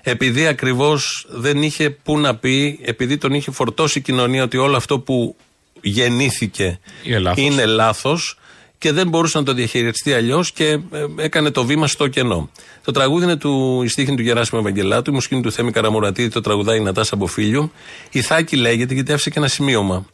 Επειδή 0.02 0.46
ακριβώς 0.46 1.26
δεν 1.30 1.62
είχε 1.62 1.90
που 1.90 2.18
να 2.18 2.36
πει, 2.36 2.78
επειδή 2.82 3.16
τον 3.18 3.34
είχε 3.34 3.50
φορτώσει 3.50 3.98
η 3.98 4.02
κοινωνία 4.02 4.42
ότι 4.42 4.56
όλο 4.56 4.76
αυτό 4.76 4.98
που 4.98 5.36
γεννήθηκε 5.80 6.78
Είναι 7.02 7.18
λάθος. 7.18 7.44
είναι 7.44 7.64
λάθος 7.64 8.38
και 8.78 8.92
δεν 8.92 9.08
μπορούσε 9.08 9.38
να 9.38 9.44
το 9.44 9.52
διαχειριστεί 9.52 10.12
αλλιώς 10.12 10.52
και 10.52 10.66
ε, 10.68 10.80
έκανε 11.16 11.50
το 11.50 11.64
βήμα 11.64 11.86
στο 11.86 12.08
κενό. 12.08 12.50
Το 12.84 12.92
τραγούδι 12.92 13.24
είναι 13.24 13.36
του 13.36 13.82
η 13.84 13.88
στίχνη 13.88 14.16
του 14.16 14.22
Γεράσιμου 14.22 14.60
Ευαγγελάτου, 14.60 15.10
η 15.10 15.14
μουσική 15.14 15.34
είναι 15.34 15.42
του 15.42 15.52
Θέμη 15.52 15.70
Καραμουρατίδη, 15.70 16.28
το 16.28 16.40
τραγουδάει 16.40 16.78
η 16.78 16.80
Νατάσα 16.80 17.16
Μποφίλιου. 17.16 17.72
Η 18.10 18.20
Θάκη 18.20 18.56
λέγεται 18.56 18.94
γιατί 18.94 19.12
άφησε 19.12 19.30
και 19.30 19.38
ένα 19.38 19.48
σημείωμα. 19.48 20.04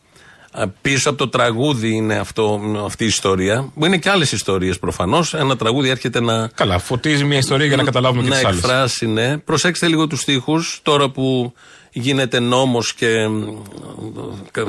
Α, 0.55 0.69
Πίσω 0.69 1.09
από 1.09 1.19
το 1.19 1.29
τραγούδι 1.29 1.95
είναι 1.95 2.15
αυτό, 2.15 2.61
αυτή 2.85 3.05
η 3.05 3.07
ιστορία. 3.07 3.71
Που 3.75 3.87
είναι 3.87 3.99
και 3.99 4.11
άλλες 4.11 4.33
ιστορίες 4.33 4.79
προφανώς. 4.79 5.35
Ένα 5.35 5.57
τραγούδι 5.57 5.89
έρχεται 5.89 6.21
να. 6.21 6.49
Καλά, 6.49 6.79
φωτίζει 6.79 7.25
μια 7.25 7.39
ιστορία 7.39 7.67
για 7.67 7.77
να 7.77 7.83
καταλάβουμε 7.83 8.23
και 8.23 8.29
να 8.29 8.37
τι 8.37 8.45
άλλες. 8.45 8.59
εκφράσει, 8.59 9.07
ναι. 9.07 9.39
Προσέξτε 9.39 9.89
λίγο 9.89 10.07
τους 10.07 10.21
στίχους 10.21 10.81
τώρα 10.83 11.11
που 11.11 11.53
γίνεται 11.93 12.41
νόμος 12.41 12.95
και 12.95 13.29
μ, 13.29 13.45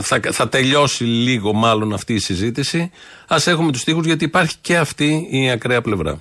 θα, 0.02 0.20
θα 0.32 0.50
τελειώσει 0.50 1.04
λίγο 1.04 1.54
μάλλον 1.54 1.94
αυτή 1.94 2.14
η 2.14 2.20
συζήτηση. 2.20 2.92
Ας 3.28 3.48
έχουμε 3.48 3.72
τους 3.72 3.82
στίχους 3.82 4.06
γιατί 4.06 4.24
υπάρχει 4.24 4.56
και 4.62 4.78
αυτή 4.78 5.28
η 5.32 5.50
ακραία 5.50 5.82
πλευρά. 5.82 6.20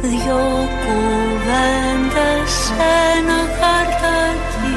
Δυο 0.00 0.68
κουβέντες 0.84 2.50
σε 2.50 2.72
ένα 3.18 3.38
χαρτάκι 3.60 4.76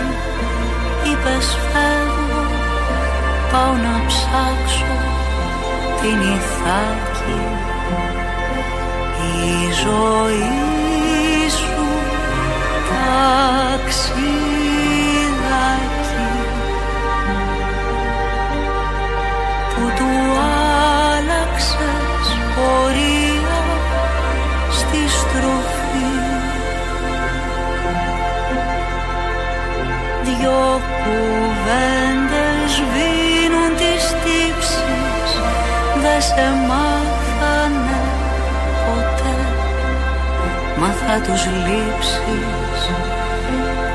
Είπες 1.12 1.58
φεύγω, 1.72 2.45
πάω 3.51 3.74
να 3.74 4.05
ψάξω 4.08 5.11
την 6.02 6.22
ηθάκη 6.22 7.41
η 9.22 9.72
ζωή 9.84 11.49
σου 11.49 11.88
ταξιδάκι. 12.89 14.10
Που 19.70 19.84
του 19.97 20.12
άλλαξες 21.12 22.28
πορεία 22.56 23.60
στη 24.72 25.02
στροφή 25.10 26.12
δυο 30.24 30.82
κουβέντες 31.04 32.74
βία 32.93 33.20
δεν 36.02 36.22
σε 36.22 36.54
μάθανε 36.68 38.02
ποτέ. 38.86 39.36
Μα 40.80 40.88
θα 40.88 41.22
τους 41.22 41.45
λείψεις 41.45 42.89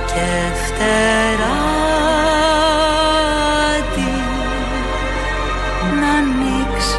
και 0.06 0.28
φτερά 0.64 1.74
να 6.00 6.08
ανοίξεις. 6.08 6.98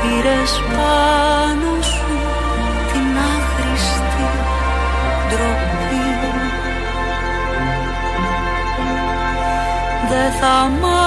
Πήρες 0.00 0.62
πάνω 0.76 1.82
σου 1.82 2.18
την 2.92 3.16
άχρηστη 3.34 4.28
ντροπή. 5.28 6.08
Δεν 10.08 10.32
θα 10.40 10.70
μάθουν 10.80 10.99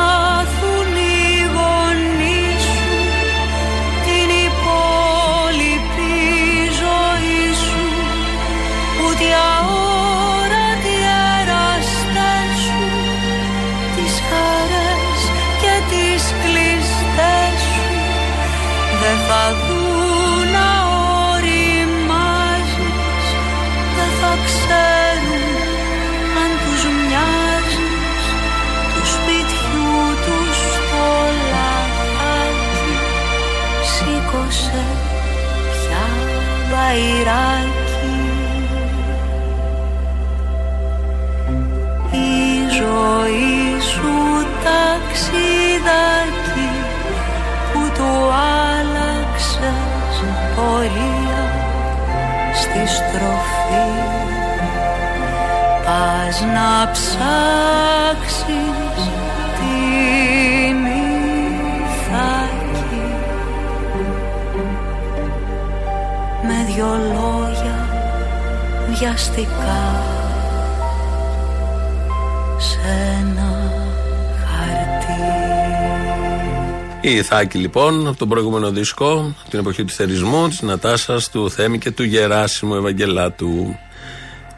ψάξεις 57.24 58.52
την 59.60 60.78
Ιθάκη 61.86 63.06
με 66.44 66.74
δυο 66.74 66.92
λόγια 67.14 67.88
βιαστικά 68.90 70.04
σε 72.58 72.80
ένα 73.20 73.72
χαρτί. 74.46 75.22
Η 77.02 77.16
Ιθάκη 77.16 77.58
λοιπόν, 77.58 78.08
από 78.08 78.18
τον 78.18 78.30
προηγούμενο 78.30 78.72
δίσκο, 78.72 79.36
την 79.50 79.60
εποχή 79.60 79.84
του 79.84 79.94
θερισμού, 79.94 80.48
της 80.48 80.62
Νατάσας, 80.62 81.30
του 81.30 81.50
Θέμη 81.50 81.78
και 81.78 81.92
του 81.92 82.04
Γεράσιμου 82.04 82.76
Ευαγγελάτου. 82.76 83.78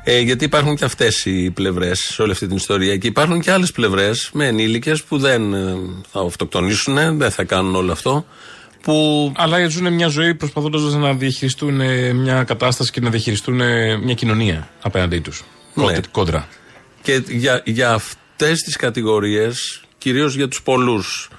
Ε, 0.07 0.19
γιατί 0.19 0.45
υπάρχουν 0.45 0.75
και 0.75 0.85
αυτές 0.85 1.25
οι 1.25 1.51
πλευρές 1.51 1.99
σε 1.99 2.21
όλη 2.21 2.31
αυτή 2.31 2.47
την 2.47 2.55
ιστορία. 2.55 2.97
Και 2.97 3.07
υπάρχουν 3.07 3.39
και 3.39 3.51
άλλες 3.51 3.71
πλευρές 3.71 4.29
με 4.33 4.47
ενήλικες 4.47 5.03
που 5.03 5.17
δεν 5.17 5.53
ε, 5.53 5.77
θα 6.11 6.19
αυτοκτονήσουν, 6.19 7.17
δεν 7.17 7.31
θα 7.31 7.43
κάνουν 7.43 7.75
όλο 7.75 7.91
αυτό. 7.91 8.25
Που 8.81 9.31
Αλλά 9.35 9.67
ζουν 9.67 9.93
μια 9.93 10.07
ζωή 10.07 10.35
προσπαθώντας 10.35 10.93
να 10.93 11.13
διαχειριστούν 11.13 11.81
ε, 11.81 12.13
μια 12.13 12.43
κατάσταση 12.43 12.91
και 12.91 13.01
να 13.01 13.09
διαχειριστούν 13.09 13.61
ε, 13.61 13.97
μια 13.97 14.13
κοινωνία 14.13 14.69
απέναντί 14.81 15.19
τους. 15.19 15.43
Ναι. 15.73 15.99
Κόντρα. 16.11 16.47
Και 17.01 17.23
για, 17.27 17.61
για 17.65 17.93
αυτές 17.93 18.59
τις 18.59 18.75
κατηγορίες, 18.75 19.81
κυρίως 19.97 20.35
για 20.35 20.47
τους 20.47 20.61
πολλούς 20.61 21.29
ε, 21.31 21.35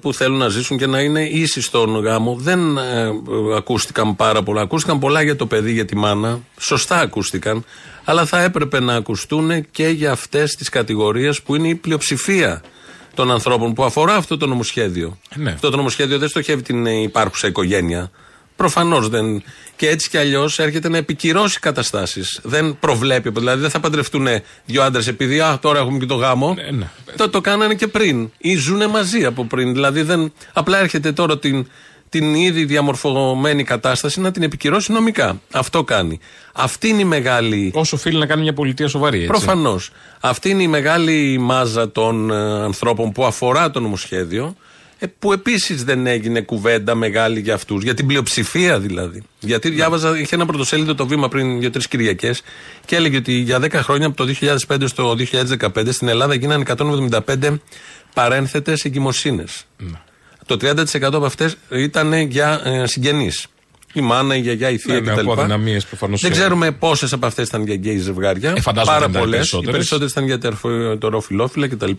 που 0.00 0.14
θέλουν 0.14 0.38
να 0.38 0.48
ζήσουν 0.48 0.78
και 0.78 0.86
να 0.86 1.00
είναι 1.00 1.22
ίσοι 1.22 1.60
στον 1.60 2.00
γάμο, 2.00 2.36
δεν 2.38 2.76
ε, 2.76 3.10
ακούστηκαν 3.56 4.16
πάρα 4.16 4.42
πολλά. 4.42 4.60
Ακούστηκαν 4.60 4.98
πολλά 4.98 5.22
για 5.22 5.36
το 5.36 5.46
παιδί, 5.46 5.72
για 5.72 5.84
τη 5.84 5.96
μάνα. 5.96 6.40
Σωστά 6.60 7.00
ακούστηκαν. 7.00 7.64
Αλλά 8.04 8.24
θα 8.26 8.42
έπρεπε 8.42 8.80
να 8.80 8.94
ακουστούν 8.94 9.70
και 9.70 9.88
για 9.88 10.10
αυτές 10.12 10.54
τις 10.54 10.68
κατηγορίες 10.68 11.42
που 11.42 11.54
είναι 11.54 11.68
η 11.68 11.74
πλειοψηφία 11.74 12.62
των 13.14 13.30
ανθρώπων 13.30 13.72
που 13.72 13.84
αφορά 13.84 14.14
αυτό 14.14 14.36
το 14.36 14.46
νομοσχέδιο. 14.46 15.18
Ναι. 15.34 15.50
Αυτό 15.50 15.70
το 15.70 15.76
νομοσχέδιο 15.76 16.18
δεν 16.18 16.28
στοχεύει 16.28 16.62
την 16.62 16.86
ε, 16.86 17.02
υπάρχουσα 17.02 17.46
οικογένεια. 17.46 18.10
Προφανώς 18.60 19.08
δεν. 19.08 19.42
Και 19.76 19.88
έτσι 19.88 20.08
κι 20.08 20.16
αλλιώς 20.16 20.58
έρχεται 20.58 20.88
να 20.88 20.96
επικυρώσει 20.96 21.58
καταστάσεις. 21.60 22.40
Δεν 22.42 22.76
προβλέπει. 22.80 23.30
Δηλαδή 23.30 23.60
δεν 23.60 23.70
θα 23.70 23.80
παντρευτούν 23.80 24.26
δύο 24.64 24.82
άντρες 24.82 25.06
επειδή 25.06 25.40
α, 25.40 25.58
τώρα 25.60 25.78
έχουμε 25.78 25.98
και 25.98 26.06
το 26.06 26.14
γάμο. 26.14 26.54
Ναι, 26.54 26.70
ναι. 26.70 26.86
Το, 27.16 27.28
το 27.30 27.40
κάνανε 27.40 27.74
και 27.74 27.86
πριν. 27.86 28.30
Ή 28.38 28.54
ζουνε 28.54 28.86
μαζί 28.86 29.24
από 29.24 29.44
πριν. 29.44 29.72
Δηλαδή 29.72 30.02
δεν. 30.02 30.32
Απλά 30.52 30.78
έρχεται 30.78 31.12
τώρα 31.12 31.38
την, 31.38 31.66
την 32.08 32.34
ήδη 32.34 32.64
διαμορφωμένη 32.64 33.64
κατάσταση 33.64 34.20
να 34.20 34.30
την 34.30 34.42
επικυρώσει 34.42 34.92
νομικά. 34.92 35.40
Αυτό 35.52 35.84
κάνει. 35.84 36.20
Αυτή 36.52 36.88
είναι 36.88 37.02
η 37.02 37.04
μεγάλη. 37.04 37.70
Όσο 37.74 37.96
οφείλει 37.96 38.18
να 38.18 38.26
κάνει 38.26 38.42
μια 38.42 38.54
πολιτεία 38.54 38.88
σοβαρή. 38.88 39.16
Έτσι. 39.16 39.28
Προφανώς. 39.28 39.90
Αυτή 40.20 40.50
είναι 40.50 40.62
η 40.62 40.68
μεγάλη 40.68 41.38
μάζα 41.38 41.90
των 41.90 42.30
ε, 42.30 42.62
ανθρώπων 42.62 43.12
που 43.12 43.24
αφορά 43.24 43.70
το 43.70 43.80
νομοσχέδιο. 43.80 44.56
Ε, 45.02 45.06
Που 45.18 45.32
επίσης 45.32 45.84
δεν 45.84 46.06
έγινε 46.06 46.40
κουβέντα 46.40 46.94
μεγάλη 46.94 47.40
για 47.40 47.54
αυτούς, 47.54 47.82
για 47.82 47.94
την 47.94 48.06
πλειοψηφία 48.06 48.78
δηλαδή. 48.80 49.22
Γιατί 49.38 49.68
διάβαζα, 49.70 50.18
είχε 50.18 50.34
ένα 50.34 50.46
πρωτοσέλιδο 50.46 50.94
το 50.94 51.06
βήμα 51.06 51.28
πριν 51.28 51.60
δύο-τρει 51.60 51.88
Κυριακές 51.88 52.42
και 52.84 52.96
έλεγε 52.96 53.16
ότι 53.16 53.32
για 53.32 53.58
10 53.62 53.70
χρόνια 53.72 54.06
από 54.06 54.16
το 54.16 54.34
2005 54.68 54.82
στο 54.88 55.16
2015 55.58 55.92
στην 55.92 56.08
Ελλάδα 56.08 56.34
γίνανε 56.34 56.64
175 56.76 57.56
παρένθετες 58.14 58.84
εγκυμοσύνες. 58.84 59.64
Το 60.46 60.56
30% 60.60 61.02
από 61.02 61.24
αυτές 61.24 61.56
ήταν 61.70 62.12
για 62.14 62.60
ε, 62.64 62.86
συγγενείς. 62.86 63.46
Η 63.92 64.00
μάνα, 64.00 64.36
η 64.36 64.40
γιαγιά, 64.40 64.70
η 64.70 64.78
θεία 64.78 64.94
Ναι, 64.94 65.00
ναι, 65.00 65.12
κτλ. 65.12 65.20
από 65.20 65.32
αδυναμίες 65.40 65.84
προφανώς, 65.86 66.20
Δεν 66.20 66.30
ε, 66.30 66.34
ξέρουμε 66.34 66.70
πόσες 66.70 67.12
από 67.12 67.26
αυτές 67.26 67.48
ήταν 67.48 67.64
για 67.64 67.74
γκέι 67.74 67.98
ζευγάρια. 67.98 68.52
Ε, 68.56 68.60
φαντάζομαι 68.60 68.96
Πάρα 68.96 69.06
δεν 69.06 69.10
ήταν 69.10 69.22
οι 69.22 69.24
πολλές. 69.24 69.46
Οι 69.46 69.50
περισσότερες. 69.50 69.72
περισσότερες 69.72 70.12
ήταν 70.12 70.24
για 70.24 70.38
τερφο- 70.38 70.98
τεροφιλόφιλα 71.00 71.68
κτλ. 71.68 71.90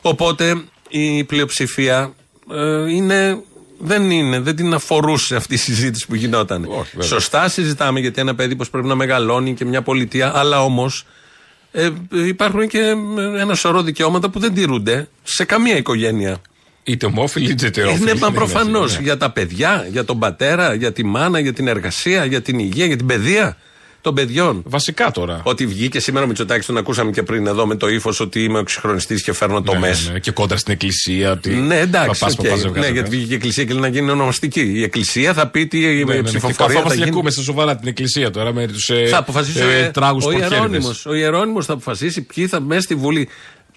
Οπότε 0.00 0.64
η 0.98 1.24
πλειοψηφία 1.24 2.14
ε, 2.52 2.90
είναι. 2.90 3.42
Δεν 3.78 4.10
είναι, 4.10 4.38
δεν 4.38 4.56
την 4.56 4.74
αφορούσε 4.74 5.36
αυτή 5.36 5.54
η 5.54 5.56
συζήτηση 5.56 6.06
που 6.06 6.14
γινόταν. 6.14 6.64
Όχι, 6.64 6.90
βέβαια. 6.92 7.08
Σωστά 7.08 7.48
συζητάμε 7.48 8.00
γιατί 8.00 8.20
ένα 8.20 8.34
παιδί 8.34 8.56
πως 8.56 8.70
πρέπει 8.70 8.86
να 8.86 8.94
μεγαλώνει 8.94 9.54
και 9.54 9.64
μια 9.64 9.82
πολιτεία, 9.82 10.32
αλλά 10.34 10.64
όμως 10.64 11.06
ε, 11.72 11.90
υπάρχουν 12.10 12.68
και 12.68 12.94
ένα 13.38 13.54
σωρό 13.54 13.82
δικαιώματα 13.82 14.28
που 14.30 14.38
δεν 14.38 14.54
τηρούνται 14.54 15.08
σε 15.22 15.44
καμία 15.44 15.76
οικογένεια. 15.76 16.40
Είτε 16.82 17.06
ομόφυλοι 17.06 17.50
είτε 17.50 17.66
ετερόφιλοι. 17.66 18.02
Είναι 18.02 18.14
μα 18.14 18.26
δεν 18.26 18.32
προφανώς 18.32 18.96
ναι. 18.96 19.02
για 19.02 19.16
τα 19.16 19.30
παιδιά, 19.30 19.86
για 19.90 20.04
τον 20.04 20.18
πατέρα, 20.18 20.74
για 20.74 20.92
τη 20.92 21.04
μάνα, 21.04 21.38
για 21.38 21.52
την 21.52 21.68
εργασία, 21.68 22.24
για 22.24 22.42
την 22.42 22.58
υγεία, 22.58 22.86
για 22.86 22.96
την 22.96 23.06
παιδεία 23.06 23.56
των 24.04 24.14
παιδιών. 24.14 24.62
Βασικά 24.66 25.10
τώρα. 25.10 25.40
Ότι 25.44 25.66
βγήκε 25.66 26.00
σήμερα 26.00 26.24
ο 26.24 26.28
Μητσοτάκης, 26.28 26.66
τον 26.66 26.76
ακούσαμε 26.76 27.10
και 27.10 27.22
πριν 27.22 27.46
εδώ 27.46 27.66
με 27.66 27.74
το 27.76 27.88
ύφος 27.88 28.20
ότι 28.20 28.42
είμαι 28.44 28.58
ο 28.58 28.62
ξεχρονιστή 28.62 29.14
και 29.14 29.32
φέρνω 29.32 29.62
το 29.62 29.72
Ναι, 29.72 29.78
μες. 29.78 30.10
ναι, 30.12 30.18
Και 30.18 30.30
κόντρα 30.30 30.56
στην 30.56 30.72
εκκλησία. 30.72 31.30
Ότι 31.32 31.50
Ναι, 31.54 31.78
εντάξει. 31.78 32.20
παπάς, 32.20 32.38
οκ. 32.38 32.42
παπάς, 32.44 32.58
ζευγάρι, 32.60 32.80
ναι, 32.80 32.92
γιατί 32.92 32.96
ζευγάρι. 32.96 33.16
βγήκε 33.16 33.32
η 33.32 33.34
Εκκλησία 33.36 33.64
και 33.64 33.72
λέει 33.72 33.80
να 33.82 33.88
γίνει 33.88 34.10
ονομαστική. 34.10 34.60
Η 34.60 34.82
Εκκλησία 34.82 35.34
θα 35.34 35.46
πει 35.48 35.66
τι 35.66 35.78
η 35.78 35.82
Ναι, 35.82 35.90
ναι, 36.04 36.04
ναι. 36.04 36.16
Και 36.16 36.22
ψηφοφορία 36.22 36.54
θα 36.56 36.64
καθόμαστε 36.64 36.94
και 36.96 37.02
γίνει. 37.04 37.10
ακούμε 37.16 37.30
στα 37.30 37.42
σοβαρά 37.42 37.76
την 37.76 37.88
εκκλησία 37.88 38.30
τώρα 38.30 38.52
με 38.52 38.66
τους 38.66 38.88
ε, 38.88 39.06
Θα 39.06 39.16
αποφασίσει 39.18 39.62
ο, 39.62 39.68
ε, 39.68 39.78
ε, 39.84 39.90
τράγους 39.90 40.24
ο 40.24 40.28
πορχέριδες. 40.28 40.58
Ιερώνυμος. 40.58 41.06
Ο 41.06 41.14
Ιερώνυμος 41.14 41.66
θα 41.66 41.72
αποφασίσει 41.72 42.22
ποιοι 42.22 42.46
θα 42.46 42.60
μέσα 42.60 42.80
στη 42.80 42.94
Βουλή. 42.94 43.28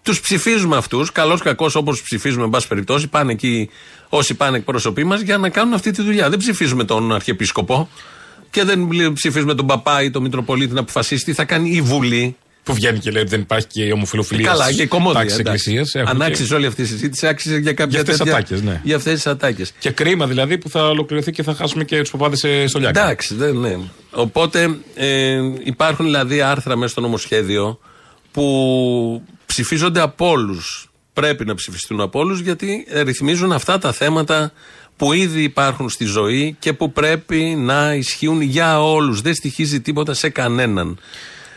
Τους 0.01 0.19
ψηφίζουμε 0.21 0.77
αυτούς, 0.77 1.11
καλός 1.11 1.41
κακός 1.41 1.75
όπως 1.75 2.01
ψηφίζουμε, 2.01 2.43
εν 2.43 2.49
πάση 2.49 2.67
περιπτώσει. 2.67 3.07
Πάνε 3.07 3.31
εκεί 3.31 3.69
όσοι 4.09 4.33
πάνε 4.33 4.57
εκπρόσωποι 4.57 5.03
μας 5.03 5.21
για 5.21 5.37
να 5.37 5.49
κάνουν 5.49 5.73
αυτή 5.73 5.91
τη 5.91 6.01
δουλειά. 6.01 6.29
Δεν 6.29 6.39
ψηφίζουμε 6.39 6.83
τον 6.83 7.13
Αρχιεπίσκοπο 7.13 7.89
και 8.49 8.63
δεν 8.63 8.87
ψηφίζουμε 9.13 9.53
τον 9.55 9.65
Παπά 9.65 10.03
ή 10.03 10.09
τον 10.11 10.21
Μητροπολίτη 10.21 10.73
να 10.73 10.79
αποφασίσει 10.79 11.25
τι 11.25 11.33
θα 11.33 11.45
κάνει 11.45 11.69
η 11.69 11.81
Βουλή. 11.81 12.35
Που 12.63 12.73
βγαίνει 12.73 12.99
και 12.99 13.11
λέει 13.11 13.21
ότι 13.21 13.31
δεν 13.31 13.39
υπάρχει 13.41 13.67
και 13.67 13.83
η 13.83 13.91
ομοφιλοφιλία. 13.91 14.47
Καλά, 14.49 14.63
στις 14.63 14.75
και 14.75 14.81
η 14.83 14.87
κομμόδια. 14.87 15.19
τάξεις 15.19 15.39
εντάξει. 15.39 15.69
εκκλησίας. 15.69 15.95
Έχουν 15.95 16.09
Αν 16.09 16.17
και- 16.17 16.23
άξιζε 16.33 16.55
όλη 16.55 16.65
αυτή 16.65 16.81
η 16.81 16.85
συζήτηση, 16.85 17.27
άξιζε 17.27 17.57
για 17.57 17.73
κάποια 17.73 17.85
Για 17.89 17.99
αυτές 17.99 18.15
τις 18.15 18.23
τέτοια- 18.25 18.39
ατάκες, 18.39 18.61
ναι. 18.61 18.81
Για 18.83 18.95
αυτές 18.95 19.13
τις 19.13 19.27
ατάκες. 19.27 19.71
Και 19.79 19.89
κρίμα 19.91 20.27
δηλαδή 20.27 20.57
που 20.57 20.69
θα 20.69 20.87
ολοκληρωθεί 20.87 21.31
και 21.31 21.43
θα 21.43 21.53
χάσουμε 21.53 21.83
και 21.83 21.99
τους 21.99 22.11
παπάδες 22.11 22.39
στο 22.69 22.79
Λιάκο. 22.79 22.99
Εντάξει, 22.99 23.35
δεν 23.35 23.57
ναι. 23.59 23.77
Οπότε 24.11 24.77
ε, 24.95 25.37
υπάρχουν 25.63 26.05
δηλαδή 26.05 26.41
άρθρα 26.41 26.75
μέσα 26.75 26.91
στο 26.91 27.01
νομοσχέδιο 27.01 27.79
που 28.31 29.23
ψηφίζονται 29.45 30.01
από 30.01 30.29
όλους. 30.29 30.89
Πρέπει 31.13 31.45
να 31.45 31.55
ψηφιστούν 31.55 32.01
από 32.01 32.19
όλους 32.19 32.39
γιατί 32.39 32.87
ρυθμίζουν 33.03 33.51
αυτά 33.51 33.77
τα 33.77 33.91
θέματα 33.91 34.51
που 34.97 35.13
ήδη 35.13 35.41
υπάρχουν 35.43 35.89
στη 35.89 36.05
ζωή 36.05 36.55
και 36.59 36.73
που 36.73 36.91
πρέπει 36.91 37.37
να 37.57 37.93
ισχύουν 37.93 38.41
για 38.41 38.81
όλους. 38.83 39.21
Δεν 39.21 39.33
στοιχίζει 39.33 39.81
τίποτα 39.81 40.13
σε 40.13 40.29
κανέναν. 40.29 40.99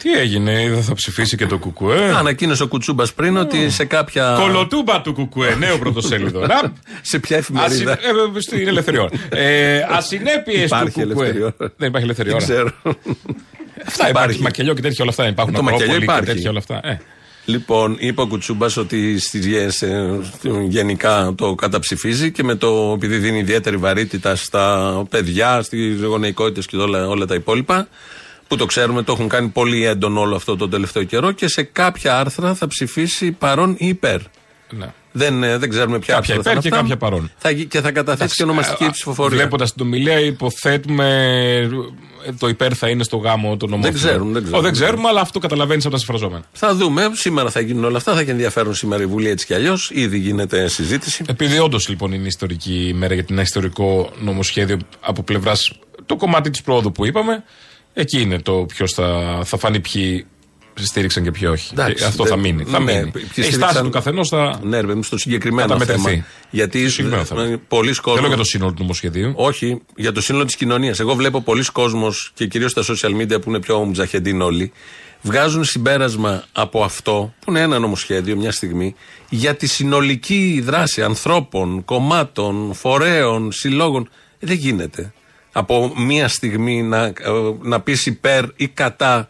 Τι 0.02 0.12
έγινε, 0.12 0.68
δεν 0.70 0.82
θα 0.82 0.94
ψηφίσει 0.94 1.36
και 1.36 1.46
το 1.46 1.58
κουκουέ; 1.58 2.12
Ανακοίνωσε 2.14 2.62
ο 2.62 2.66
Κουτσούμπας 2.68 3.12
πριν 3.12 3.36
ότι 3.36 3.70
σε 3.70 3.84
κάποια. 3.84 4.36
Κολοτούμπα 4.40 5.00
του 5.00 5.12
κουκουέ, 5.12 5.54
νέο 5.54 5.78
πρωτοσέλιδο. 5.78 6.40
Ραπ. 6.40 6.74
σε 7.02 7.18
ποια 7.18 7.36
εφημερίδα; 7.36 7.92
Ασυ- 7.92 8.36
ε, 8.36 8.40
Στην 8.40 8.68
ελευθερία. 8.68 9.08
Ε, 9.28 9.80
Ασυνέπειες 9.90 10.58
του 10.70 10.76
Υπάρχει 10.76 11.02
κουκουέ. 11.02 11.26
ελευθερία. 11.28 11.54
Δεν 11.76 11.88
υπάρχει 11.88 12.04
ελευθερία. 12.04 12.32
Δεν 12.36 12.42
ξέρω. 12.42 12.70
Αυτά 13.86 14.08
υπάρχει. 14.08 14.42
Μακελιό 14.42 14.74
και 14.74 14.80
τέτοια 14.80 14.98
όλα 15.00 15.10
αυτά. 15.10 15.28
Υπάρχουν 15.28 15.54
Το 15.54 15.62
μακελιό 15.62 15.84
Ακρόπολη 15.84 16.06
και 16.06 16.12
υπάρχει. 16.12 16.34
τέτοια 16.34 16.50
όλα 16.50 16.58
αυτά. 16.58 16.80
Ε. 16.88 16.98
Λοιπόν, 17.44 17.96
είπε 17.98 18.20
ο 18.20 18.26
Κουτσούμπας 18.26 18.76
ότι 18.76 19.18
στις 19.18 19.46
ΓΕΣ, 19.46 19.82
ε, 19.82 20.20
γενικά 20.68 21.34
το 21.36 21.54
καταψηφίζει 21.54 22.32
και 22.32 22.42
με 22.42 22.54
το 22.54 22.92
επειδή 22.94 23.16
δίνει 23.18 23.38
ιδιαίτερη 23.38 23.76
βαρύτητα 23.76 24.36
στα 24.36 25.04
παιδιά, 25.10 25.62
στις 25.62 26.02
γονεϊκότητες 26.02 26.66
και 26.66 26.76
όλα, 26.76 27.08
όλα 27.08 27.26
τα 27.26 27.34
υπόλοιπα. 27.34 27.88
Που 28.48 28.56
το 28.56 28.66
ξέρουμε, 28.66 29.02
το 29.02 29.12
έχουν 29.12 29.28
κάνει 29.28 29.48
πολύ 29.48 29.84
έντονο 29.84 30.20
όλο 30.20 30.36
αυτό 30.36 30.56
τον 30.56 30.70
τελευταίο 30.70 31.02
καιρό 31.02 31.32
και 31.32 31.48
σε 31.48 31.62
κάποια 31.62 32.18
άρθρα 32.18 32.54
θα 32.54 32.66
ψηφίσει 32.66 33.32
παρόν 33.32 33.74
ή 33.78 33.86
υπέρ. 33.86 34.20
Ναι. 34.70 34.92
Δεν, 35.12 35.42
ε, 35.42 35.58
δεν 35.58 35.68
ξέρουμε 35.68 35.98
ποια 35.98 36.14
Κάποια 36.14 36.34
άρθρα 36.34 36.52
θα 36.52 36.58
υπέρ 36.58 36.62
είναι 36.62 36.62
και 36.62 36.68
αυτά. 36.68 36.80
κάποια 36.80 36.96
παρόν. 36.96 37.30
Θα, 37.38 37.50
γι- 37.50 37.64
και 37.66 37.80
θα 37.80 37.90
καταθέσει 37.92 38.34
και 38.34 38.42
ονομαστική 38.42 38.84
Α, 38.84 38.90
ψηφοφορία. 38.90 39.36
Βλέποντας 39.36 39.72
την 39.72 39.86
ομιλία, 39.86 40.20
υποθέτουμε 40.20 41.06
ε, 42.26 42.32
το 42.38 42.48
υπέρ 42.48 42.76
θα 42.76 42.88
είναι 42.88 43.02
στο 43.04 43.16
γάμο 43.16 43.56
των 43.56 43.72
ομόφυλων. 43.72 43.98
ξέρουν, 44.00 44.32
δεν 44.32 44.42
ξέρουν. 44.42 44.58
Ω, 44.58 44.62
δεν 44.62 44.72
ξέρουμε, 44.72 45.08
αλλά 45.08 45.20
αυτό 45.20 45.38
καταλαβαίνεις 45.38 45.84
από 45.84 45.94
τα 45.94 45.98
συμφραζόμενα. 46.00 46.44
Θα 46.52 46.74
δούμε. 46.74 47.10
Σήμερα 47.12 47.50
θα 47.50 47.60
γίνουν 47.60 47.84
όλα 47.84 47.96
αυτά. 47.96 48.14
Θα 48.14 48.20
έχει 48.20 48.30
ενδιαφέρον 48.30 48.74
σήμερα 48.74 49.02
η 49.02 49.06
Βουλή 49.06 49.28
έτσι 49.28 49.46
κι 49.46 49.54
αλλιώς. 49.54 49.90
Ήδη 49.94 50.18
γίνεται 50.18 50.68
συζήτηση. 50.68 51.24
Επειδή 51.28 51.58
όντως 51.58 51.88
λοιπόν 51.88 52.12
είναι 52.12 52.26
ιστορική 52.26 52.86
ημέρα 52.88 53.14
για 53.14 53.24
ένα 53.30 53.42
ιστορικό 53.42 54.10
νομοσχέδιο 54.20 54.76
από 55.00 55.22
πλευράς 55.22 55.72
το 56.06 56.16
κομμάτι 56.16 56.50
της 56.50 56.62
πρόοδου 56.62 56.92
που 56.92 57.06
είπαμε, 57.06 57.44
εκεί 57.94 58.20
είναι 58.20 58.38
το 58.38 58.52
ποιος 58.52 58.92
θα, 58.92 59.40
θα 59.44 59.56
φανεί 59.58 59.80
ποιοι 59.80 60.26
στήριξαν 60.74 61.22
και 61.22 61.30
ποιοι 61.30 61.48
όχι. 61.52 61.68
Εντάξει, 61.72 61.94
Και 61.94 62.04
αυτό 62.04 62.22
δεν- 62.22 62.32
θα 62.32 62.38
μείνει. 62.38 62.64
Θα 62.64 62.78
ναι, 62.80 62.92
μείνει. 62.94 63.10
ποιοι 63.10 63.22
Η 63.24 63.30
στάση 63.32 63.50
στήριξαν- 63.52 63.84
του 63.84 63.90
καθενό 63.90 64.24
θα. 64.26 64.60
Ναι, 64.62 64.76
ρε, 64.80 64.86
παιδί 64.86 64.94
μου, 64.96 65.02
στο 65.02 65.18
συγκεκριμένο 65.18 65.68
Θα 65.68 65.72
τα 65.74 65.78
μετρηθεί. 65.78 66.02
θέμα. 66.10 66.24
Γιατί 66.50 66.78
Στο 66.80 66.88
συγκεκριμένο 66.90 67.24
θέμα. 67.24 67.42
ε, 67.44 67.60
πολλοί 67.68 67.90
Δεν 67.92 68.00
κόσμος... 68.02 68.20
λέω 68.20 68.28
για 68.28 68.36
το 68.36 68.44
σύνολο 68.44 68.70
του 68.72 68.80
νομοσχεδίου. 68.82 69.32
Όχι, 69.36 69.80
για 69.96 70.12
το 70.12 70.20
σύνολο 70.20 70.44
της 70.44 70.56
κοινωνίας. 70.56 71.00
Εγώ 71.00 71.14
βλέπω 71.14 71.40
πολλοί 71.42 71.64
κόσμος 71.72 72.30
και 72.34 72.46
κυρίως 72.46 72.70
στα 72.70 72.82
social 72.82 73.20
media 73.20 73.40
που 73.42 73.48
είναι 73.48 73.60
πιο 73.60 73.78
μουτζαχεντίν 73.84 74.40
όλοι, 74.40 74.72
βγάζουν 75.22 75.64
συμπέρασμα 75.64 76.44
από 76.52 76.82
αυτό, 76.82 77.34
που 77.44 77.50
είναι 77.50 77.60
ένα 77.60 77.78
νομοσχέδιο 77.78 78.36
μια 78.36 78.52
στιγμή, 78.52 78.94
για 79.28 79.54
τη 79.54 79.66
συνολική 79.66 80.60
δράση 80.64 81.02
ανθρώπων, 81.02 81.84
κομμάτων, 81.84 82.74
φορέων, 82.74 83.52
συλλόγων. 83.52 84.08
Ε, 84.38 84.46
δεν 84.46 84.56
γίνεται. 84.56 85.12
Από 85.52 85.92
μια 85.96 86.28
στιγμή 86.28 86.82
να, 86.82 87.04
ε, 87.04 87.12
να 87.62 87.80
πεις 87.80 88.06
υπέρ 88.06 88.44
ή 88.56 88.68
κατά. 88.68 89.28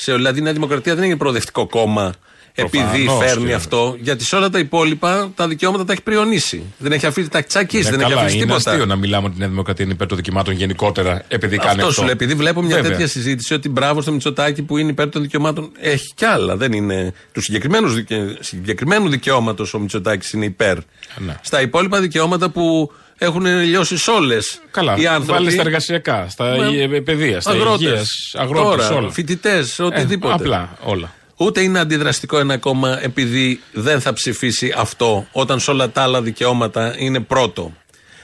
Σε, 0.00 0.14
δηλαδή 0.14 0.38
η 0.38 0.42
Νέα 0.42 0.52
Δημοκρατία 0.52 0.94
δεν 0.94 1.04
είναι 1.04 1.16
προοδευτικό 1.16 1.66
κόμμα 1.66 2.14
επειδή 2.54 3.04
Προφανώς 3.04 3.24
φέρνει 3.30 3.46
και- 3.46 3.54
αυτό. 3.54 3.96
Γιατί 4.00 4.24
σε 4.24 4.36
όλα 4.36 4.50
τα 4.50 4.58
υπόλοιπα 4.58 5.30
τα 5.34 5.48
δικαιώματα 5.48 5.84
τα 5.84 5.92
έχει 5.92 6.02
πριονίσει. 6.02 6.62
Δεν 6.78 6.92
έχει 6.92 7.06
αφήσει, 7.06 7.28
τα 7.28 7.38
έχει 7.38 7.46
τσακίσει, 7.46 7.84
Ναι, 7.84 7.90
δεν 7.90 8.00
έχει 8.00 8.08
καλά, 8.08 8.20
αφήσει 8.20 8.36
είναι 8.36 8.46
τίποτα. 8.46 8.70
αστείο 8.70 8.86
να 8.86 8.96
μιλάμε 8.96 9.26
ότι 9.26 9.36
η 9.36 9.38
Νέα 9.38 9.48
Δημοκρατία 9.48 9.84
είναι 9.84 9.94
υπέρ 9.94 10.06
των 10.06 10.16
δικαιωμάτων 10.16 10.54
γενικότερα 10.54 11.22
επειδή 11.28 11.56
κάνει 11.56 11.68
αυτός. 11.70 11.82
Αυτό 11.84 11.92
σου 11.94 12.02
λέει, 12.02 12.12
επειδή 12.12 12.34
βλέπω 12.34 12.62
μια 12.62 12.74
Βέβαια. 12.76 12.90
τέτοια 12.90 13.06
συζήτηση 13.06 13.54
ότι 13.54 13.68
μπράβο 13.68 14.00
στο 14.00 14.12
Μητσοτάκι 14.12 14.62
που 14.62 14.76
είναι 14.78 14.90
υπέρ 14.90 15.08
των 15.08 15.22
δικαιωμάτων. 15.22 15.70
Έχει 15.80 16.12
κι 16.14 16.24
άλλα. 16.24 16.56
Δεν 16.56 16.72
είναι. 16.72 17.12
Του 17.32 17.40
συγκεκριμένους 17.40 17.94
δικαι... 17.94 18.36
συγκεκριμένου 18.40 19.08
δικαιώματος 19.08 19.74
ο 19.74 19.78
Μητσοτάκης 19.78 20.32
είναι 20.32 20.44
υπέρ. 20.44 20.76
Ναι. 21.16 21.36
Στα 21.42 21.60
υπόλοιπα 21.60 22.00
δικαιώματα 22.00 22.50
που 22.50 22.92
έχουν 23.18 23.46
λιώσει 23.46 23.96
σε 23.96 24.10
όλες 24.10 24.60
Καλά, 24.70 24.96
οι 24.96 25.06
άνθρωποι. 25.06 25.32
βάλει 25.32 25.50
στα 25.50 25.60
εργασιακά, 25.62 26.26
στα 26.28 26.44
Με- 26.44 26.96
ε, 26.96 27.00
παιδείας, 27.00 27.42
στα 27.42 27.52
αγρότες, 27.52 27.80
υγείας, 27.80 28.32
αγρότες, 28.34 28.86
τώρα, 28.86 28.96
όλα. 28.98 29.10
Φοιτητές, 29.10 29.78
οτιδήποτε. 29.78 30.32
Ε, 30.32 30.36
απλά 30.36 30.76
όλα. 30.84 31.12
Ούτε 31.36 31.60
είναι 31.60 31.78
αντιδραστικό 31.78 32.38
ένα 32.38 32.56
κόμμα 32.58 32.98
επειδή 33.02 33.60
δεν 33.72 34.00
θα 34.00 34.12
ψηφίσει 34.12 34.74
αυτό, 34.76 35.26
όταν 35.32 35.60
σε 35.60 35.70
όλα 35.70 35.90
τα 35.90 36.02
άλλα 36.02 36.22
δικαιώματα 36.22 36.94
είναι 36.98 37.20
πρώτο. 37.20 37.72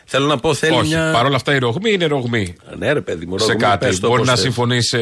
Θέλω 0.07 0.27
να 0.27 0.37
πω, 0.39 0.55
θέλει 0.55 0.77
Όχι. 0.77 0.87
μια. 0.89 1.11
Παρ' 1.13 1.27
όλα 1.27 1.37
αυτά 1.37 1.55
η 1.55 1.59
ρογμή 1.59 1.93
είναι 1.93 2.07
ρογμή. 2.07 2.55
Ναι, 2.79 2.93
ρε 2.93 3.01
παιδί 3.01 3.27
μου, 3.27 3.39
σε 3.39 3.47
ρογμή, 3.47 3.61
κάτι. 3.63 3.87
πες 3.87 3.95
το 4.01 4.07
Μπορεί 4.09 4.15
όπως 4.21 4.27
να 4.27 4.35
θες. 4.35 4.43
συμφωνείς 4.43 4.95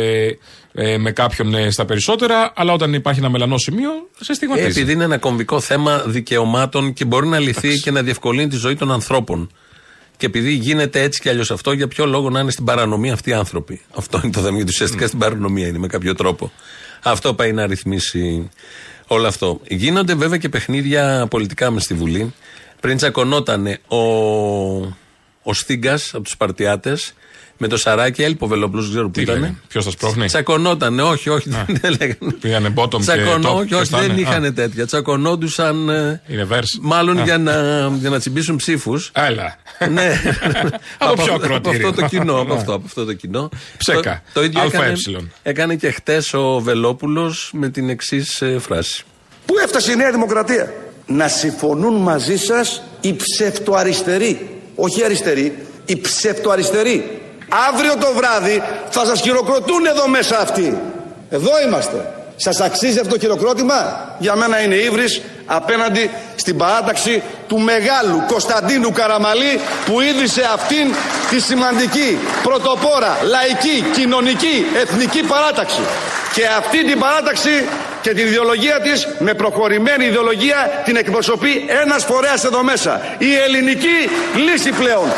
με 0.98 1.10
κάποιον 1.12 1.54
ε, 1.54 1.70
στα 1.70 1.84
περισσότερα, 1.84 2.52
αλλά 2.56 2.72
όταν 2.72 2.92
υπάρχει 2.94 3.20
ένα 3.20 3.30
μελανό 3.30 3.58
σημείο, 3.58 3.90
σε 4.20 4.32
Ε, 4.32 4.34
στιγματίζεις. 4.34 4.76
επειδή 4.76 4.92
είναι 4.92 5.04
ένα 5.04 5.18
κομβικό 5.18 5.60
θέμα 5.60 6.02
δικαιωμάτων 6.06 6.92
και 6.92 7.04
μπορεί 7.04 7.26
να 7.26 7.38
λυθεί 7.38 7.78
και 7.80 7.90
να 7.90 8.02
διευκολύνει 8.02 8.48
τη 8.48 8.56
ζωή 8.56 8.74
των 8.76 8.92
ανθρώπων. 8.92 9.50
Και 10.22 10.28
επειδή 10.28 10.52
γίνεται 10.52 11.02
έτσι 11.02 11.20
κι 11.20 11.28
αλλιώς 11.28 11.50
αυτό, 11.50 11.72
για 11.72 11.88
ποιο 11.88 12.06
λόγο 12.06 12.30
να 12.30 12.40
είναι 12.40 12.50
στην 12.50 12.64
παρανομία 12.64 13.12
αυτοί 13.12 13.30
οι 13.30 13.32
άνθρωποι; 13.32 13.80
Αυτό 13.94 14.20
είναι 14.22 14.32
το 14.32 14.40
θέμα. 14.40 14.56
Γιατί 14.56 14.70
ουσιαστικά 14.70 15.06
στην 15.06 15.18
παρανομία 15.18 15.66
είναι 15.66 15.78
με 15.78 15.86
κάποιο 15.86 16.14
τρόπο. 16.14 16.52
Αυτό 17.02 17.34
πάει 17.34 17.52
να 17.52 17.66
ρυθμίσει 17.66 18.48
όλο 19.06 19.26
αυτό. 19.26 19.60
Γίνονται 19.68 20.14
βέβαια 20.14 20.38
και 20.38 20.48
παιχνίδια 20.48 21.26
πολιτικά 21.30 21.70
μες 21.70 21.82
στη 21.82 21.94
Βουλή. 21.94 22.34
Πριν 22.80 22.96
τσακωνότανε 22.96 23.78
ο, 23.88 23.96
ο 25.42 25.52
Στίγκας 25.52 26.14
από 26.14 26.22
τους 26.22 26.32
Σπαρτιάτες 26.32 27.14
με 27.56 27.68
το 27.68 27.76
Σαράκι, 27.76 28.22
έλειπε 28.22 28.44
ο 28.44 28.46
Βελόπουλος, 28.46 28.84
δεν 28.84 28.92
ξέρω 28.92 29.06
που 29.06 29.12
Τι 29.12 29.20
ήταν. 29.20 29.34
λένε, 29.40 29.56
ποιος 29.68 29.84
θα 29.84 29.90
σπρώχνει. 29.90 30.26
Τσακωνότανε, 30.26 31.02
όχι, 31.02 31.28
όχι, 31.28 31.48
δεν 31.66 31.90
λέγανε. 32.00 32.32
Πήγανε 32.40 32.72
bottom 32.76 32.90
και 32.90 32.98
Τσακωνό, 33.00 33.52
top, 33.52 33.56
όχι, 33.56 33.66
ποιος 33.66 33.80
όχι, 33.80 33.90
θα 33.90 33.98
δεν 33.98 34.10
είναι; 34.10 34.20
είχαν 34.20 34.44
Α. 34.44 34.52
τέτοια. 34.52 34.86
Τσακωνόντουσαν. 34.86 35.88
ε, 35.88 36.22
Είναι 36.28 36.46
verse. 36.50 36.78
Μάλλον 36.80 37.18
Α. 37.20 37.22
για 37.24 37.38
να, 37.38 37.52
για 38.00 38.10
να 38.10 38.18
τσιμπήσουν 38.18 38.56
ψήφους. 38.56 39.10
Έλα. 39.14 39.56
ναι. 39.90 40.20
Από 40.98 41.22
ποιο 41.22 41.34
από 41.34 41.44
ακροατήριο. 41.44 41.88
αυτό 41.88 42.00
το 42.00 42.08
κοινό. 42.08 42.40
Από 42.40 42.52
Ναι. 42.54 42.58
αυτό, 42.60 42.74
από 42.74 42.82
αυτό 42.86 43.04
το 43.04 43.12
κοινό. 43.12 43.48
Ψέκα. 43.76 44.22
Το, 44.32 44.40
το 44.40 44.44
ίδιο 44.46 44.62
έκανε, 44.62 44.84
ΑΕ. 44.84 44.92
έκανε 45.42 45.74
και 45.76 45.90
χτες 45.90 46.34
ο 46.34 46.60
Βελόπουλος 46.60 47.50
με 47.54 47.68
την 47.68 47.88
εξής 47.88 48.42
φράση. 48.58 49.02
Πού 49.46 49.54
έφτασε 49.64 49.92
η 49.92 49.96
Νέα 49.96 50.10
Δημοκρατία; 50.10 50.72
Να 51.06 51.28
συμφωνούν 51.28 51.94
μαζί 51.94 52.36
σας 52.36 52.82
οι 53.00 53.14
ψευτοαριστεροί. 53.14 54.48
Όχι 54.74 55.00
οι 55.00 55.04
αριστεροί, 55.04 55.58
οι 55.84 55.96
ψευτοαριστεροί. 56.00 57.21
Αύριο 57.68 57.96
το 57.96 58.12
βράδυ 58.16 58.62
θα 58.90 59.04
σας 59.04 59.20
χειροκροτούν 59.20 59.86
εδώ 59.86 60.08
μέσα 60.08 60.38
αυτοί. 60.38 60.78
Εδώ 61.30 61.50
είμαστε. 61.66 62.12
Σας 62.36 62.60
αξίζει 62.60 62.98
αυτό 62.98 63.14
το 63.14 63.18
χειροκρότημα; 63.20 64.08
Για 64.18 64.36
μένα 64.36 64.60
είναι 64.60 64.74
ύβρις 64.74 65.22
απέναντι 65.46 66.10
στην 66.36 66.56
παράταξη 66.56 67.22
του 67.48 67.58
μεγάλου 67.58 68.22
Κωνσταντίνου 68.26 68.92
Καραμαλή 68.92 69.60
που 69.86 70.00
ίδρυσε 70.00 70.48
αυτήν 70.54 70.94
τη 71.30 71.40
σημαντική, 71.40 72.18
πρωτοπόρα, 72.42 73.18
λαϊκή, 73.22 73.84
κοινωνική, 73.92 74.66
εθνική 74.74 75.22
παράταξη. 75.22 75.80
Και 76.34 76.46
αυτή 76.58 76.84
την 76.84 76.98
παράταξη 76.98 77.68
και 78.02 78.10
την 78.10 78.26
ιδεολογία 78.26 78.80
της 78.80 79.08
με 79.18 79.34
προχωρημένη 79.34 80.04
ιδεολογία 80.04 80.82
την 80.84 80.96
εκπροσωπεί 80.96 81.64
ένας 81.82 82.04
φορέας 82.04 82.44
εδώ 82.44 82.62
μέσα. 82.62 83.00
Η 83.18 83.34
ελληνική 83.34 84.10
λύση 84.34 84.70
πλέον. 84.70 85.12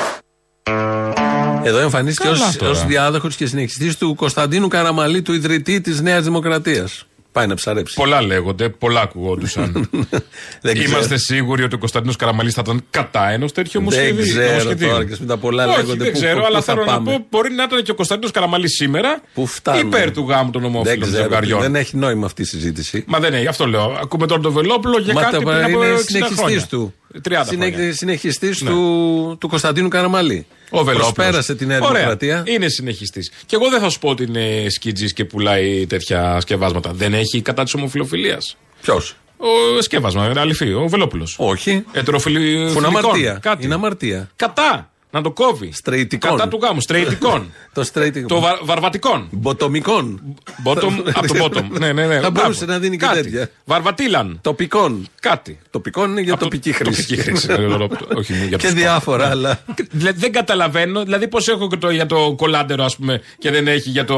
Εδώ 1.64 1.78
εμφανίστηκε 1.78 2.28
Καλά 2.28 2.46
ως, 2.48 2.56
τώρα. 2.56 2.70
ως 2.70 2.84
διάδοχος 2.86 3.36
και 3.36 3.46
συνεχιστής 3.46 3.96
του 3.96 4.14
Κωνσταντίνου 4.14 4.68
Καραμαλή, 4.68 5.22
του 5.22 5.32
ιδρυτή 5.32 5.80
της 5.80 6.00
Νέας 6.00 6.24
Δημοκρατίας. 6.24 7.06
Πάει 7.32 7.46
να 7.46 7.54
ψαρέψει. 7.54 7.94
Πολλά 7.94 8.22
λέγονται, 8.22 8.68
πολλά 8.68 9.00
ακουγόντουσαν. 9.00 9.88
Δεν 10.62 10.74
ξέρω. 10.78 10.90
Είμαστε 10.90 11.16
σίγουροι 11.18 11.62
ότι 11.62 11.74
ο 11.74 11.78
Κωνσταντίνος 11.78 12.16
Καραμαλής 12.16 12.54
θα 12.54 12.62
ήταν 12.64 12.84
κατά 12.90 13.28
ενός 13.30 13.52
τέτοιου 13.52 13.70
Δεν 13.72 13.82
νομοσχεδίου. 13.82 14.24
ξέρω 14.24 14.48
νομοσχεδίου. 14.48 14.88
τώρα 14.88 15.04
και 15.04 15.16
με 15.20 15.26
τα 15.26 15.36
πολλά 15.36 15.66
Όχι, 15.66 15.76
λέγονται 15.76 16.04
δεν 16.04 16.12
πού- 16.12 16.18
ξέρω, 16.18 16.38
πού- 16.40 16.46
αλλά 16.46 16.58
πού 16.58 16.64
θα 16.64 16.72
θέλω 16.72 16.84
να 16.84 16.92
πάμε. 16.92 17.10
πω 17.12 17.26
μπορεί 17.30 17.52
να 17.52 17.62
ήταν 17.62 17.82
και 17.82 17.90
ο 17.90 17.94
Κωνσταντίνος 17.94 18.30
Καραμαλής 18.30 18.74
σήμερα 18.74 19.20
Πού 19.34 19.46
φτάνουμε. 19.46 19.96
υπέρ 19.96 20.10
του 20.12 20.26
γάμου 20.28 20.50
των 20.50 20.62
Δεν 20.62 20.70
ομόφυλων 20.70 21.00
ξέρω. 21.00 21.16
ζευγαριών. 21.22 21.60
Δεν 21.60 21.74
έχει 21.74 21.96
νόημα 21.96 22.26
αυτή 22.26 22.42
η 22.42 22.44
συζήτηση. 22.44 23.04
Μα 23.06 23.18
δεν 23.18 23.34
έχει, 23.34 23.46
αυτό 23.46 23.66
λέω. 23.66 23.98
Ακούμε 24.02 24.26
τώρα 24.26 24.40
τον 24.42 24.52
Βελόπουλο 24.52 24.98
για 24.98 25.14
Μα 25.14 25.20
κάτι 25.20 25.32
τα 25.32 25.38
πριν 25.42 25.64
από 25.64 25.84
είναι 25.84 25.94
60 25.94 25.98
συνεχιστής 26.04 26.38
χρόνια. 26.38 26.66
του. 26.70 26.94
30 27.22 27.44
Συνε- 27.48 27.74
χρόνια. 27.74 27.92
συνεχιστής 27.92 28.62
Ναι. 28.62 28.70
του, 28.70 29.36
του 29.40 29.48
Κωνσταντίνου 29.48 29.88
Καραμαλή. 29.88 30.46
Ο 30.70 30.84
Βελόπουλος. 30.84 31.12
Προσπέρασε 31.12 31.54
τη 31.54 31.66
Νέα 31.66 31.78
Ωραία. 31.80 31.92
Δημοκρατία. 31.92 32.42
Είναι 32.46 32.68
συνεχιστής. 32.68 33.30
Και 33.46 33.56
εγώ 33.56 33.68
δεν 33.70 33.80
θα 33.80 33.88
σου 33.88 33.98
πω 33.98 34.08
ότι 34.08 34.22
είναι 34.22 34.66
σκιτζής 34.68 35.12
και 35.12 35.24
πουλάει 35.24 35.86
τέτοια 35.86 36.40
σκευάσματα. 36.40 36.92
Δεν 36.92 37.14
έχει 37.14 37.40
κατά 37.42 37.62
της 37.64 37.74
ομοφιλοφιλίας. 37.74 38.56
Ποιος; 38.82 39.16
Ο 39.36 39.80
σκεύασμα, 39.80 40.26
είναι 40.30 40.40
αληθή, 40.40 40.72
ο 40.72 40.86
Βελόπουλος. 40.88 41.36
Όχι. 41.38 41.84
Ετεροφιλι... 41.92 42.68
Φου 42.70 42.78
είναι 42.78 42.86
αμαρτία. 42.86 43.12
φιλικών, 43.12 43.40
Κάτι. 43.40 43.64
Είναι 43.64 43.74
αμαρτία. 43.74 44.30
Κατά. 44.36 44.90
Να 45.14 45.22
το 45.22 45.30
κόβει. 45.30 45.72
Στρεϊτικών. 45.72 46.30
Κατά 46.36 46.48
του 46.48 46.58
γάμου. 46.62 46.80
Στρεϊτικών. 46.80 47.52
Το 47.74 47.88
straight. 47.92 48.24
το 48.28 48.40
βα... 48.40 48.58
βαρβατικών. 48.62 49.28
Μποτομικών. 49.30 50.20
Bottom, 50.64 50.92
από 51.14 51.26
το 51.26 51.44
bottom. 51.44 51.62
ναι, 51.78 51.92
ναι, 51.92 52.06
ναι. 52.06 52.14
Θα 52.14 52.18
Μπράβο. 52.20 52.40
μπορούσε 52.40 52.64
να 52.64 52.78
δίνει 52.78 52.96
και 52.96 53.06
Κάτι. 53.06 53.22
τέτοια. 53.22 53.50
Βαρβατήλαν. 53.64 54.38
Τοπικών. 54.42 55.06
Κάτι. 55.20 55.58
Τοπικών 55.70 56.10
είναι 56.10 56.20
για 56.20 56.32
Από 56.32 56.42
το- 56.42 56.48
τοπική 56.48 56.72
χρήση. 56.72 57.00
Τοπική 57.06 57.22
χρήση. 57.22 57.46
Ε, 57.50 58.14
Όχι 58.14 58.32
για 58.48 58.56
και 58.56 58.66
τους 58.66 58.72
διάφορα 58.74 59.28
άλλα. 59.28 59.60
Δηλαδή 59.90 60.18
δεν 60.18 60.32
καταλαβαίνω, 60.32 61.02
δηλαδή 61.04 61.28
πώς 61.28 61.48
έχω 61.48 61.68
και 61.68 61.76
το, 61.76 61.90
για 61.90 62.06
το 62.06 62.34
κολάντερο, 62.36 62.84
ας 62.84 62.96
πούμε, 62.96 63.20
και 63.38 63.50
δεν 63.50 63.68
έχει 63.68 63.90
για 63.90 64.04
το. 64.04 64.16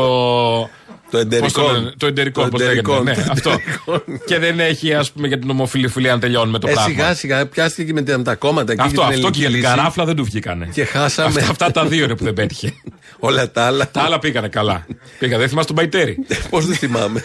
Το 1.11 1.19
εντερικό. 1.19 1.47
πώς 1.53 1.53
το 1.67 1.73
λένε, 1.73 1.93
το 1.97 2.07
εντερικό, 2.07 2.43
Το 2.43 2.49
πώς 2.49 2.61
λέγεται. 2.61 2.79
εντερικό, 2.79 3.03
Ναι, 3.03 3.15
το 3.15 3.29
αυτό. 3.33 3.51
εντερικό. 3.51 4.03
και 4.27 4.39
δεν 4.39 4.61
έχει, 4.61 4.95
ας 4.95 5.11
πούμε, 5.13 5.29
για 5.29 5.39
την 5.39 5.51
ομοφιλοφιλία 5.51 6.13
να 6.13 6.19
τελειώνουμε 6.19 6.59
το 6.59 6.69
Ε, 6.69 6.73
πράγμα. 6.73 6.91
σιγά 6.91 7.15
σιγά 7.15 7.47
πιάστηκε 7.47 7.85
και 7.87 7.93
με 7.93 8.03
τα- 8.03 8.23
τα 8.23 8.35
κόμματα 8.35 8.73
εκεί. 8.73 8.81
Αυτό, 8.83 9.01
και 9.01 9.07
την 9.07 9.15
αυτό 9.17 9.31
και 9.31 9.39
για 9.39 9.47
την 9.49 9.55
ελληνική 9.55 9.67
λύση. 9.67 9.77
καράφλα 9.77 10.05
δεν 10.05 10.17
του 10.17 10.25
βγήκανε. 10.25 10.69
Και 10.73 10.85
χάσαμε. 10.85 11.29
Αυτά, 11.29 11.51
αυτά 11.51 11.71
τα 11.71 11.87
δύο 11.87 12.05
είναι 12.05 12.17
που 12.17 12.25
δεν 12.25 12.33
πέτυχε. 12.35 12.73
Όλα 13.19 13.51
τα 13.51 13.63
άλλα. 13.67 13.91
τα 13.91 14.01
άλλα 14.03 14.19
πήγανε 14.19 14.49
καλά. 14.49 14.87
Πήγα, 15.19 15.39
δεν 15.39 15.49
θυμάσαι 15.49 15.67
τον 15.67 15.77
Παϊτέρη. 15.77 16.19
Πώς 16.51 16.67
δεν 16.67 16.77
θυμάμαι. 16.77 17.25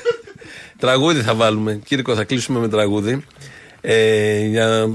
Τραγούδι 0.79 1.21
θα 1.21 1.33
βάλουμε. 1.35 1.79
Κύρκο, 1.85 2.15
θα 2.15 2.23
κλείσουμε 2.23 2.59
με 2.59 2.67
τραγούδι. 2.67 3.23
Ε, 3.81 4.39
για, 4.45 4.89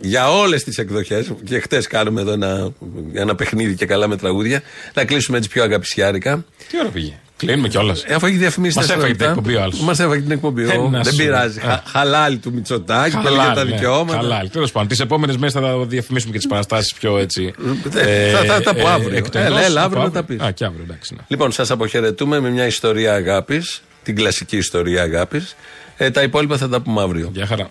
για 0.00 0.30
όλες 0.30 0.64
τις 0.64 0.78
εκδοχές. 0.78 1.32
Και 1.44 1.60
χτες 1.60 1.86
κάνουμε 1.86 2.20
εδώ 2.20 2.32
ένα, 2.32 2.72
ένα 3.12 3.34
παιχνίδι 3.34 3.74
και 3.74 3.86
καλά 3.86 4.08
με 4.08 4.16
τραγούδια. 4.16 4.62
Θα 4.92 5.04
κλείσουμε 5.04 5.36
έτσι 5.36 5.48
πιο 5.48 5.62
αγαπησιάρικα. 5.62 6.44
Τι 6.70 6.78
ώρα 6.80 6.88
πήγε; 6.88 7.18
Κλείνουμε 7.36 7.68
κιόλας. 7.68 8.02
Ε, 8.06 8.14
Αφού 8.14 8.26
έχει 8.26 8.36
διαφημίσει 8.36 8.76
Μας 8.78 8.90
έφαγε 8.90 9.14
την 9.14 9.26
εκπομπή 9.26 9.54
ο 9.54 9.62
άλλος. 9.62 9.80
Μας 9.80 9.98
έφαγε 9.98 10.20
την 10.22 10.30
εκπομπή. 10.30 10.62
Ε, 10.70 10.76
ο- 10.76 10.88
να 10.90 11.00
Δεν 11.02 11.12
σου- 11.12 11.18
πειράζει. 11.18 11.58
ε. 11.62 11.66
Χα- 11.66 11.82
Χαλάλι 11.86 12.36
του 12.36 12.52
Μητσοτάκη 12.52 13.16
και 13.16 13.28
για 13.28 13.52
τα 13.54 13.64
δικαιώματα. 13.64 14.18
Καλά, 14.18 14.42
τέλος 14.52 14.72
πάντων. 14.72 14.88
Τις 14.88 15.00
επόμενες 15.00 15.36
μέρες 15.36 15.52
θα 15.52 15.76
διαφημίσουμε 15.86 16.32
και 16.32 16.38
τις 16.38 16.46
παραστάσεις 16.46 16.94
πιο 16.94 17.18
έτσι. 17.18 17.52
Ε, 17.94 18.30
θα- 18.30 18.44
θα 18.44 18.60
τα 18.60 18.74
πω 18.74 18.86
αύριο. 18.88 19.16
εκτενώς. 19.16 19.46
Έλα, 19.48 19.64
έλα, 19.64 19.80
Από 19.82 19.86
αύριο 19.88 20.02
να 20.02 20.10
τα 20.10 20.22
πεις. 20.24 20.40
Α, 20.40 20.50
και 20.50 20.64
αύριο, 20.64 20.82
εντάξει. 20.88 21.14
ναι. 21.14 21.20
Λοιπόν, 21.28 21.52
σας 21.52 21.70
αποχαιρετούμε 21.70 22.40
με 22.40 22.50
μια 22.50 22.66
ιστορία 22.66 23.14
αγάπης. 23.14 23.80
Την 24.02 24.14
κλασική 24.16 24.56
ιστορία 24.56 25.02
αγάπης. 25.02 25.56
Ε, 25.96 26.10
τα 26.10 26.22
υπόλοιπα 26.22 26.56
θα 26.56 26.68
τα 26.68 26.80
πούμε 26.80 27.02
αύριο. 27.02 27.30
Γεια 27.32 27.46
χαρά. 27.46 27.70